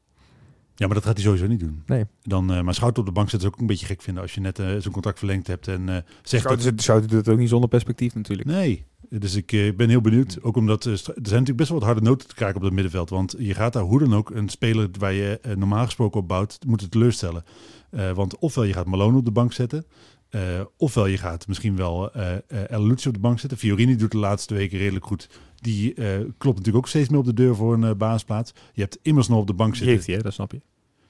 [0.74, 1.82] Ja, maar dat gaat hij sowieso niet doen.
[1.86, 2.04] Nee.
[2.22, 4.34] Dan, eh, maar Schouten op de bank zetten is ook een beetje gek vinden als
[4.34, 6.62] je net zo'n contract verlengd hebt en eh zegt Schouten, dat...
[6.62, 8.48] zit- Schouten doet het ook niet zonder perspectief natuurlijk.
[8.48, 10.38] Nee, dus ik ben heel benieuwd.
[10.42, 13.10] Ook omdat er zijn natuurlijk best wel wat harde noten te krijgen op dat middenveld.
[13.10, 16.58] Want je gaat daar hoe dan ook een speler waar je normaal gesproken op bouwt,
[16.66, 17.44] moeten teleurstellen.
[17.90, 19.86] Eh, want ofwel je gaat Malone op de bank zetten,
[20.28, 20.40] eh,
[20.76, 23.58] ofwel je gaat misschien wel eh El Lucci op de bank zetten.
[23.58, 25.28] Fiorini doet de laatste weken redelijk goed.
[25.54, 25.94] Die
[26.38, 28.52] klopt natuurlijk ook steeds meer op de deur voor een basisplaats.
[28.72, 29.94] Je hebt immers nog op de bank Die zitten.
[29.94, 30.60] heeft hij, hè, dat snap je.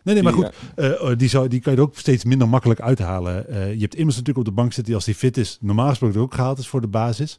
[0.03, 0.55] Nee, nee, maar Die, goed.
[0.77, 3.45] Eh, die, zou, die kan je er ook steeds minder makkelijk uithalen.
[3.49, 6.17] Je hebt immers natuurlijk op de bank zitten die als hij fit is, normaal gesproken
[6.17, 7.39] er ook gehaald is voor de basis.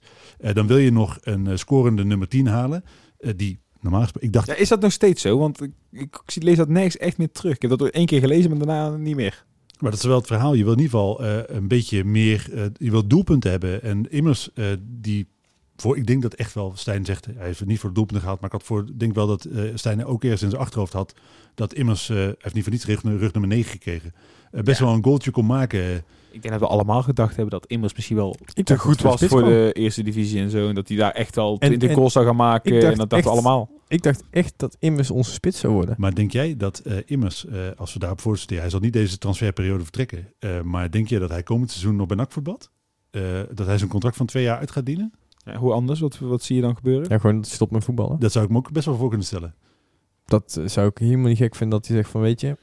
[0.54, 2.84] Dan wil je nog een scorende nummer 10 halen.
[3.36, 5.38] die normaal gesproken, ik dacht, Ja, is dat nog steeds zo?
[5.38, 7.56] Want ik, ik lees dat nergens echt meer terug.
[7.56, 9.46] Ik heb dat één keer gelezen, maar daarna niet meer.
[9.80, 10.54] maar dat is wel het verhaal.
[10.54, 13.82] Je wil in ieder geval eh, een beetje meer, eh, je wil doelpunten hebben.
[13.84, 15.28] En immers eh, die,
[15.76, 18.22] voor, ik denk dat echt wel Stijn zegt, hij heeft het niet voor de doelpunten
[18.22, 20.94] gehaald, maar ik had voor, denk wel dat eh Stijn ook eerst in zijn achterhoofd
[20.94, 21.14] had,
[21.56, 24.14] dat immers, hij heeft niet voor niets rug, rug nummer 9 gekregen.
[24.52, 24.86] Best Ja.
[24.86, 26.04] wel een goaltje kon maken.
[26.40, 29.20] Ik denk dat we allemaal gedacht hebben dat Immers misschien wel Ik te goed was
[29.26, 29.50] voor kwam.
[29.50, 30.68] de eerste divisie en zo.
[30.68, 32.82] En dat hij daar echt in de en goal zou gaan maken.
[32.82, 33.70] En dat dachten we allemaal.
[33.88, 35.96] Ik dacht echt dat Immers onze spits zou worden.
[35.98, 39.18] Maar denk jij dat eh, Immers, eh, als we daarop voorstellen, hij zal niet deze
[39.18, 40.34] transferperiode vertrekken.
[40.40, 42.72] eh, maar denk je dat hij komend seizoen nog bij NAC voetbalt?
[43.12, 43.22] Eh,
[43.54, 45.14] dat hij zijn contract van twee jaar uit gaat dienen?
[45.46, 46.00] Ja, hoe anders?
[46.00, 47.10] Wat, wat zie je dan gebeuren?
[47.10, 48.20] Ja, gewoon stop met voetballen.
[48.20, 49.56] Dat zou ik me ook best wel voor kunnen stellen.
[50.26, 52.58] dat zou ik helemaal niet gek vinden dat hij zegt van weet je,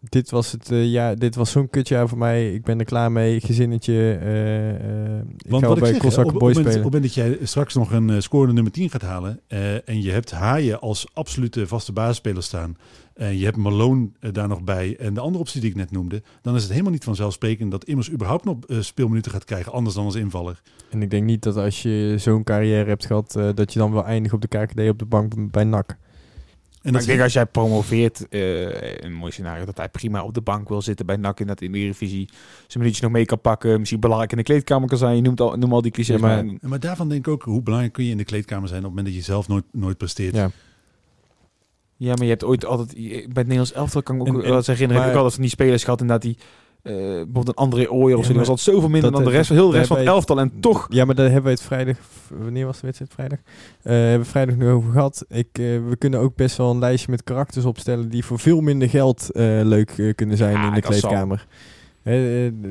[0.00, 2.54] dit was het eh, ja, dit was zo'n kutjaar voor mij.
[2.54, 3.40] Ik ben er klaar mee.
[3.40, 4.18] Gezinnetje.
[4.20, 6.76] eh, eh, ik Want ga wat ik bij zeg, Kosak op, op, Boys het moment,
[6.76, 6.82] op spelen.
[6.82, 9.40] het moment dat jij straks nog een scorende nummer 10 gaat halen
[9.84, 12.76] en je hebt Haaien als absolute vaste basisspeler staan
[13.14, 16.22] en je hebt Malone daar nog bij en de andere optie die ik net noemde,
[16.42, 20.04] dan is het helemaal niet vanzelfsprekend dat Immers überhaupt nog speelminuten gaat krijgen, anders dan
[20.04, 20.62] als invaller.
[20.90, 23.92] En ik denk niet dat als je zo'n carrière hebt gehad, eh, dat je dan
[23.92, 25.96] wel eindigt op de KKD op de bank bij NAC.
[26.82, 30.22] En Maar dat ik denk als jij promoveert, eh, een mooi scenario, dat hij prima
[30.24, 32.28] op de bank wil zitten bij NAC in dat in de Eredivisie.
[32.56, 35.16] Zijn minuutjes nog mee kan pakken, misschien belangrijk in de kleedkamer kan zijn.
[35.16, 36.14] Je noemt al, noem al die clichés.
[36.20, 38.68] Ja, maar- maar, maar daarvan denk ik ook, hoe belangrijk kun je in de kleedkamer
[38.68, 40.34] zijn op het moment dat je zelf nooit, nooit presteert.
[40.34, 40.50] Ja.
[41.96, 44.56] ja, maar je hebt ooit altijd, bij het Nederlands elftal kan ik ook En- wel
[44.56, 46.36] eens herinneren, ik altijd van die spelers gehad inderdaad die,
[46.82, 49.50] eh bijvoorbeeld een André Ooyer of zo, die was altijd zoveel minder dan de rest,
[49.50, 50.86] heel de rest van het elftal en toch...
[50.88, 51.96] Ja, maar daar hebben we het vrijdag...
[52.28, 53.12] Wanneer was de wedstrijd?
[53.14, 53.38] Vrijdag?
[53.82, 55.24] Eh hebben we vrijdag nu over gehad.
[55.28, 58.60] Ik, eh, we kunnen ook best wel een lijstje met karakters opstellen die voor veel
[58.60, 61.38] minder geld eh, leuk eh, kunnen zijn Ja, in de zal.
[62.02, 62.14] Eh,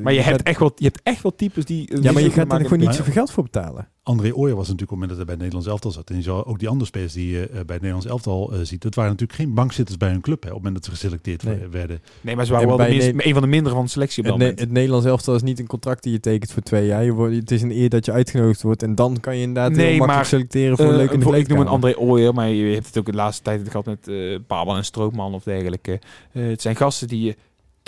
[0.02, 2.02] Maar je, hebt gaat- echt wel, je hebt echt wel types die...
[2.02, 3.88] Ja, maar je gaat er gewoon niet zoveel geld voor betalen.
[4.02, 6.10] André Ooyer was natuurlijk op het moment dat hij bij het Nederlands elftal zat.
[6.10, 8.58] En je zou ook die andere spelers die je eh, bij het Nederlands elftal eh,
[8.62, 8.82] ziet.
[8.82, 11.42] Dat waren natuurlijk geen bankzitters bij hun club hè, op het moment dat ze geselecteerd
[11.42, 11.66] Nee.
[11.70, 12.00] werden.
[12.20, 14.32] Nee, maar ze waren En wel de minst, een van de mindere van de selectie
[14.32, 17.04] op Het, Ne- Nederlands elftal is niet een contract die je tekent voor twee jaar.
[17.04, 18.82] Je wordt, het is een eer dat je uitgenodigd wordt.
[18.82, 21.24] En dan kan je inderdaad Nee, heel makkelijk maar, selecteren voor een leuke in de
[21.24, 21.66] voor- ik noem een.
[21.66, 24.84] André Ooyer, maar je hebt het ook de laatste tijd gehad met eh Babel en
[24.84, 26.00] Stroopman of dergelijke.
[26.32, 27.36] Eh, het zijn gasten die je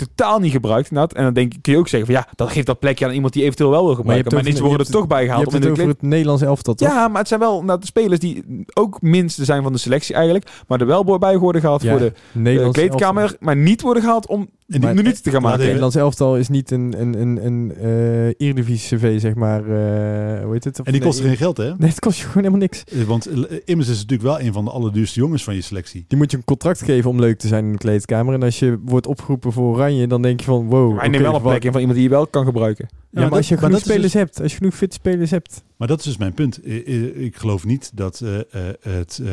[0.07, 0.89] totaal niet gebruikt.
[0.89, 1.17] inderdaad.
[1.17, 3.13] En dan denk ik, kun je ook zeggen van ja, dat geeft dat plekje aan
[3.13, 4.33] iemand die eventueel wel wil gebruiken.
[4.33, 6.89] Maar, niet, worden er toch bij Je hebt het de over het Nederlands elftal, toch?
[6.89, 10.15] Ja, maar het zijn wel nou, de spelers die ook minste zijn van de selectie
[10.15, 10.49] eigenlijk.
[10.67, 13.21] Maar er wel bij worden gehaald Ja, voor de eh, Nederlands kleedkamer.
[13.21, 13.39] elftal.
[13.41, 15.55] Maar niet worden gehaald om die Maar- minuten te gaan maken.
[15.57, 19.59] even- Nederlands elftal is niet een, een, een, een eh Eredivisie CV, zeg maar.
[19.59, 20.79] eh, hoe heet het?
[20.79, 21.75] Of En die nee, kosten geen geld hè?
[21.77, 22.83] Nee, het kost je gewoon helemaal niks.
[22.83, 23.27] Eh, Want
[23.65, 26.05] Immers is natuurlijk wel een van de allerduurste jongens van je selectie.
[26.07, 28.33] Die moet je een contract geven om leuk te zijn in de kleedkamer.
[28.33, 30.89] En als je wordt opgeroepen voor Oranje, dan denk je van wow.
[30.91, 32.87] Maar hij neemt oké, wel een plek in van iemand die je wel kan gebruiken.
[33.11, 35.63] Ja, maar als je genoeg dus- spelers hebt, als je genoeg fit spelers hebt.
[35.77, 36.59] Maar dat is dus mijn punt.
[36.65, 38.43] I- I- Ik geloof niet dat eh, eh,
[38.81, 39.31] het eh,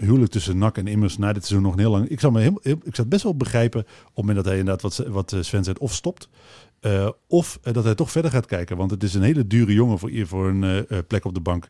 [0.00, 2.08] huwelijk tussen NAC en Immers na dit seizoen nog heel lang...
[2.08, 4.82] Ik zou, me heel, ik zou best wel begrijpen op het moment dat hij inderdaad,
[4.82, 6.28] wat, wat eh, Sven zei, of stopt...
[6.80, 8.76] eh, of eh, dat hij toch verder gaat kijken.
[8.76, 11.68] Want het is een hele dure jongen voor, voor een plek op de bank.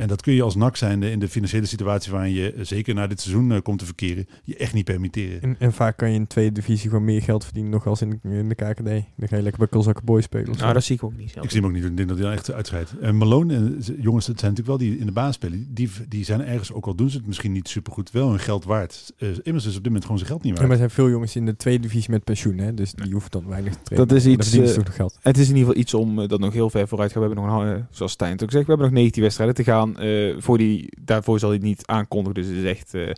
[0.00, 2.94] En dat kun je als NAC zijnde in de financiële situatie waarin je eh, zeker
[2.94, 5.42] na dit seizoen eh, komt te verkeren, je echt niet permitteren.
[5.42, 8.02] En, en vaak kan je in de tweede divisie gewoon meer geld verdienen nog als
[8.02, 8.84] in de, in de KKD.
[9.16, 10.56] Dan ga je lekker bij Kozakke Boys spelen.
[10.58, 11.44] Nou, dat zie ik ook niet zelf.
[11.44, 11.84] Ik zie hem ook niet.
[11.84, 12.98] Ik denk dat hij dan echt uitscheidt.
[13.00, 15.68] En Malone en jongens, het zijn natuurlijk wel die in de baan spelen.
[15.70, 18.64] Die, die zijn ergens, ook al doen ze het misschien niet supergoed, wel hun geld
[18.64, 19.12] waard.
[19.18, 20.72] Eh Immers is op dit moment gewoon zijn geld niet Ja, waard.
[20.72, 22.74] maar er zijn veel jongens in de tweede divisie met pensioen, hè?
[22.74, 24.08] dus die hoeven dan weinig te trainen.
[24.08, 25.18] Dat is iets, geld.
[25.20, 27.28] Het is in ieder geval iets om dat nog heel ver vooruit te gaan.
[27.28, 29.64] We hebben nog, een, zoals Stijn het ook zegt, we hebben nog 19 wedstrijden te
[29.64, 29.89] gaan.
[29.98, 32.34] Eh, voor die, daarvoor zal hij het niet aankondigen.
[32.34, 33.10] Dus het is echt eh,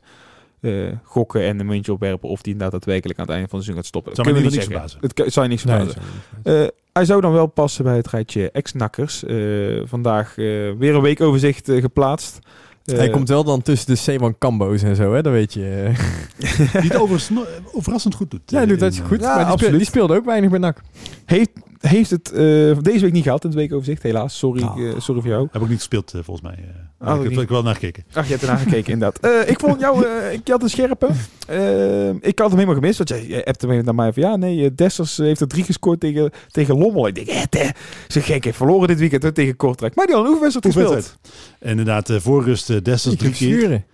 [0.62, 3.66] eh, gokken en een muntje opwerpen of die inderdaad daadwerkelijk aan het einde van het
[3.66, 4.14] seizoen gaat stoppen.
[4.14, 4.96] Zou kunnen we niks.
[5.16, 6.02] Het zou je niks verbazen.
[6.34, 6.46] niet.
[6.46, 9.24] Eh, hij zou dan wel passen bij het rijtje ex-nakkers.
[9.24, 9.36] Eh,
[9.84, 12.38] vandaag weer een weekoverzicht geplaatst.
[12.84, 15.22] Eh, Hij komt wel dan tussen de Zeeman Cambo's en zo, hè?
[15.22, 15.92] dat weet je.
[16.72, 17.40] Die het overigens
[17.72, 18.40] overrassend goed doet.
[18.46, 19.20] Ja, hij eh, doet dat in, goed.
[19.20, 20.80] Ja, maar die, speel- die speelde ook weinig bij NAC.
[21.24, 22.38] heeft, heeft het eh,
[22.80, 24.38] deze week niet gehaald in het weekoverzicht, helaas.
[24.38, 25.48] Sorry, eh, sorry voor jou.
[25.52, 26.64] Heb ook niet gespeeld, eh, volgens mij.
[27.04, 28.04] Oh, ik heb heb wel naar gekeken.
[28.12, 29.18] Ach, je hebt ernaar gekeken, inderdaad.
[29.44, 31.08] Eh, ik vond jou, eh, ik had een scherpe.
[31.46, 34.74] Eh, ik had hem helemaal gemist, want jij, hebt hem naar mij van, ja, nee,
[34.74, 37.06] Dessers heeft er drie gescoord tegen, tegen Lommel.
[37.06, 37.68] Ik denk, eh,
[38.08, 39.94] ze gek, heeft verloren dit weekend hè, tegen Kortrijk.
[39.94, 41.16] Maar die had een oefenwedstrijd gespeeld.
[41.60, 43.84] Inderdaad, eh, voor rust Dessers drie keer.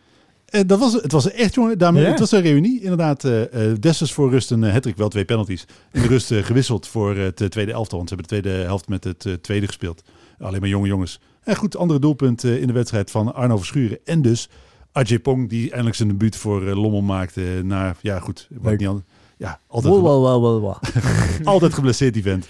[0.48, 2.08] En dat was, het was echt, jongen, daarmee, Ja.
[2.10, 2.80] het was een reunie.
[2.82, 5.64] Inderdaad, eh eh Dessers voor rust een hat wel twee penalties.
[5.92, 7.98] In de rust eh, gewisseld voor het tweede elftal.
[7.98, 10.02] Want ze hebben de tweede helft met het tweede gespeeld.
[10.38, 11.20] Alleen maar jonge jongens.
[11.48, 13.98] En goed, andere doelpunt eh, in de wedstrijd van Arno Verschuren.
[14.04, 14.48] En dus
[14.92, 17.60] Ajay Pong, die eindelijk zijn debuut voor eh, Lommel maakte.
[17.64, 19.06] Na, ja goed, wat niet anders.
[19.36, 20.76] Ja, altijd, wow, wow, wow.
[21.44, 22.46] altijd geblesseerd die vent.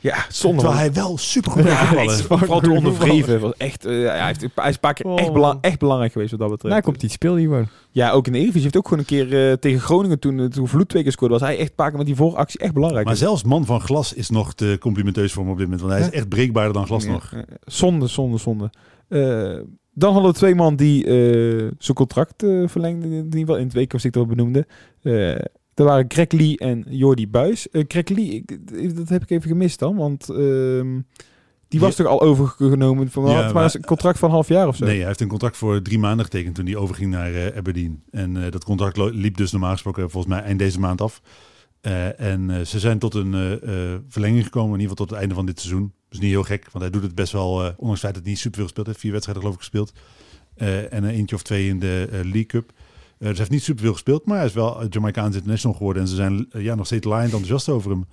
[0.00, 0.58] Ja, zonde.
[0.58, 3.40] Terwijl hij wel supergoed Ja, ja, hij is vooral te ondervreven.
[3.40, 5.34] Was echt, eh, ja, hij, heeft, hij is een paar keer echt, Oh.
[5.34, 6.72] bela- echt belangrijk geweest wat dat betreft.
[6.74, 7.68] Nou komt die speel die gewoon.
[7.90, 10.46] Ja, ook in de Eredivisie heeft ook gewoon een keer eh, tegen Groningen toen, eh,
[10.46, 11.34] toen Vloed twee keer scoorde.
[11.34, 13.06] Was hij echt een paar keer met die vooractie echt belangrijk.
[13.06, 15.82] Maar zelfs man van glas is nog te complimenteus voor hem op dit moment.
[15.86, 17.32] Want hij is echt breekbaarder dan glas Ja, nog.
[17.64, 18.70] Zonde, zonde, zonde.
[19.08, 19.58] Eh,
[19.92, 23.64] dan hadden we twee man die eh, zijn contract eh verlengden, in ieder geval in
[23.64, 24.66] het weekoverzicht dat we benoemden.
[25.02, 25.34] Eh
[25.76, 27.66] dat waren Greg Lee en Jordi Buis.
[27.72, 31.00] Greg Lee, ik- dat heb ik even gemist dan, want ehm,
[31.68, 32.04] die was Ja.
[32.04, 34.84] toch al overgenomen van Ja, maar een contract van een half jaar of zo?
[34.84, 38.02] Nee, hij heeft een contract voor drie maanden getekend toen hij overging naar eh, Aberdeen.
[38.10, 41.22] En eh, dat contract liep dus normaal gesproken volgens mij eind deze maand af.
[42.16, 43.60] En ze zijn tot een
[44.08, 45.92] verlenging gekomen, in ieder geval tot het einde van dit seizoen.
[46.08, 48.30] Dus niet heel gek, want hij doet het best wel, ondanks het feit dat hij
[48.32, 48.98] niet superveel gespeeld heeft.
[49.00, 49.92] Vier wedstrijden geloof ik gespeeld.
[50.90, 52.72] En een eentje of twee in de League Cup.
[53.18, 56.02] Dus hij heeft niet superveel gespeeld, maar hij is wel eh, Jamaicaans international geworden.
[56.02, 58.06] En ze zijn eh, ja, nog steeds laaiend enthousiast over hem.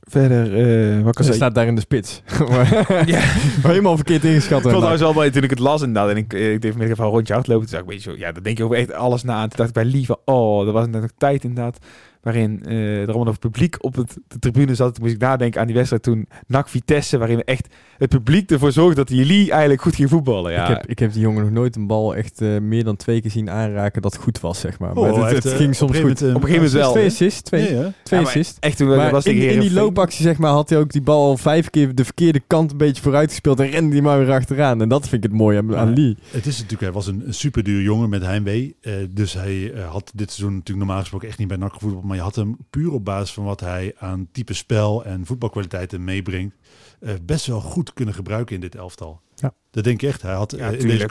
[0.00, 2.22] Verder, eh wat kan Hij ik staat daar in de spits.
[2.50, 3.18] maar, Ja.
[3.62, 4.56] maar helemaal verkeerd ingeschat.
[4.56, 6.10] Ik vond trouwens wel mooi toen ik het las inderdaad.
[6.10, 7.66] En ik, ik deed vanmiddag even een rondje hardlopen.
[7.66, 9.42] Toen dacht ik, weet je, ja, dan denk je over echt alles na.
[9.42, 11.78] En toen dacht ik bij Lieve, oh, dat was net een tijd inderdaad.
[12.22, 14.94] Waarin eh, er allemaal nog publiek op het, de tribune zat.
[14.94, 17.18] Toen moest ik nadenken aan die wedstrijd toen NAC Vitesse.
[17.18, 20.52] Waarin we echt het publiek ervoor zorgde dat Lee eigenlijk goed ging voetballen.
[20.52, 22.96] Ja, Ik, heb, ik heb die jongen nog nooit een bal echt eh, meer dan
[22.96, 24.90] twee keer zien aanraken dat goed was, zeg maar.
[24.90, 26.22] Oh, maar het, hij het eh, ging soms goed.
[26.22, 26.92] Op een gegeven moment wel.
[26.92, 28.56] Twee assists, twee, Ja, assists.
[28.60, 31.24] echt toen Maar was in, in die loopactie zeg maar, had hij ook die bal
[31.24, 34.32] al vijf keer de verkeerde kant een beetje vooruit gespeeld en rende hij maar weer
[34.32, 34.82] achteraan.
[34.82, 35.94] En dat vind ik het mooie aan, aan.
[35.94, 36.16] Lee.
[36.30, 38.76] Het is natuurlijk, hij was een, een superduur jongen met heimwee.
[38.80, 42.04] Eh, dus hij had dit seizoen natuurlijk normaal gesproken echt niet bij NAC gevoetbald.
[42.08, 46.04] Maar je had hem puur op basis van wat hij aan type spel en voetbalkwaliteiten
[46.04, 46.54] meebrengt.
[47.00, 49.20] eh, best wel goed kunnen gebruiken in dit elftal.
[49.34, 49.54] Ja.
[49.70, 50.22] Dat denk ik echt.
[50.22, 51.08] Hij had Ja, eh, in, deze,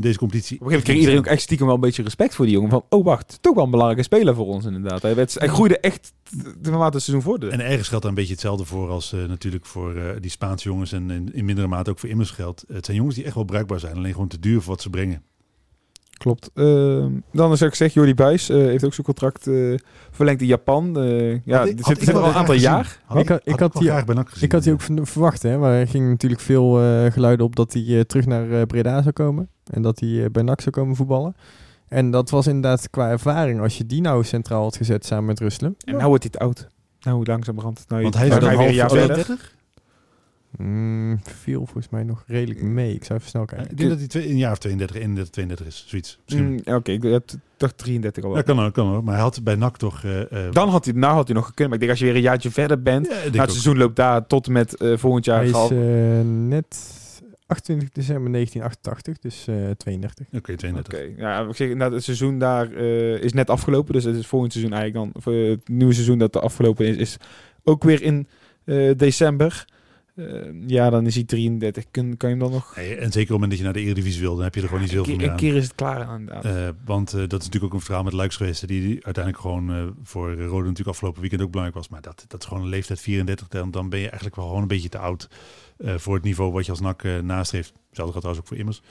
[0.00, 0.20] in competitie...
[0.20, 2.54] Op een gegeven moment kreeg iedereen ook echt stiekem wel een beetje respect voor die
[2.54, 2.70] jongen.
[2.70, 5.02] Van, oh wacht, toch wel een belangrijke speler voor ons inderdaad.
[5.02, 6.12] Hij, werd, hij groeide echt
[6.62, 7.56] naarmate het seizoen vorderde.
[7.56, 10.68] En ergens geldt daar een beetje hetzelfde voor als eh, natuurlijk voor eh, die Spaanse
[10.68, 12.64] jongens en in, in mindere mate ook voor Immers geldt.
[12.72, 14.90] Het zijn jongens die echt wel bruikbaar zijn, alleen gewoon te duur voor wat ze
[14.90, 15.22] brengen.
[16.18, 16.50] Klopt.
[16.54, 19.74] Ehm, dan zou ik zeggen, Jordi Buis eh, heeft ook zijn contract eh,
[20.10, 20.98] verlengd in Japan.
[20.98, 23.00] Eh, ja, dit zit, er al een aantal jaar.
[23.14, 23.92] Ik, had, die,
[24.40, 26.72] ik had die ook verwacht, hè, maar er ging natuurlijk veel
[27.10, 29.48] geluiden op dat hij terug naar Breda zou komen.
[29.70, 31.36] En dat hij bij NAC zou komen voetballen.
[31.88, 35.40] En dat was inderdaad qua ervaring, als je die nou centraal had gezet samen met
[35.40, 35.84] Rusland.
[35.84, 36.68] En nou wordt hij oud.
[37.00, 37.84] Nou, langzamerhand.
[37.88, 39.54] Nou, Want hij is dan, dan 30?
[40.58, 42.94] Mm, viel volgens mij nog redelijk mee.
[42.94, 43.70] Ik zou even snel kijken.
[43.70, 45.84] Ik denk dat hij twee, een jaar of 32, 31, 32 is.
[45.88, 46.18] Zoiets.
[46.26, 47.24] Mm, Oké, ik heb
[47.56, 48.38] toch 33 al wel.
[48.38, 49.04] Ja, kan ook, kan ook.
[49.04, 50.04] Maar hij had bij NAC toch...
[50.04, 51.68] eh, eh, Dan had hij, nou had hij nog gekund.
[51.68, 53.06] Maar ik denk als je weer een jaartje verder bent.
[53.06, 55.38] ja, Nou, het seizoen loopt daar tot en met eh, volgend jaar.
[55.38, 56.92] Hij is eh, net
[57.46, 60.26] 28 december 1988, dus eh 32.
[60.32, 60.94] Oké, 32.
[60.94, 63.92] Oké, ja, ik zeg, inderdaad, het seizoen daar eh, is net afgelopen.
[63.92, 65.34] Dus het is volgend seizoen eigenlijk dan.
[65.34, 67.16] Eh, het nieuwe seizoen dat er afgelopen is, is
[67.64, 68.28] ook weer in
[68.64, 69.64] eh, december.
[70.14, 70.26] Eh,
[70.66, 71.84] ja, dan is hij 33.
[71.90, 72.76] Kun, kan je hem dan nog...
[72.76, 74.60] Nee, en zeker op het moment dat je naar de Eredivisie wil, dan heb je
[74.60, 75.36] er gewoon niet een, zoveel meer een aan.
[75.36, 76.20] keer is het klaar aan.
[76.20, 76.44] inderdaad.
[76.44, 79.44] Eh, want eh, dat is natuurlijk ook een verhaal met Luiks geweest, die, die uiteindelijk
[79.44, 81.88] gewoon eh, voor Rode natuurlijk afgelopen weekend ook belangrijk was.
[81.88, 84.62] Maar dat, dat is gewoon een leeftijd 34, dan, dan ben je eigenlijk wel gewoon
[84.62, 85.28] een beetje te oud
[85.78, 87.72] voor het niveau wat je als NAC nastreeft.
[87.88, 88.82] Hetzelfde gaat trouwens ook voor Immers.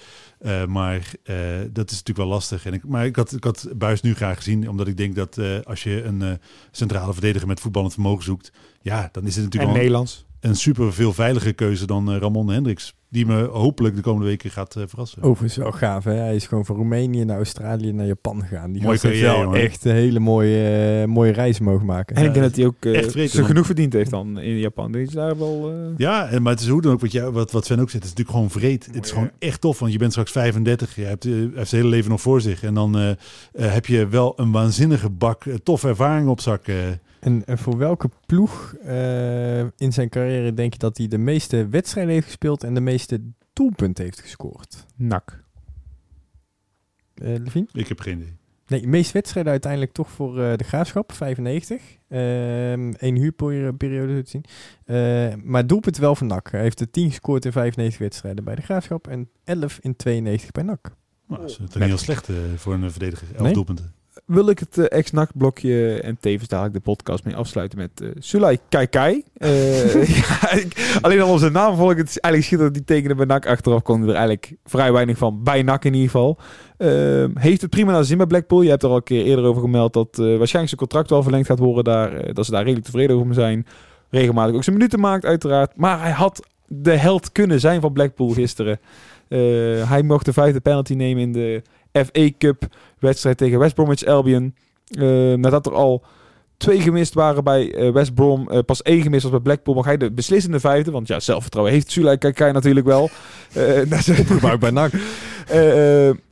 [0.68, 1.12] Maar
[1.72, 2.66] dat is natuurlijk wel lastig.
[2.66, 5.40] En ik, maar ik had, ik had Buis nu graag gezien, omdat ik denk dat
[5.64, 6.40] als je een
[6.72, 8.52] centrale verdediger met voetballend vermogen zoekt,
[8.82, 10.26] ja, dan is het en natuurlijk wel Nederlands.
[10.44, 12.96] Een super veel veiliger keuze dan eh, Ramon Hendricks.
[13.10, 15.22] Die me hopelijk de komende weken gaat eh, verrassen.
[15.22, 16.14] Overigens wel gaaf, hè?
[16.14, 18.72] Hij is gewoon van Roemenië naar Australië naar Japan gegaan.
[18.72, 22.16] Die gast heeft wel echt een hele mooie, eh, mooie reis mogen maken.
[22.16, 24.92] En ik denk dat hij ook eh, echt zo genoeg verdiend heeft dan in Japan.
[24.92, 25.70] Denk je daar wel...
[25.72, 27.90] eh, Ja, en, maar het is hoe dan ook, wat, jij, wat, wat Sven ook
[27.90, 28.86] zegt, het is natuurlijk gewoon vreed.
[28.94, 30.96] het is gewoon echt tof, want je bent straks 35.
[30.96, 32.64] Je hebt, eh, hij heeft zijn hele leven nog voor zich.
[32.64, 33.16] En dan eh, eh,
[33.74, 36.62] heb je wel een waanzinnige bak eh, toffe ervaring op zak.
[37.24, 41.68] En, en voor welke ploeg eh, in zijn carrière denk je dat hij de meeste
[41.68, 43.22] wedstrijden heeft gespeeld en de meeste
[43.54, 44.86] doelpunten heeft gescoord?
[44.96, 45.44] nak.
[47.14, 47.68] Eh Levine?
[47.74, 48.38] ik heb geen idee.
[48.68, 51.82] Nee, de meeste wedstrijden uiteindelijk toch voor eh, de Graafschap, 95.
[52.08, 54.46] Eén huurperiode te zien.
[54.86, 56.52] Eh, maar doelpunt wel van NAC.
[56.52, 60.52] Hij heeft er 10 gescoord in 95 wedstrijden bij de Graafschap en 11 in 92
[60.52, 60.96] bij NAC.
[61.28, 63.28] Nou, dat is toch niet heel slecht eh, voor een verdediger.
[63.34, 63.54] Elf Nee?
[63.54, 63.94] doelpunten.
[64.26, 68.08] Wil ik het eh, ex-nak blokje en tevens dadelijk de podcast mee afsluiten met eh
[68.20, 69.24] Sulai Kaikai.
[69.38, 70.60] Eh, ja,
[71.02, 74.10] alleen al onze naam vond ik het eigenlijk dat die tekenen bij NAC achteraf konden
[74.10, 75.44] er eigenlijk vrij weinig van.
[75.44, 76.38] Bij NAC in ieder geval.
[76.78, 78.62] Ehm, heeft het prima naar zin bij Blackpool.
[78.62, 81.24] Je hebt er al een keer eerder over gemeld dat eh, waarschijnlijk zijn contract wel
[81.24, 82.14] verlengd gaat worden daar.
[82.16, 83.66] eh, dat ze daar redelijk tevreden over zijn.
[84.10, 85.78] Regelmatig ook zijn minuten maakt uiteraard.
[85.78, 88.80] Maar hij had de held kunnen zijn van Blackpool gisteren.
[89.28, 89.40] Eh,
[89.90, 91.62] hij mocht de vijfde penalty nemen in de
[91.94, 92.64] FA Cup
[93.00, 94.56] wedstrijd tegen West Bromwich Albion.
[94.88, 96.04] Eh, nadat er al
[96.58, 99.86] twee gemist waren bij eh, West Brom, eh, pas één gemist was bij Blackpool, mag
[99.86, 103.10] hij de beslissende vijfde, want ja, zelfvertrouwen heeft Sulai Kaikai natuurlijk wel.
[104.00, 104.92] Zijn- Gebruik bij NAC.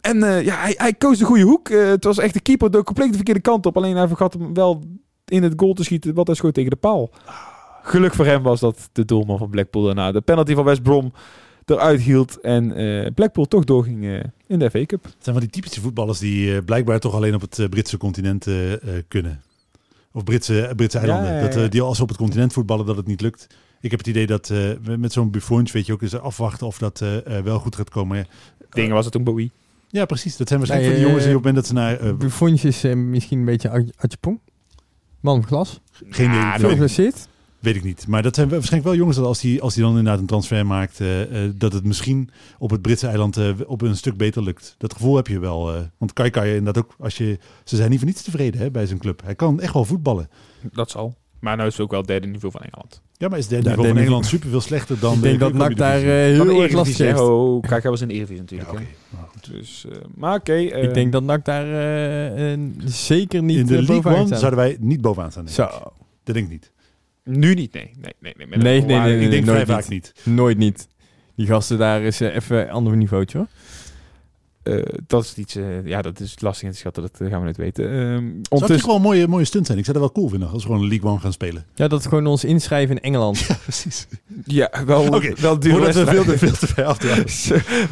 [0.02, 1.70] en ja, hij, hij koos de goede hoek.
[1.70, 3.78] Het was echt de keeper de compleet de verkeerde kant op.
[3.78, 4.84] Alleen hij vergat hem wel
[5.26, 7.10] in het goal te schieten, wat hij schoot tegen de paal.
[7.84, 11.14] Geluk voor hem was dat de doelman van Blackpool daarna de penalty van West Brom
[11.72, 12.40] eruit hield.
[12.40, 15.04] En eh, Blackpool toch doorging eh, in de FA Cup.
[15.04, 18.48] Het zijn van die typische voetballers die eh, blijkbaar toch alleen op het Britse continent
[19.08, 19.42] kunnen.
[20.14, 21.34] Of Britse, Britse eilanden.
[21.34, 23.48] Ja, ja, Dat, die als ze op het continent voetballen dat het niet lukt.
[23.82, 26.78] Ik heb het idee dat eh, met- zo'n Buffons weet je ook eens afwachten of
[26.78, 27.04] dat
[27.44, 28.18] wel goed gaat komen.
[28.18, 28.26] Ja,
[28.70, 29.52] Dingen was het toen Bowie.
[29.90, 30.38] Ja, precies.
[30.38, 32.18] Dat zijn waarschijnlijk Nee, van die jongens die op het moment dat ze naar...
[32.18, 34.40] Buffonjes is misschien een beetje Adjepong.
[35.20, 35.80] Man van glas.
[36.10, 36.40] geen idee.
[36.42, 36.70] Ah, Veel nee.
[36.72, 37.28] geblesseerd.
[37.62, 38.08] Weet ik niet.
[38.08, 40.66] Maar dat zijn waarschijnlijk wel jongens dat als die, als die dan inderdaad een transfer
[40.66, 42.30] maakt, eh, eh, dat het misschien
[42.60, 44.76] op het Britse eiland eh, op een stuk beter lukt.
[44.78, 45.74] Dat gevoel heb je wel.
[45.74, 48.72] eh, want Kai je inderdaad ook, als je, ze zijn niet voor niets tevreden hè,
[48.72, 49.22] bij zijn club.
[49.24, 50.30] Hij kan echt wel voetballen.
[50.72, 51.16] Dat zal.
[51.40, 53.02] Maar nou is het ook wel het derde niveau van Engeland.
[53.18, 55.40] Ja, maar is de Ja, niveau van Nederland super veel slechter dan Ik de denk
[55.40, 57.20] dat NAC daar heel erg lastig Eredivisie, heeft.
[57.20, 58.70] Oh, kijk, hij was in de Eredivisie Ja, natuurlijk.
[58.80, 59.18] oké.
[59.42, 59.58] Nou.
[59.60, 60.54] Dus, eh, maar oké.
[60.56, 61.66] Ik denk dat NAC daar
[62.86, 65.46] zeker niet In de League One zouden wij niet bovenaan staan.
[65.46, 65.64] denk ik.
[65.74, 65.92] Zo.
[66.24, 66.72] Dat denk ik niet.
[67.24, 67.92] Nu niet, nee.
[68.02, 68.48] Nee, nee, nee.
[68.48, 69.24] Nee, nee, nee, nee.
[69.26, 70.12] ik denk vrij vaak niet.
[70.26, 70.36] niet.
[70.36, 70.88] Nooit niet.
[71.36, 73.48] Die gasten daar is eh, even een ander niveautje hoor.
[74.64, 77.02] eh, dat is iets, eh, ja, dat is lastig in te schatten.
[77.04, 77.86] Dat gaan we niet weten.
[77.90, 79.78] Ehm Zou het ondertussen, wel een mooie, mooie stunt zijn.
[79.78, 81.66] Ik zou dat wel cool vinden als we gewoon een League One gaan spelen.
[81.76, 83.40] Ja, dat is gewoon ons inschrijven in Engeland.
[83.48, 84.08] Ja, precies.
[84.46, 85.72] ja, wel, Oké, wel duur.
[85.72, 86.98] Voordat we veel te, veel te ver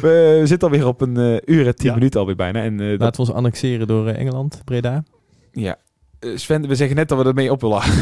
[0.00, 1.94] we zitten alweer op een eh, uur en tien Ja.
[1.94, 2.62] minuten alweer bijna.
[2.62, 5.04] En, eh, dat, Laten we ons annexeren door Engeland, Breda.
[5.52, 5.76] ja.
[6.20, 7.82] Eh, Sven, we zeggen net dat we ermee op willen.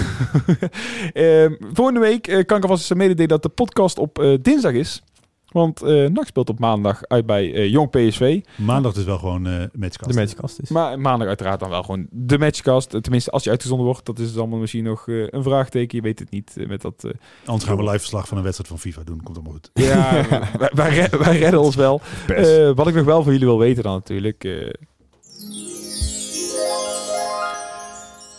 [1.12, 5.02] Ehm volgende week eh, kan ik alvast mededelen dat de podcast op eh, dinsdag is.
[5.48, 8.40] Want eh NAC speelt op maandag uit bij eh, Jong PSV.
[8.56, 10.12] Maandag is wel gewoon eh matchcast.
[10.14, 10.68] De matchkast is.
[10.70, 12.90] Maar maandag uiteraard dan wel gewoon de matchcast.
[13.02, 14.06] Tenminste, als je uitgezonden wordt.
[14.06, 15.96] Dat is dus allemaal misschien nog eh, een vraagteken.
[15.96, 17.04] Je weet het niet met dat...
[17.04, 17.10] eh,
[17.44, 19.22] Anders gaan we live verslag van een wedstrijd van FIFA doen.
[19.22, 19.70] Komt allemaal goed.
[19.74, 20.26] ja,
[20.58, 22.00] wij, wij, red- wij redden ons wel.
[22.26, 24.44] Eh, wat ik nog wel voor jullie wil weten dan natuurlijk...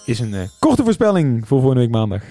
[0.10, 2.24] is een eh, korte voorspelling voor volgende week maandag.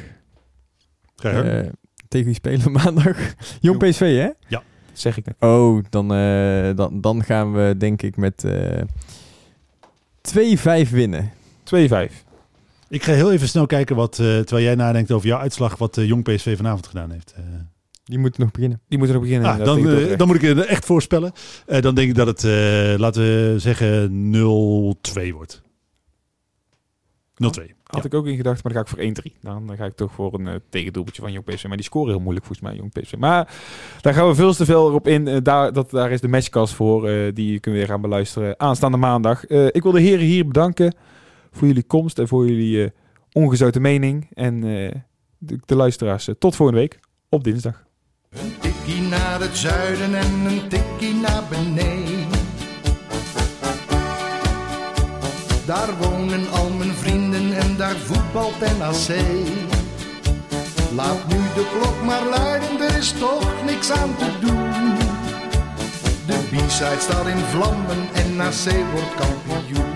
[1.17, 1.49] Ga je gang.
[1.49, 1.71] Eh,
[2.09, 3.17] tegen wie spelen we maandag?
[3.61, 3.79] Jong.
[3.79, 4.59] PSV, hè?
[4.93, 5.35] Zeg ik net.
[5.41, 8.83] Oh, dan, eh, dan, dan gaan we denk ik met eh
[10.21, 11.31] 2-5 winnen.
[11.65, 12.25] 2-5.
[12.89, 15.97] Ik ga heel even snel kijken wat, eh, terwijl jij nadenkt over jouw uitslag, wat
[15.99, 17.33] eh, Jong PSV vanavond gedaan heeft.
[17.37, 17.43] Eh,
[18.05, 18.81] Die moeten nog beginnen.
[18.89, 19.51] Die moeten nog beginnen.
[19.51, 19.83] ah, dan,
[20.17, 21.33] dan moet ik het echt voorspellen.
[21.67, 25.63] Eh, dan denk ik dat het, eh, laten we zeggen, 0-2 wordt.
[27.43, 27.75] 0-2.
[27.85, 28.05] Had Ja.
[28.05, 29.39] ik ook in gedacht, maar dan ga ik voor 1-3.
[29.41, 31.65] Dan ga ik toch voor een eh, tegendoelpuntje van Jong PSV.
[31.67, 33.15] Maar die scoren heel moeilijk volgens mij, Jong PSV.
[33.19, 33.55] Maar
[34.01, 35.29] daar gaan we veel te veel op in.
[35.29, 37.09] Eh, daar, dat, daar is de matchcast voor.
[37.09, 39.45] eh, die je kunt weer gaan beluisteren aanstaande maandag.
[39.45, 40.95] Eh, ik wil de heren hier bedanken
[41.53, 42.91] voor jullie komst en voor jullie eh,
[43.33, 44.29] ongezouten mening.
[44.35, 44.95] En eh,
[45.39, 47.85] de, de luisteraars, eh, tot volgende week op dinsdag.
[48.31, 52.27] Een tikkie naar het zuiden en een tikkie naar beneden.
[55.67, 57.28] Daar wonen al mijn vrienden en
[57.79, 59.19] daar voetbalt NAC.
[60.95, 64.97] Laat nu de klok maar luiden, er is toch niks aan te doen.
[66.27, 69.88] De B-side staat in vlammen en NAC wordt kampioen.